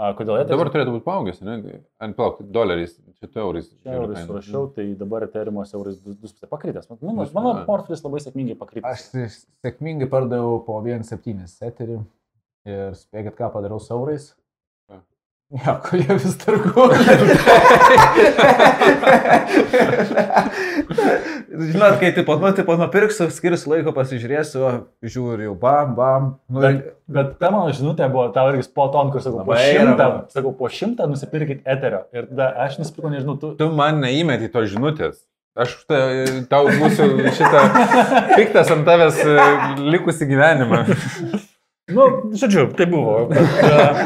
[0.00, 0.54] A, Kodėl Eteris?
[0.54, 1.54] Dabar turėtų būti paaugęs, ne?
[2.00, 3.66] Ant plauk, doleriais, čia tu eurais.
[3.84, 6.88] Čia eurais surašiau, tai dabar Eterimas eurais 2,5 pakritęs.
[6.94, 7.64] Mano, Bus, mano a.
[7.68, 9.10] portfelis labai sėkmingai pakritęs.
[9.12, 11.98] Aš sėkmingai pardaviau po 1,7 eterį
[12.70, 14.30] ir spėkit, ką padariau saurais.
[15.50, 15.58] Ką?
[15.66, 17.16] Ja, ko jie vis dar guoja.
[21.50, 24.62] Žinot, kai tipo, nu, tipo, nupirksiu, skirsiu laiko, pasižiūrėsiu,
[25.02, 26.28] žiūriu, jau bam, bam.
[26.46, 30.08] Nu, Bet, bet ta mano žinutė buvo, tau irgi spot on, kur sakau, po šimtą,
[30.30, 32.04] sakau, po šimtą nusipirkit Eterio.
[32.14, 35.18] Ir tada aš nusipirkau, nežinau, tu, Tu man neįmeti to žinutės.
[35.58, 35.98] Aš ta,
[36.46, 37.66] tau mūsų šitą
[38.36, 39.34] piktas ant tavęs e,
[39.82, 40.84] likusi gyvenimą.
[41.94, 42.06] Nu,
[42.38, 43.14] žodžiu, tai buvo.
[43.30, 43.50] Bet,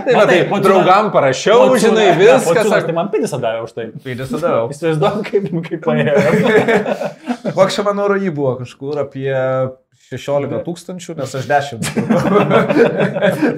[0.05, 2.65] Tai, va, tai draugam parašiau, žinai, viskas.
[2.65, 2.87] Aš Aš...
[2.89, 3.87] tai man pidisą davė už tai.
[4.05, 4.53] tai visada.
[4.73, 6.15] Įsivaizduoju, kaip, kaip paėjo.
[7.55, 9.33] Koks čia mano rojai buvo kažkur apie
[10.11, 11.89] 16 tūkstančių, nes aš 10.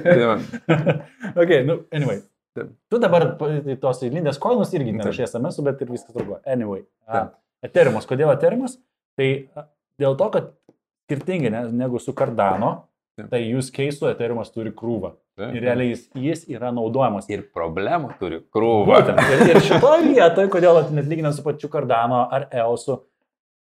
[0.05, 0.37] Tai va.
[1.41, 2.21] ok, nu, anyway.
[2.57, 2.71] Taip.
[2.89, 6.39] Tu dabar tos eilindės koinus irgi nerašai SMS, bet ir viskas truko.
[6.49, 6.85] Anyway.
[7.65, 8.07] Eterimas.
[8.09, 8.79] Kodėl Eterimas?
[9.17, 9.27] Tai
[10.01, 10.49] dėl to, kad
[11.07, 12.86] skirtingai ne, negu su Cardano,
[13.17, 13.29] Taip.
[13.31, 15.15] tai jūs keisų Eterimas turi krūvą.
[15.37, 15.55] Taip.
[15.57, 17.25] Ir realiai jis, jis yra naudojamas.
[17.33, 18.85] Ir problemų turi krūvą.
[18.91, 19.21] Būtent.
[19.33, 22.99] Ir, ir šitoje vietoje, kodėl net lyginant su pačiu Cardano ar EOSu,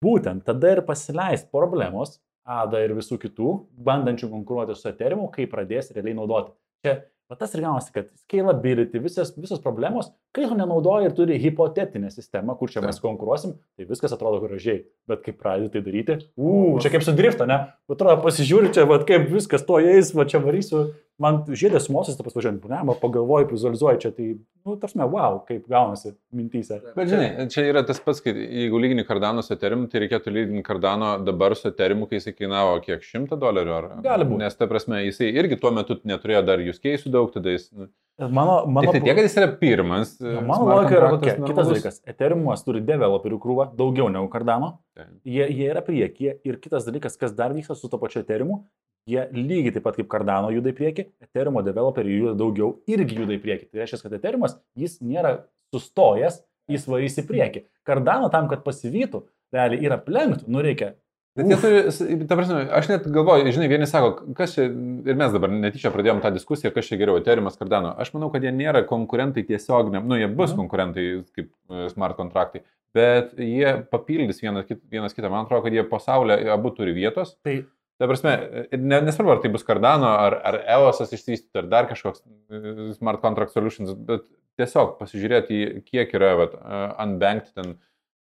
[0.02, 3.52] būtent tada ir pasileis problemos, ADA ir visų kitų,
[3.86, 6.54] bandančių konkuruoti su Ethereum, kai pradės realiai naudoti.
[6.82, 6.98] Čia
[7.30, 12.10] va tas ir gaunasi, kad scalability, visas, visos problemos, kai jo nenaudoja ir turi hipotetinę
[12.12, 14.84] sistemą, kur čia mes konkuruosim, tai viskas atrodo gražiai.
[15.08, 17.62] Bet kai pradedi tai daryti, u, čia kaip su drifto, ne?
[17.88, 20.88] Atrodo, pasižiūri čia, va kaip viskas to eis, va čia varysiu,
[21.22, 24.28] man žiedės mosis, tas važiuojant, ne, pagalvoju, vizualizuoju čia, tai,
[24.66, 26.80] nu, tarsi, wow, kaip gaunasi mintyse.
[26.98, 30.66] Bet žinai, čia yra tas pats, kad jeigu lygini Cardano su Ethereum, tai reikėtų lyginti
[30.66, 33.76] Cardano dabar su Ethereum, kai jisai kainavo kiek šimtą dolerių.
[33.78, 33.88] Ar...
[34.04, 34.42] Gali būt.
[34.42, 37.70] Nes ta prasme, jisai irgi tuo metu neturėjo dar jūs keisų daug, tada jis...
[37.72, 40.14] Nu, Mano, mano, tik tai tiek, kad jis yra pirmas.
[40.24, 41.34] Na, Mano smart logika yra tokia.
[41.34, 41.68] Kitas normalus.
[41.68, 41.98] dalykas.
[42.08, 44.70] Ethereumas turi developerių krūvą daugiau negu Cardano.
[44.96, 45.10] Taip.
[45.28, 46.38] Jie, jie yra priekyje.
[46.48, 48.62] Ir kitas dalykas, kas dar vyksta su to pačiu Ethereumu,
[49.10, 53.36] jie lygiai taip pat kaip Cardano juda į priekį, Ethereumo developeriai juda daugiau irgi juda
[53.36, 53.68] į priekį.
[53.68, 55.36] Tai reiškia, kad Ethereumas jis nėra
[55.76, 56.40] sustojęs,
[56.72, 57.66] jis varys į priekį.
[57.86, 60.94] Cardano tam, kad pasivytų, realiai yra plenktų, nu reikia.
[61.36, 61.80] Bet jie turi,
[62.26, 66.22] ta prasme, aš net galvoju, žinai, vieni sako, kas čia, ir mes dabar netyčia pradėjom
[66.24, 67.92] tą diskusiją, kas čia geriau, Ethereum, Cardano.
[68.00, 70.58] Aš manau, kad jie nėra konkurentai tiesiog, nu, jie bus Mhm.
[70.62, 71.06] konkurentai
[71.36, 72.62] kaip e, smart kontraktai,
[72.96, 75.28] bet jie papildys vienas, kit, vienas kitą.
[75.30, 77.36] Man atrodo, kad jie pasaulyje abu turi vietos.
[77.44, 77.64] Tai
[77.96, 81.86] Ta prasme, ir ne, nesvarbu, ar tai bus Cardano, ar, ar EOSas išsivystyti, ar dar
[81.88, 82.20] kažkoks
[82.52, 84.26] e, smart contract solutions, bet
[84.60, 87.78] tiesiog pasižiūrėti, kiek yra vat, e, unbanked ten.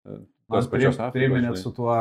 [0.06, 1.96] e, tos pačios Afrikos, priminėt su tuo,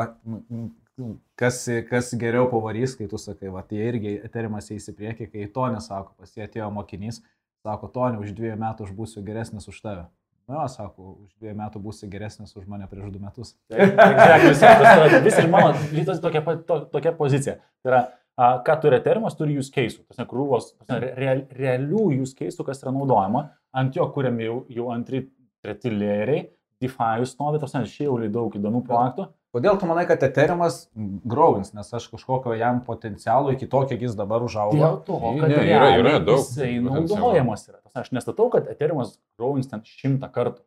[1.40, 5.46] kas, kas geriau pavarys, kai tu sakai, va, tai irgi eterimas eis į priekį, kai
[5.54, 7.22] to nesako, pas jie atėjo mokinys,
[7.64, 10.04] sako, Toni, už dviejų metų aš būsiu geresnis už tave.
[10.50, 13.54] Na, sako, už dviejų metų būsi geresnis už mane prieš du metus.
[13.72, 17.56] Exactly, visai, vis ir mano, lytas tokia, to, tokia pozicija.
[17.80, 18.02] Tai yra,
[18.36, 22.84] a, ką turi termas, turi use case'ų, tas ne krūvos, real, realių use case'ų, kas
[22.84, 25.24] yra naudojama, ant jo kuriami jau, jau antri,
[25.64, 26.50] treti lėriai,
[26.82, 29.30] DeFi stovi, tas ne, šiauliai daug įdomių projektų.
[29.54, 30.88] Kodėl tu manai, kad eterimas
[31.24, 34.74] growins, nes aš kažkokio jam potencialo iki to, kiek jis dabar užaugo.
[34.74, 37.78] Dėl to, kad Ne, yra- yra daug jisai naudojamas yra.
[37.94, 40.58] Aš nestatau, kad Ethereumas growins ten šimtą kartų.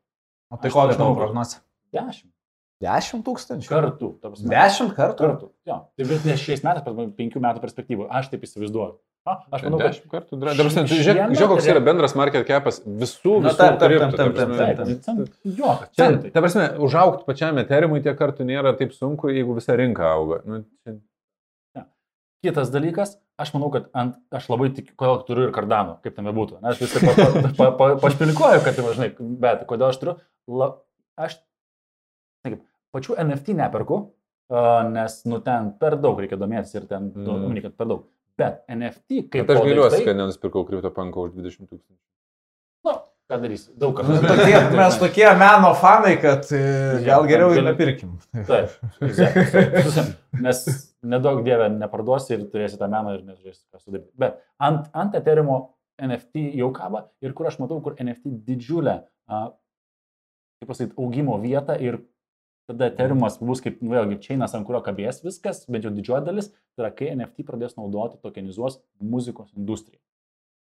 [0.50, 1.60] O tai kokia tavo prognozija?
[1.92, 2.32] Dešimt
[2.80, 3.68] 10 tūkstančių.
[3.68, 4.08] kartų.
[4.48, 5.18] Dešimt kartų?
[5.26, 5.50] kartų.
[5.66, 5.78] Jo.
[5.98, 8.08] Tai bet ne šiais metais, bet penkių metų perspektyvų.
[8.10, 9.00] Aš taip įsivaizduoju.
[9.28, 10.38] A, aš manau, kad Dešimt kartų.
[10.40, 13.42] dra- Dabar, žiūrėk, šiemet žiūrėk, koks yra bendras market capas visų.
[13.44, 14.70] Na, visų taip, taip, kriptų, taip, ta taip, prasme.
[14.78, 19.58] taip, Taip, Jo, Čia, ta prasme, užaukti pačiam eterimui tiek kartų nėra taip sunku, jeigu
[19.60, 20.40] visa rinka auga.
[20.48, 20.96] Nu, čia,
[22.46, 26.28] Kitas dalykas, aš manau, kad ant, aš labai tikiu, kodėl turiu ir kardano, kaip ten
[26.30, 26.60] bebūtų.
[26.70, 29.08] Aš vis taip pa, pa, pa, pa, pašpilikuoju, kad, tai, žinai,
[29.42, 30.14] bet kodėl aš turiu,
[30.62, 30.68] la,
[31.18, 31.40] aš,
[32.46, 32.62] kaip,
[32.94, 33.98] pačių NFT neperku,
[34.54, 37.42] uh, nes, nu, ten per daug reikia domėtis ir ten, mm.
[37.50, 38.06] nu, kad per daug.
[38.38, 39.48] Bet NFT, kaip...
[39.48, 42.02] Bet aš gailiuosi, daiktai- kad nenusipirkau kriptopanko už 20 tūkstančių.
[42.86, 42.94] Nu,
[43.32, 44.08] ką darysi, daug kas.
[44.12, 46.62] Mes tokie, mes tokie meno fanai, kad e,
[47.08, 48.14] gal geriau ir nepirkim.
[48.48, 48.76] Taip,
[50.46, 50.62] nes
[51.02, 54.12] nedaug dievė neparduosi ir turėsi tą meną ir neturėsi ką sudaryti.
[54.22, 55.50] Bet ant, ant Ethereum
[55.98, 59.00] NFT jau kaba ir kur aš matau, kur NFT didžiulę,
[59.34, 59.42] a,
[60.62, 62.04] kaip pasakyti, augimo vietą ir
[62.68, 66.50] tada Ethereumas bus kaip, nu, vėlgi, čainas, ant kurio kabės viskas, bent jau didžioji dalis,
[66.76, 70.00] tai yra, kai NFT pradės naudoti, tokenizuos muzikos industriją.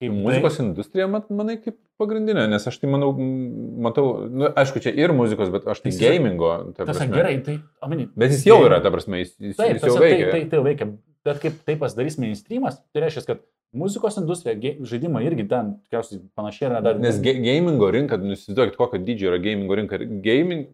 [0.00, 3.10] Kaip Muzikos industrija, mat, manai, kaip pagrindinė, nes aš tai manau,
[3.84, 6.48] matau, nu, aišku, čia ir muzikos, bet aš tai Tai jis- gamingo.
[6.72, 8.06] ta Tas gerai, tai, amini.
[8.16, 10.30] Bet jis jau yra, ta prasme, jis, jis, Taip, jis jau tai, veikia.
[10.32, 10.88] tai, tai jau veikia.
[11.28, 13.42] Bet kaip tai pasidarys mainstreamas, tai reiškia, kad
[13.76, 14.56] muzikos industrija,
[14.88, 16.96] žaidimai irgi ten, tikriausiai, panašiai yra dar.
[16.98, 19.98] Nes ga- gamingo rinka, nu, įsivaizduokit, kokio dydžio yra gamingo rinka.
[20.24, 20.64] Gaming,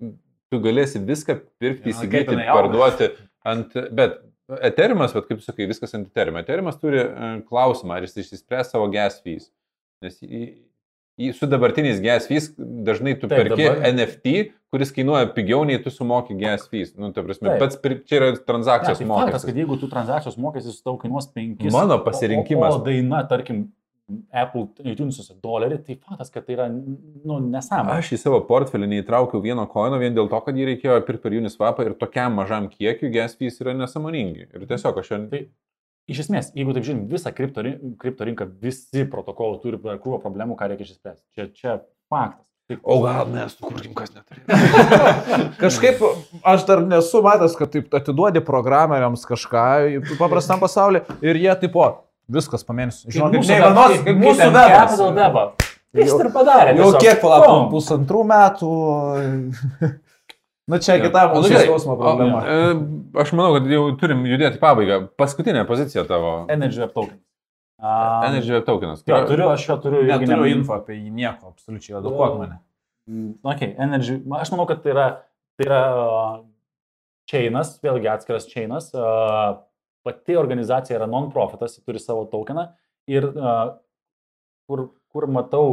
[0.53, 2.55] tu galėsi viską pirkti, įsigyti, auga.
[2.61, 3.11] parduoti
[3.47, 3.75] ant...
[3.93, 4.21] Bet
[4.63, 6.37] Ethereum, bet kaip sakai, viskas ant Ethereum.
[6.39, 9.49] Ethereum turi e, klausimą, ar jis išspręs savo gas fees.
[10.05, 10.43] Nes į,
[11.19, 14.35] į, su dabartiniais gas fees dažnai tu Taip, perki dabar- NFT,
[14.71, 16.93] kuris kainuoja pigiau nei tu sumoki gas fees.
[16.95, 17.65] Nu, ta prasme, Taip.
[17.65, 19.49] pats, pir- čia yra Ne, transakcijos tai faktas, mokestis.
[19.51, 21.67] kad jeigu tu transakcijos mokestis tau kainuos 5.
[21.75, 22.77] Mano pasirinkimas.
[22.79, 23.65] O, o daina, tarkim,
[24.31, 27.99] Apple iTunes'uose dolerį, tai faktas, kad tai yra, nu, nesąmonė.
[27.99, 31.39] Aš į savo portfelį neįtraukiau vieno koino vien dėl to, kad jį reikėjo pirkti per
[31.41, 34.47] Uniswapą ir tokiam mažam kiekiu gas fees yra nesamoningi.
[34.47, 35.21] Ir tiesiog aš jo...
[35.33, 35.43] Tai
[36.15, 37.67] iš esmės, jeigu taip žiūrim, visą kripto,
[38.03, 41.27] kripto rinką, visi protokolai turi krūvą problemų, ką reikia išspręsti.
[41.35, 41.79] Čia, čia
[42.13, 42.47] faktas.
[42.67, 44.41] Tai, O gal mes sukurkim kas neturi.
[45.63, 46.01] Kažkaip
[46.43, 49.67] aš dar nesu matęs, kad taip atiduodi programeriams kažką
[50.19, 51.85] paprastam pasauliu ir jie tipo,
[52.29, 53.11] viskas pamėnesiu.
[53.15, 54.73] Žinokit, mūsų vienos, kaip mūsų webas.
[54.77, 55.45] Capital Webą.
[55.97, 56.73] Jis ir padarė.
[56.77, 57.01] Jau tiesiog.
[57.01, 57.69] kiek palaukų, Bum.
[57.73, 58.73] pusantrų metų.
[60.67, 61.67] Nu čia kita Nu, mūsų gerai.
[61.69, 62.41] skausmo problema.
[62.43, 64.97] O, e, Aš manau, kad jau turim judėti į pabaigą.
[65.17, 66.33] Paskutinė pozicija tavo.
[66.51, 67.21] Energy Web Token.
[67.79, 69.03] Um, Energy Web tokenas.
[69.07, 70.01] Jo, turiu, aš jo turiu.
[70.03, 72.59] irgi Neturiu ne- info apie jį nieko, absoliučiai, edukuok mane.
[73.09, 74.17] Mm, Okay, energy.
[74.41, 75.07] Aš manau, kad tai yra,
[75.61, 76.41] tai yra uh,
[77.31, 78.91] chainas, vėlgi atskiras chainas.
[78.97, 79.61] Uh,
[80.07, 82.69] pati organizacija yra non-profitas, turi savo tokeną.
[83.11, 83.77] Ir uh,
[84.71, 85.69] kur, kur matau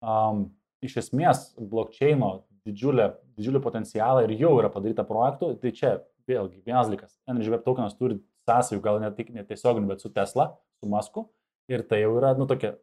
[0.00, 0.46] um,
[0.84, 5.92] iš esmės blockchaino didžiulę, didžiulį potencialą ir jau yra padaryta projektų, tai čia
[6.26, 7.14] vėlgi vienas dalykas.
[7.30, 10.50] Energy Web tokenas turi sąsajų, gal ne tik netiesioginių, bet su Tesla,
[10.80, 11.28] su Masku.
[11.70, 12.76] Ir tai jau yra, nu, tokia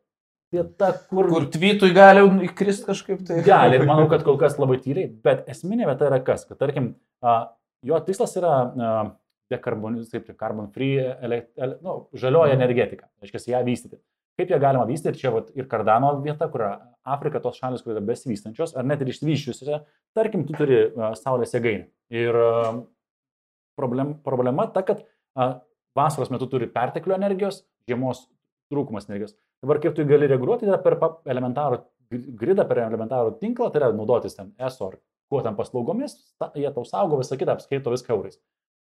[0.54, 1.30] vieta, kur...
[1.32, 3.42] Kur tweetui gali įkrist kažkaip tai.
[3.48, 6.94] Gali ir manau, kad kol kas labai tyliai, bet esminė vieta yra kas, kad tarkim,
[7.24, 7.54] a,
[7.86, 9.20] jo tikslas yra dekarbonizuoti,
[10.14, 14.00] kaip tai carbon free, ele, ele, nu, žalioji energetika, reiškia, ją vystyti.
[14.40, 16.66] Kaip ją galima vystyti, čia vat, ir Kardano vieta, kur
[17.06, 19.84] Afrika, tos šalis, kur yra besivystančios, ar net ir išsivyščiusiose,
[20.18, 21.86] tarkim, tu turi a, saulės jėgainę.
[22.18, 22.72] Ir a,
[23.78, 25.06] problem, problema ta, kad
[25.38, 25.52] a,
[25.98, 28.26] vasaros metu turi perteklių energijos, žiemos
[28.74, 29.36] trūkumas energijos.
[29.64, 30.98] Dabar kaip tu jį gali reguliuoti, tai yra per
[31.30, 34.98] elementarų gr- gridą, per elementarų tinklą, tai yra naudotis ten ESO ar
[35.32, 38.40] kuo ten paslaugomis, ta, jie tau saugo visą kitą, apskaito viską eurais.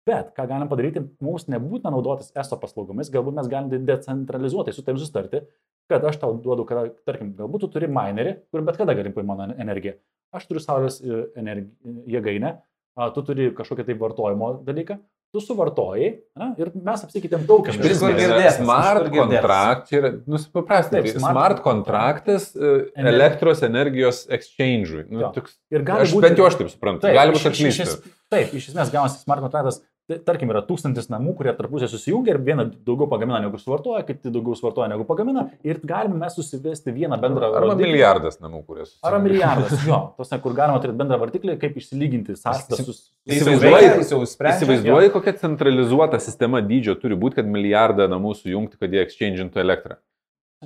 [0.06, 4.98] Bet ką galim padaryti, mums nebūtina naudotis ESO paslaugomis, galbūt mes galim decentralizuotai su tavim
[5.00, 5.40] sustarti,
[5.88, 9.30] kad aš tau duodu, kada, tarkim, galbūt tu turi minerį, kur bet kada gali paimti
[9.32, 9.96] mano energiją.
[10.36, 12.50] Aš turiu saulės e, energi- jėgainę,
[13.00, 14.98] a, tu turi kažkokią tai vartojimo dalyką,
[15.34, 21.32] tu suvartojai a, ir mes apsikeitėm daug Iš principo girdėtas, smart kontrakt yra, nusipaprastai, smart,
[21.32, 25.06] smart kontraktas e, Ener- elektros energijos exchange'ui.
[25.08, 27.06] Nu, toks, Ir gali aš būti- bent jau aš taip suprantu.
[27.08, 27.98] Taip, Gali iš- būti es-
[28.34, 29.80] Taip, iš esmės gaunasi smart kontraktas,
[30.26, 34.56] tarkim, yra tūkstantis namų, kurie tarpusė susijungia ir viena daugiau pagamina negu suvartoja, kiti daugiau
[34.58, 37.88] suvartoja negu pagamina ir galime mes susivesti vieną bendrą Arba rodiklį.
[37.92, 38.94] milijardas namų, kurias.
[39.04, 42.96] Ar milijardas, jo, tos, kur galima turėti bendrą vartiklį, kaip išsilyginti sąskaitą su...
[43.24, 44.60] Tai jis jau Įsivaizduoji- veikia, jis jau sprendžia.
[44.66, 49.96] Įsivaizduoji, kokia centralizuota sistema dydžio turi būti, kad milijardą namų sujungti, kad jie exchange'intų elektrą.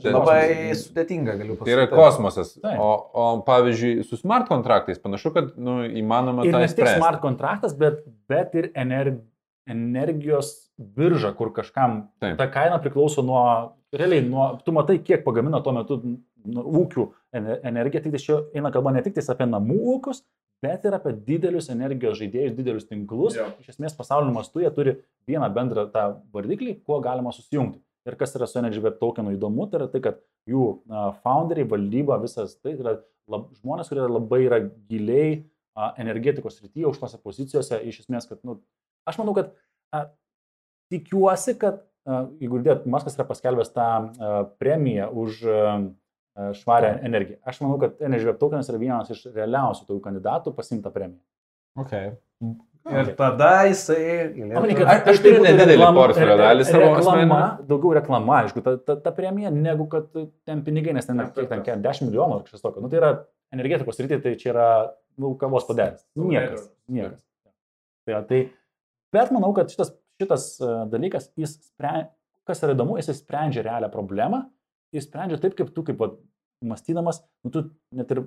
[0.03, 1.97] Tai- Labai sudėtinga, galiu Tai yra pasakyti.
[1.97, 2.53] kosmosas.
[2.65, 7.21] O, o pavyzdžiui, su smart kontraktais panašu, kad nu, įmanoma Ir tą ne tik smart
[7.25, 9.15] kontraktas, bet, bet ir ener,
[9.69, 12.39] energijos birža, kur kažkam Taip.
[12.39, 17.59] ta kaina priklauso nuo, realiai, nuo, tu matai, kiek pagamina tuo metu nu, ūkių ene-
[17.69, 20.23] energiją, tik tai čia eina kalba ne tik apie namų ūkius,
[20.63, 23.37] bet ir apie didelius energijos žaidėjus, didelius tinklus.
[23.37, 23.51] Jo.
[23.63, 24.97] Iš esmės pasaulio mastu jie turi
[25.29, 27.81] vieną bendrą tą vardiklį, kuo galima susijungti.
[28.09, 30.65] Ir kas yra su Energy Web tokenu įdomu, tai yra tai, kad jų
[31.21, 32.97] founderiai, valdyba, visas tai yra
[33.29, 35.33] lab, žmonės, kurie labai yra giliai
[35.77, 38.59] a, energetikos srityje, aukštose pozicijose, iš esmės, kad, nu,
[39.09, 39.53] aš manau, kad
[39.95, 40.07] a,
[40.93, 46.95] tikiuosi, kad a, jeigu dėt, Maskas yra paskelbęs tą a, premiją už a, a, švarę
[47.07, 47.43] energiją.
[47.49, 51.21] Aš manau, kad Energy Web tokenas yra vienas iš realiausių tų kandidatų pasimtą premiją.
[51.79, 52.17] Okay.
[52.89, 54.03] Ir tada jisai...
[54.79, 57.41] Kad Aš turiu nedidelį portfelio dalį savo asmeninę.
[57.69, 60.09] daugiau reklama, aišku, ta, ta, ta premija, negu kad
[60.49, 62.85] ten pinigai, nes ten, kiek ten, kiek, 10 milijonų ar kažkas tokio.
[62.85, 63.11] Nu, tai yra
[63.55, 64.69] energetikos rytį, tai čia yra,
[65.21, 66.05] nu, kavos padelis.
[66.19, 66.69] Niekas.
[66.89, 67.21] Niekas.
[68.09, 68.41] Tai, tai,
[69.15, 69.93] bet manau, kad šitas,
[70.23, 72.09] šitas e, dalykas, jis sprendžia,
[72.49, 74.47] kas yra įdomu, jis sprendžia realią problemą,
[74.97, 76.15] jis sprendžia taip, kaip tu, kaip va,
[76.65, 78.25] mąstydamas, nu, tu net ir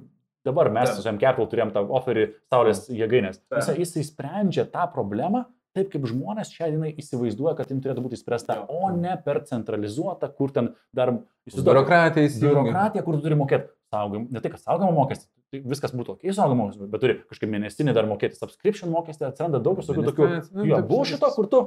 [0.47, 3.41] dabar mes su M-Capital turėjom tą oferį Saulės jėgainės.
[3.77, 5.45] Jis, jis sprendžia tą problemą
[5.75, 10.31] taip, kaip žmonės šią dieną įsivaizduoja, kad jin turėtų būti įspręsta, o ne per centralizuotą,
[10.35, 11.13] kur ten dar.
[11.47, 12.65] Biurokratija įsijungia.
[12.65, 16.25] Biurokratija, kur tu turi mokėti saugom, ne tai, kad saugomo mokestį, tai viskas būtų ok,
[16.35, 20.67] saugomo mokestį, bet turi kažkaip mėnesinį dar mokėti subscription mokestį, atsiranda daug visokių tokių, nu,
[20.69, 21.63] jo, buvo šito, kur tu,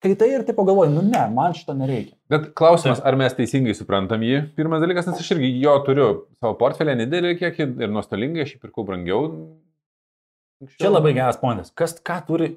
[0.00, 2.16] kai tai ir taip pagalvoji, nu ne, man šito nereikia.
[2.32, 4.42] Bet klausimas, ar mes teisingai suprantam jį?
[4.56, 6.08] Pirmas dalykas, nes aš irgi jo turiu
[6.40, 9.26] savo portfelį nedidelį kiekį ir nuostolingai, aš jį pirkau brangiau.
[10.60, 10.84] Anksčiau.
[10.84, 11.72] Čia labai geras pointas.
[11.76, 12.50] Kas ką turi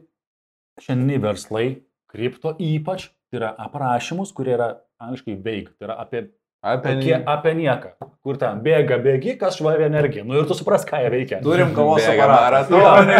[0.83, 1.67] šiandien verslai,
[2.11, 4.69] kripto ypač, tai yra aprašymus, kurie yra
[5.03, 6.27] angliškai veik, tai yra apie,
[6.63, 7.89] Apie apie, apie nieką,
[8.23, 10.23] kur ten bėga, bėgi, kas švari energija.
[10.23, 11.39] Nu ir tu supras, ką jie veikia.
[11.43, 12.79] Turim kavos aparatą.
[12.79, 13.17] maratoną.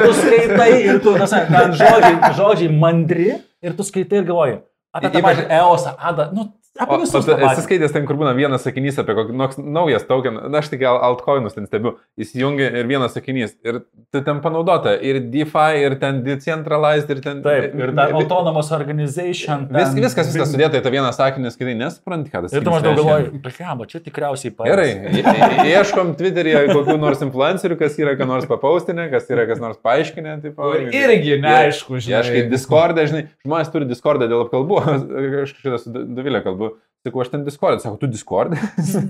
[0.00, 3.28] tu skaitai ir tu, tas, ten žodžiai, žodžiai mandri
[3.62, 4.58] ir tu skaitai ir galvoji.
[4.90, 6.48] Apie tą pačią EOS, ADA, nu,
[6.78, 7.26] apie visus.
[7.28, 10.84] esi skaitęs ten, kur būna vienas sakinys apie kokį nors naujas token, na aš tik
[10.86, 13.80] al- altcoinus ten stebiu, įsijungi ir vienas sakinys, ir
[14.14, 17.42] tai ten panaudota, ir DeFi, ir ten decentralized, ir ten...
[17.42, 19.66] Taip, ir ta autonomous organization.
[19.70, 22.72] Vis, ten- viskas, viskas sudėta į tą vieną sakinį, skaitai, nesupranti, ką tas Ir tu
[22.74, 24.70] maždaug galvoji, blema, čia tikriausiai paėmė.
[24.70, 29.78] Gerai, ieškom Twitter'yje kokių nors influencerių, kas yra ką nors papaustinę, kas yra kas nors
[29.84, 30.38] paaiškinę.
[30.46, 32.50] Tipo, Ir irgi neaišku, Ieškai žinai.
[32.52, 34.80] Discord'e, žinai, žmonės turi Discord'e dėl apkalbų,
[35.44, 36.69] aš šitą su Davilė kalbu,
[37.06, 38.56] sakau, aš ten Discord'e, sako, tu Discord'e?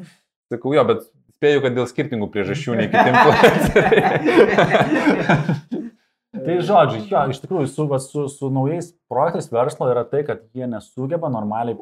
[0.53, 1.07] sakau, jo, bet
[1.41, 4.11] spėju, kad dėl skirtingų priežasčių nei kiti influenceriai.
[6.41, 10.69] Tai žodžiu, jo, iš tikrųjų, su, su, su naujais projektais verslo yra tai, kad jie
[10.71, 11.77] nesugeba normaliai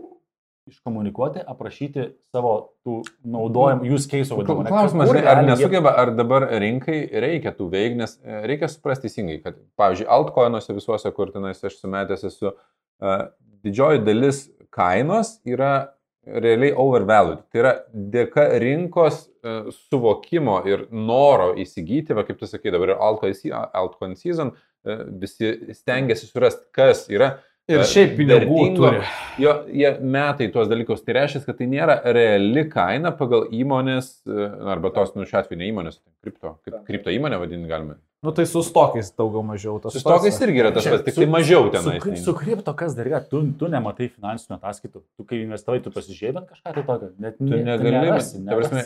[0.68, 2.02] iškomunikuoti, aprašyti
[2.34, 2.52] savo
[2.84, 4.64] tų naudojimų, use case vadinamų.
[4.64, 9.06] ane, Klausimas, ar jie- nesugeba, ar dabar rinkai reikia tų veik, nes e, reikia suprasti
[9.08, 13.22] teisingai, kad, pavyzdžiui, altcoinuose visuose, kur tenais aš sumetęs esu, uh,
[13.64, 14.42] didžioji dalis
[14.74, 15.94] kainos yra
[16.42, 17.44] realiai overvalued.
[17.50, 17.74] Tai yra
[18.14, 25.04] dėka rinkos uh, suvokimo ir noro įsigyti, va kaip tu sakai, dabar altcoin season, uh,
[25.20, 27.36] visi stengiasi surasti, kas yra.
[27.68, 29.02] Ir šiaip pinigų turi.
[29.38, 31.02] Jo, jie metai tuos dalykus.
[31.04, 35.58] Tai reiškia, kad tai nėra reali kaina pagal įmonės, e, arba tos, nu šiuo atveju
[35.60, 37.98] ne įmonės, tai kripto, kaip kripto įmonę vadinti galime.
[38.24, 39.92] Nu tai su stokais daugiau mažiau tas.
[39.94, 42.00] Su stokais irgi yra tas pats, tik su- tai mažiau Su, tenais.
[42.02, 45.92] kri- su kripto kas dar yra, tu, tu nematai finansinių ataskaitų, tu kai investavai, tu
[45.94, 48.18] pasižiūrėjai bent kažką tai tokio, net Tu negali,
[48.48, 48.82] ta prasme,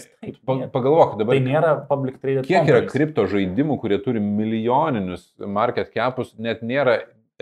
[0.75, 2.45] pagalvok dabar, Tai nėra public traded.
[2.51, 6.99] kiek yra kripto žaidimų, kurie turi milijoninius market capus, net nėra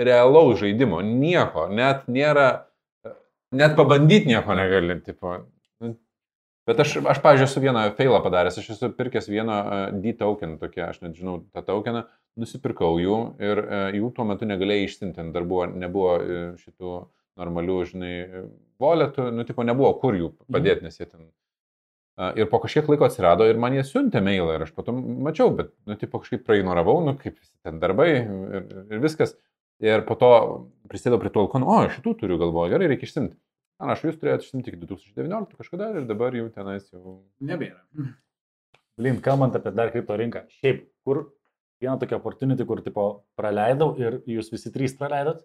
[0.07, 2.49] realaus žaidimo, nieko, net nėra,
[3.57, 5.01] net pabandyti nieko negali.
[5.07, 5.39] Tipo.
[6.69, 10.91] Bet aš, aš pažiūrėjau, esu vieną failą padaręs, aš esu pirkęs vieną uh, D-token, tokia,
[10.93, 12.05] aš net žinau tą tokeną,
[12.39, 16.95] nusipirkau jų ir uh, jų tuo metu negalėjai išsinti, dar buvo, nebuvo uh, šitų
[17.41, 18.15] normalių, žinai,
[18.83, 21.31] voletų, nu, tipo, nebuvo kur jų padėti, nes jie ten
[22.37, 25.53] Ir po kažkiek laiko atsirado ir man jie siuntė mailą ir aš po to mačiau,
[25.57, 29.33] bet, nu, tipo, kažkaip praignoravau, nu, kaip ten darbai ir, ir viskas.
[29.81, 30.33] Ir po to
[30.91, 33.37] prisėdau prie to alkono, o, šitų turiu galvoje, gerai, reikia išsimti.
[33.81, 37.21] Na, aš jūs turėjote išsimti iki 2019 kažkada ir dabar jau tenais jau...
[37.41, 37.81] Nebėra.
[39.01, 41.31] Blin, kalbant apie dar kripto rinką, šiaip, kur
[41.81, 43.07] vieną tokią opportunity, kur tipo
[43.41, 45.41] praleidau ir jūs visi trys praleidot.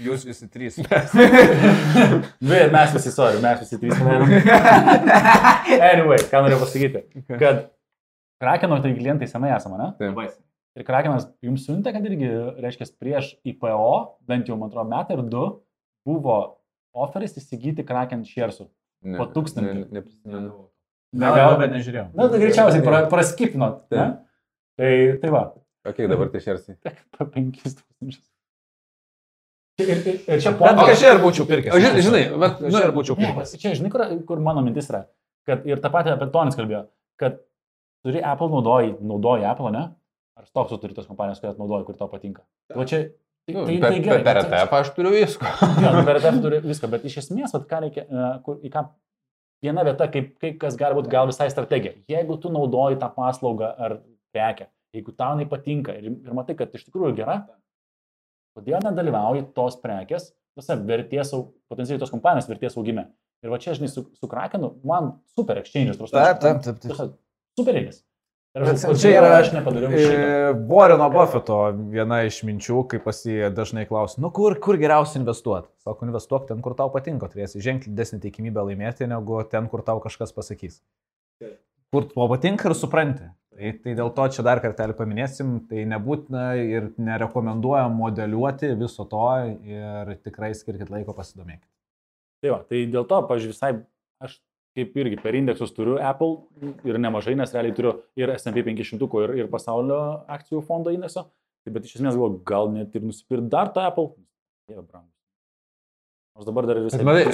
[0.00, 0.80] Jūs visi trys.
[2.50, 4.34] Bet mes visi, sorry, mes visi trys praleidom.
[5.78, 7.04] Anyway, ką norėjau pasakyti,
[7.42, 7.68] kad
[8.40, 9.90] Krakeno tai klientai senai esame, ne?
[10.00, 10.38] Taip.
[10.80, 12.28] Ir Krakenas jums siuntė, kad irgi,
[12.64, 13.90] reiškia, prieš IPO,
[14.30, 15.42] bent jau, man atrodo, metą ir du,
[16.08, 16.36] buvo
[16.96, 18.24] oferis įsigyti Kraken.
[19.00, 19.74] Ne, Po tūkstantį.
[19.76, 20.66] ne- Neprisimenu.
[21.20, 22.08] Negal, bet nežiūrėjau.
[22.14, 23.86] Na, tai greičiausiai pra, praskipnot.
[23.90, 23.96] Ne?
[23.98, 24.26] Taip.
[24.80, 24.90] Tai,
[25.22, 25.42] tai va,
[25.88, 26.74] O kiek dabar tai šersi?
[27.16, 28.20] po 5000.
[29.80, 30.90] Ir, ir, ir čia Bet pointas.
[30.92, 31.72] aš ir būčiau pirkęs.
[31.80, 33.54] Žinai, žinai, vat, Aš nu, ir būčiau Ne, pirkęs.
[33.62, 35.06] Čia, žinai, kur, kur mano mintis yra.
[35.48, 36.82] Kad ir tą patį apie Tonis kalbėjo,
[37.20, 37.38] kad
[38.04, 39.86] turi Apple naudoji, naudoji Apple, ne?
[40.40, 42.42] Ar stopsų turi tos kompanijos, kurias naudoji, kur tau patinka.
[42.72, 43.02] O čia,
[43.44, 44.24] tai, nu, tai, per, tai gerai.
[44.24, 45.52] per bet- ETF aš turiu visko.
[45.84, 48.72] Jo, nu, per ETF turi viską, bet iš esmės, vat, ką reikia, e, kur, į
[48.72, 48.84] ką
[49.66, 51.94] viena vieta, kaip, kaip kas gali būti gal visai strategija.
[52.10, 53.98] Jeigu tu naudoji tą paslaugą ar
[54.34, 57.40] prekę, jeigu tau jinai patinka ir, ir matai, kad iš tikrųjų gera,
[58.56, 61.32] kodėl nedalyvauji tos prekės tose vertės,
[61.70, 63.06] potencialiai tos kompanijos vertės augime.
[63.40, 65.94] Ir va čia, žinai, su, su Krakenu, man super exchange.
[65.96, 67.14] Taip, taip, taip, taip.
[67.56, 68.02] Superinis.
[68.50, 71.58] Aš, čia yra, aš nepadariau Warreno Buffeto
[71.92, 75.70] viena iš minčių, kai pas jį dažnai klausia, nu kur, kur geriausia investuoti?
[75.84, 80.02] Sako, investuok ten, kur tau patinka, turėsi ženkliai didesnį tikimybę laimėti, negu ten, kur tau
[80.02, 80.80] kažkas pasakys.
[81.94, 83.30] Kur tau patinka ir supranti.
[83.54, 89.26] Tai, tai dėl to čia dar kartelį paminėsim, tai nebūtina ir nerekomenduojam modeliuoti viso to
[89.62, 91.68] ir tikrai skirkit laiko pasidomėkit.
[92.42, 93.72] Tai, va, tai dėl to, pažiūrėjau, visai
[94.26, 94.40] aš
[94.78, 99.36] kaip irgi per indeksus turiu Apple ir nemažai, nes realiai turiu ir S&P 500 ir,
[99.42, 101.26] ir pasaulio akcijų fondo indekso.
[101.64, 104.12] Tai bet iš esmės galvoju, gal net ir nusipirkti dar tą Apple.
[104.70, 105.10] Dieve, brangus.
[106.38, 107.02] Nors dabar dar ir visai.
[107.04, 107.24] Matai,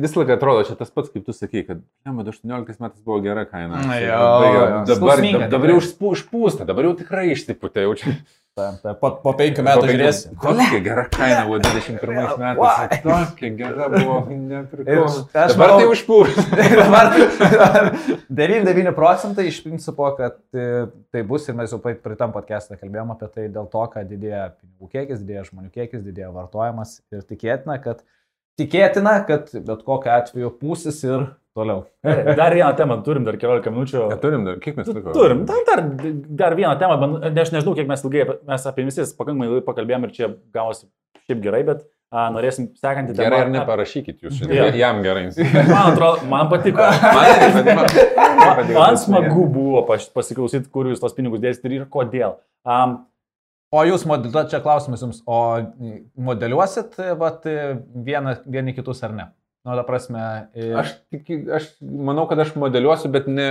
[0.00, 3.18] visą laiką atrodo, čia tas pats, kaip tu sakai, kad ne, bet 18 metais buvo
[3.24, 3.82] gera kaina.
[3.82, 4.14] Na, gera.
[4.14, 4.68] jo.
[4.88, 5.80] Dabar, Skausminga dabar jau
[6.12, 8.14] užpūsta, dabar jau tikrai išsipūtė, jau čia.
[8.52, 10.32] Ta, ta, po, po penkių metų žiūrėsim.
[10.36, 12.34] Kokia gera kaina buvo 21 Why?
[12.42, 12.98] metais.
[13.00, 14.18] Tokia gera buvo.
[14.28, 16.44] Ir aš Dabar tai užpūsta.
[16.82, 17.08] Dabar
[18.28, 20.66] 99 procentai iš principo, kad e,
[21.08, 24.92] tai bus ir mes jau praeitam podcast'e kalbėjom apie tai dėl to, kad didėja pinigų
[24.98, 28.04] kiekis, didėja žmonių kiekis, didėja vartojimas ir tikėtina, kad,
[28.60, 31.84] tikėtina, kad bet kokiu atveju pūsis ir toliau.
[32.40, 34.02] Dar vieną temą turim, dar 14 minučių.
[34.12, 34.58] Ką turim dar?
[34.64, 35.12] Kiek mes liko?
[35.16, 35.82] Turim, dar, dar,
[36.42, 40.06] dar vieną temą, bet aš nežinau, kiek mes ilgai, mes apie visis pakankamai ilgai pakalbėjom
[40.08, 40.88] ir čia gavosi
[41.26, 43.28] šiaip gerai, bet a, norėsim sekantį temą.
[43.28, 44.74] Gerai ar neparašykit jūs šiandien.
[44.80, 45.28] Jam gerai.
[45.70, 46.88] Man atrodo, man patiko.
[46.88, 48.76] Man man- man patiko.
[48.80, 52.36] Man smagu buvo pas- pasiklausyti, kur jūs tos pinigus dėsite ir kodėl.
[52.66, 53.00] Um,
[53.72, 55.36] O jūs modeliuosit, čia klausimas jums, o
[56.20, 57.46] modeliuosit vat,
[58.04, 59.24] vieną, vieni kitus ar ne?
[59.64, 60.18] Nu, ta prasme,
[60.58, 63.44] e, Aš, tiki, aš manau, kad aš modeliuosiu, bet ne,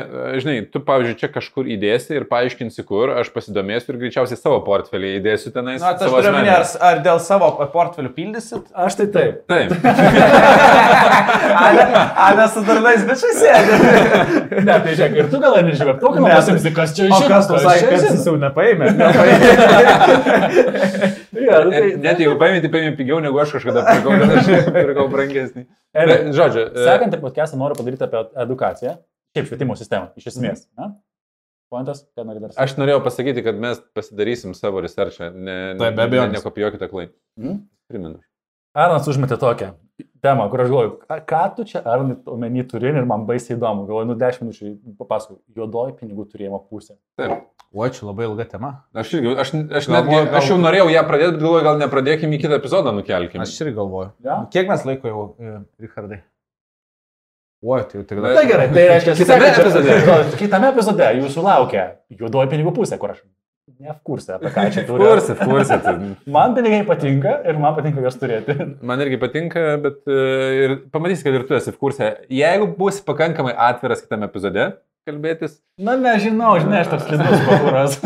[0.44, 5.14] žinai, tu, pavyzdžiui, čia kažkur įdėsi ir paaiškinsi, kur, aš pasidomėsiu ir greičiausiai savo portfelį
[5.22, 5.80] įdėsiu tenais.
[5.80, 8.68] Na, tai aš savo turiu ar, ar dėl savo portfelių pildysit?
[8.76, 9.40] aš tai taip.
[9.48, 9.72] Taip.
[12.28, 13.72] Ana su darbais, bet čia sėdi.
[14.68, 16.36] Ne, tai žiūrėk, ir tu gal nežinai, tu gal Ne.
[16.36, 18.20] pasimsi, kas čia O žino, kas tu kas sakė, žino.
[18.20, 18.92] jis jau nepaėmė?
[19.00, 19.16] Jo,
[21.32, 25.06] nu tai- Net jeigu paimė, tai paimė pigiau negu aš kažkada pirkau, bet aš pirkau
[25.12, 25.66] brangesnį.
[25.94, 28.98] Bet, Žodžiu, e, Sekantį podcastą noriu padaryti apie edukaciją,
[29.36, 30.66] šiaip švietimo sistemą, iš esmės.
[30.80, 30.92] Ne?
[31.72, 36.02] Pointas, ką nori dar aš norėjau pasakyti, kad mes pasidarysim savo researchą, ne, Taip, be
[36.02, 36.36] ne, abejonės.
[36.42, 37.08] nekopijuokite klai.
[37.40, 37.62] Mhm.
[37.92, 38.20] Primenu.
[38.76, 39.74] Arnas užmetė tokią
[40.24, 43.84] temą, kur aš galvoju, ką, ką tu čia Arnai omeny turi ir man baisiai įdomu.
[43.88, 46.96] Galvoju, nu 10 minučių papasakau, juodoji pinigų turėjimo pusė.
[47.20, 47.48] Taip.
[47.72, 48.70] O, čia labai ilga tema.
[48.94, 51.78] Aš, irgi, aš, aš, Galvoju, netgi, gal- aš jau norėjau ją pradėti, bet galvoju, gal
[51.80, 53.46] nepradėkime į kitą epizodą nukelkime.
[53.46, 54.10] Aš irgi galvoju.
[54.28, 54.42] Ja?
[54.52, 55.54] Kiek mes laiko jau, e,
[55.86, 56.20] Richardai?
[57.64, 60.38] O, tai jau tik Bet- Tai gerai, tai reiškia, Kitame epizode.
[60.42, 61.86] Kitame epizode jūsų laukia
[62.20, 63.22] juodoji pinigų pusė, kur aš
[63.82, 65.06] neapkursė, apie ką čia turiu.
[65.08, 65.88] Kursit, kursit.
[66.28, 68.58] Man pinigai patinka ir man patinka juos turėti.
[68.84, 70.18] Man irgi patinka, bet e,
[70.66, 72.16] ir pamatysi, kad ir tu esi kursė.
[72.34, 74.74] Jeigu bus pakankamai atviras kitame epizode
[75.08, 78.00] kalbėtis, Na, nežinau, žinai, aš toks slidus pakūras.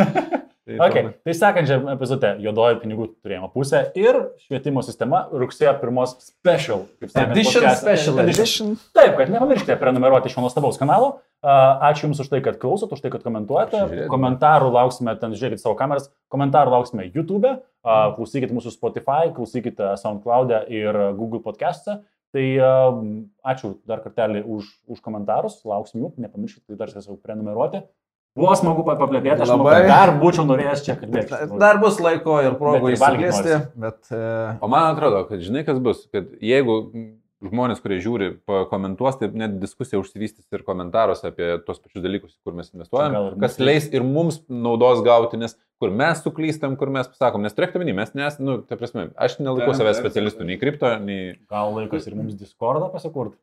[0.65, 1.11] tai Okay.
[1.21, 6.87] Tai sekančiam epizode juodoji pinigų turėjimo pusė ir švietimo sistema rugsėjo pirmos special.
[6.97, 7.83] kaip sakant, Edition, podcast.
[7.83, 8.71] special edition.
[8.97, 11.19] Taip, kad nepamirškite prenumeruoti šio nuostabaus kanalo.
[11.45, 13.77] A, Ačiū Jums už tai, kad klausot, už tai, kad komentuojate.
[13.91, 14.09] Žiūrėt.
[14.09, 17.51] Komentarų lauksime, ten žiūrėkit savo kameras, komentarų lauksime YouTube,
[17.85, 21.99] a, klausykit mūsų Spotify, klausykit SoundCloud ir Google podcast'e.
[22.35, 22.71] Tai a,
[23.53, 27.85] ačiū dar kartelį už, už komentarus, lauksim jų, nepamirškite tai dar tiesiog prenumeruoti.
[28.35, 29.85] Buvo smagu pa- paplėpėti, aš manau, Labai.
[29.85, 31.37] kad dar būčiau norėjęs čia kalbėti.
[31.61, 34.01] Dar bus laiko ir progų įsiplėsti, bet...
[34.11, 36.75] e, O man atrodo, kad žinai, kas bus, kad jeigu
[37.45, 42.55] žmonės, kurie žiūri, pakomentuos, tai net diskusija užsivystys ir komentaruose apie tos pačius dalykus, kur
[42.57, 47.07] mes investuojam, kas mums leis ir mums naudos gauti, nes kur mes suklystam, kur mes
[47.11, 50.91] pasakom, nes turėkite minį, mes nes, nu, ta prasme, aš nelaikau savęs specialistų, nei kripto,
[51.03, 51.33] nei...
[51.51, 53.35] Gal laikas ir mums Discordą pasikurti?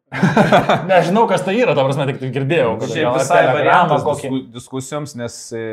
[0.90, 2.72] Nežinau, kas tai yra, ta prasme, tik tai girdėjau.
[2.80, 4.30] kad Šiaip visai variantas kokį.
[4.30, 5.66] disku, diskusijoms, nes e,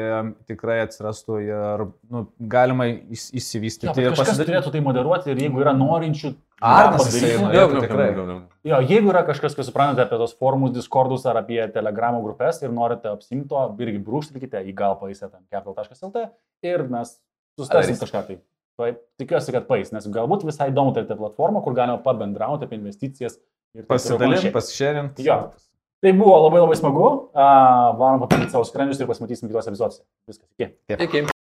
[0.51, 4.51] tikrai atsirastų ir nu, galima įsivystyti bet ir pasidaryti.
[4.51, 6.35] turėtų tai moderuoti ir jeigu yra norinčių...
[6.61, 7.81] Arnas jisai norėtų.
[7.85, 8.07] Tikrai.
[8.67, 12.73] Jo, jeigu yra kažkas, kas suprantate apie tos forumus, Discordus ar apie Telegramų grupės ir
[12.75, 16.25] norite apsimto, irgi brūkštelkite į gal paisę ten capital.lt
[16.67, 17.15] ir mes
[17.59, 17.99] Padarysim.
[18.03, 18.37] kažką tai.
[18.79, 23.35] Tai tikiuosi, kad pais, nes galbūt visai įdomu turėti platformą, kur galima pabendrauti apie investicijas
[23.75, 24.53] ir taip Pasidalinti, panašiai.
[24.55, 25.25] pasišėrinti.
[25.27, 25.39] Jo.
[25.99, 27.07] Tai buvo labai labai smagu.
[27.35, 30.05] Uh, varom papildyti savo skrandžius ir pasimatysim kitose epizoduose.
[30.31, 30.47] Viskas.
[30.55, 30.69] Iki.
[30.95, 31.25] Iki.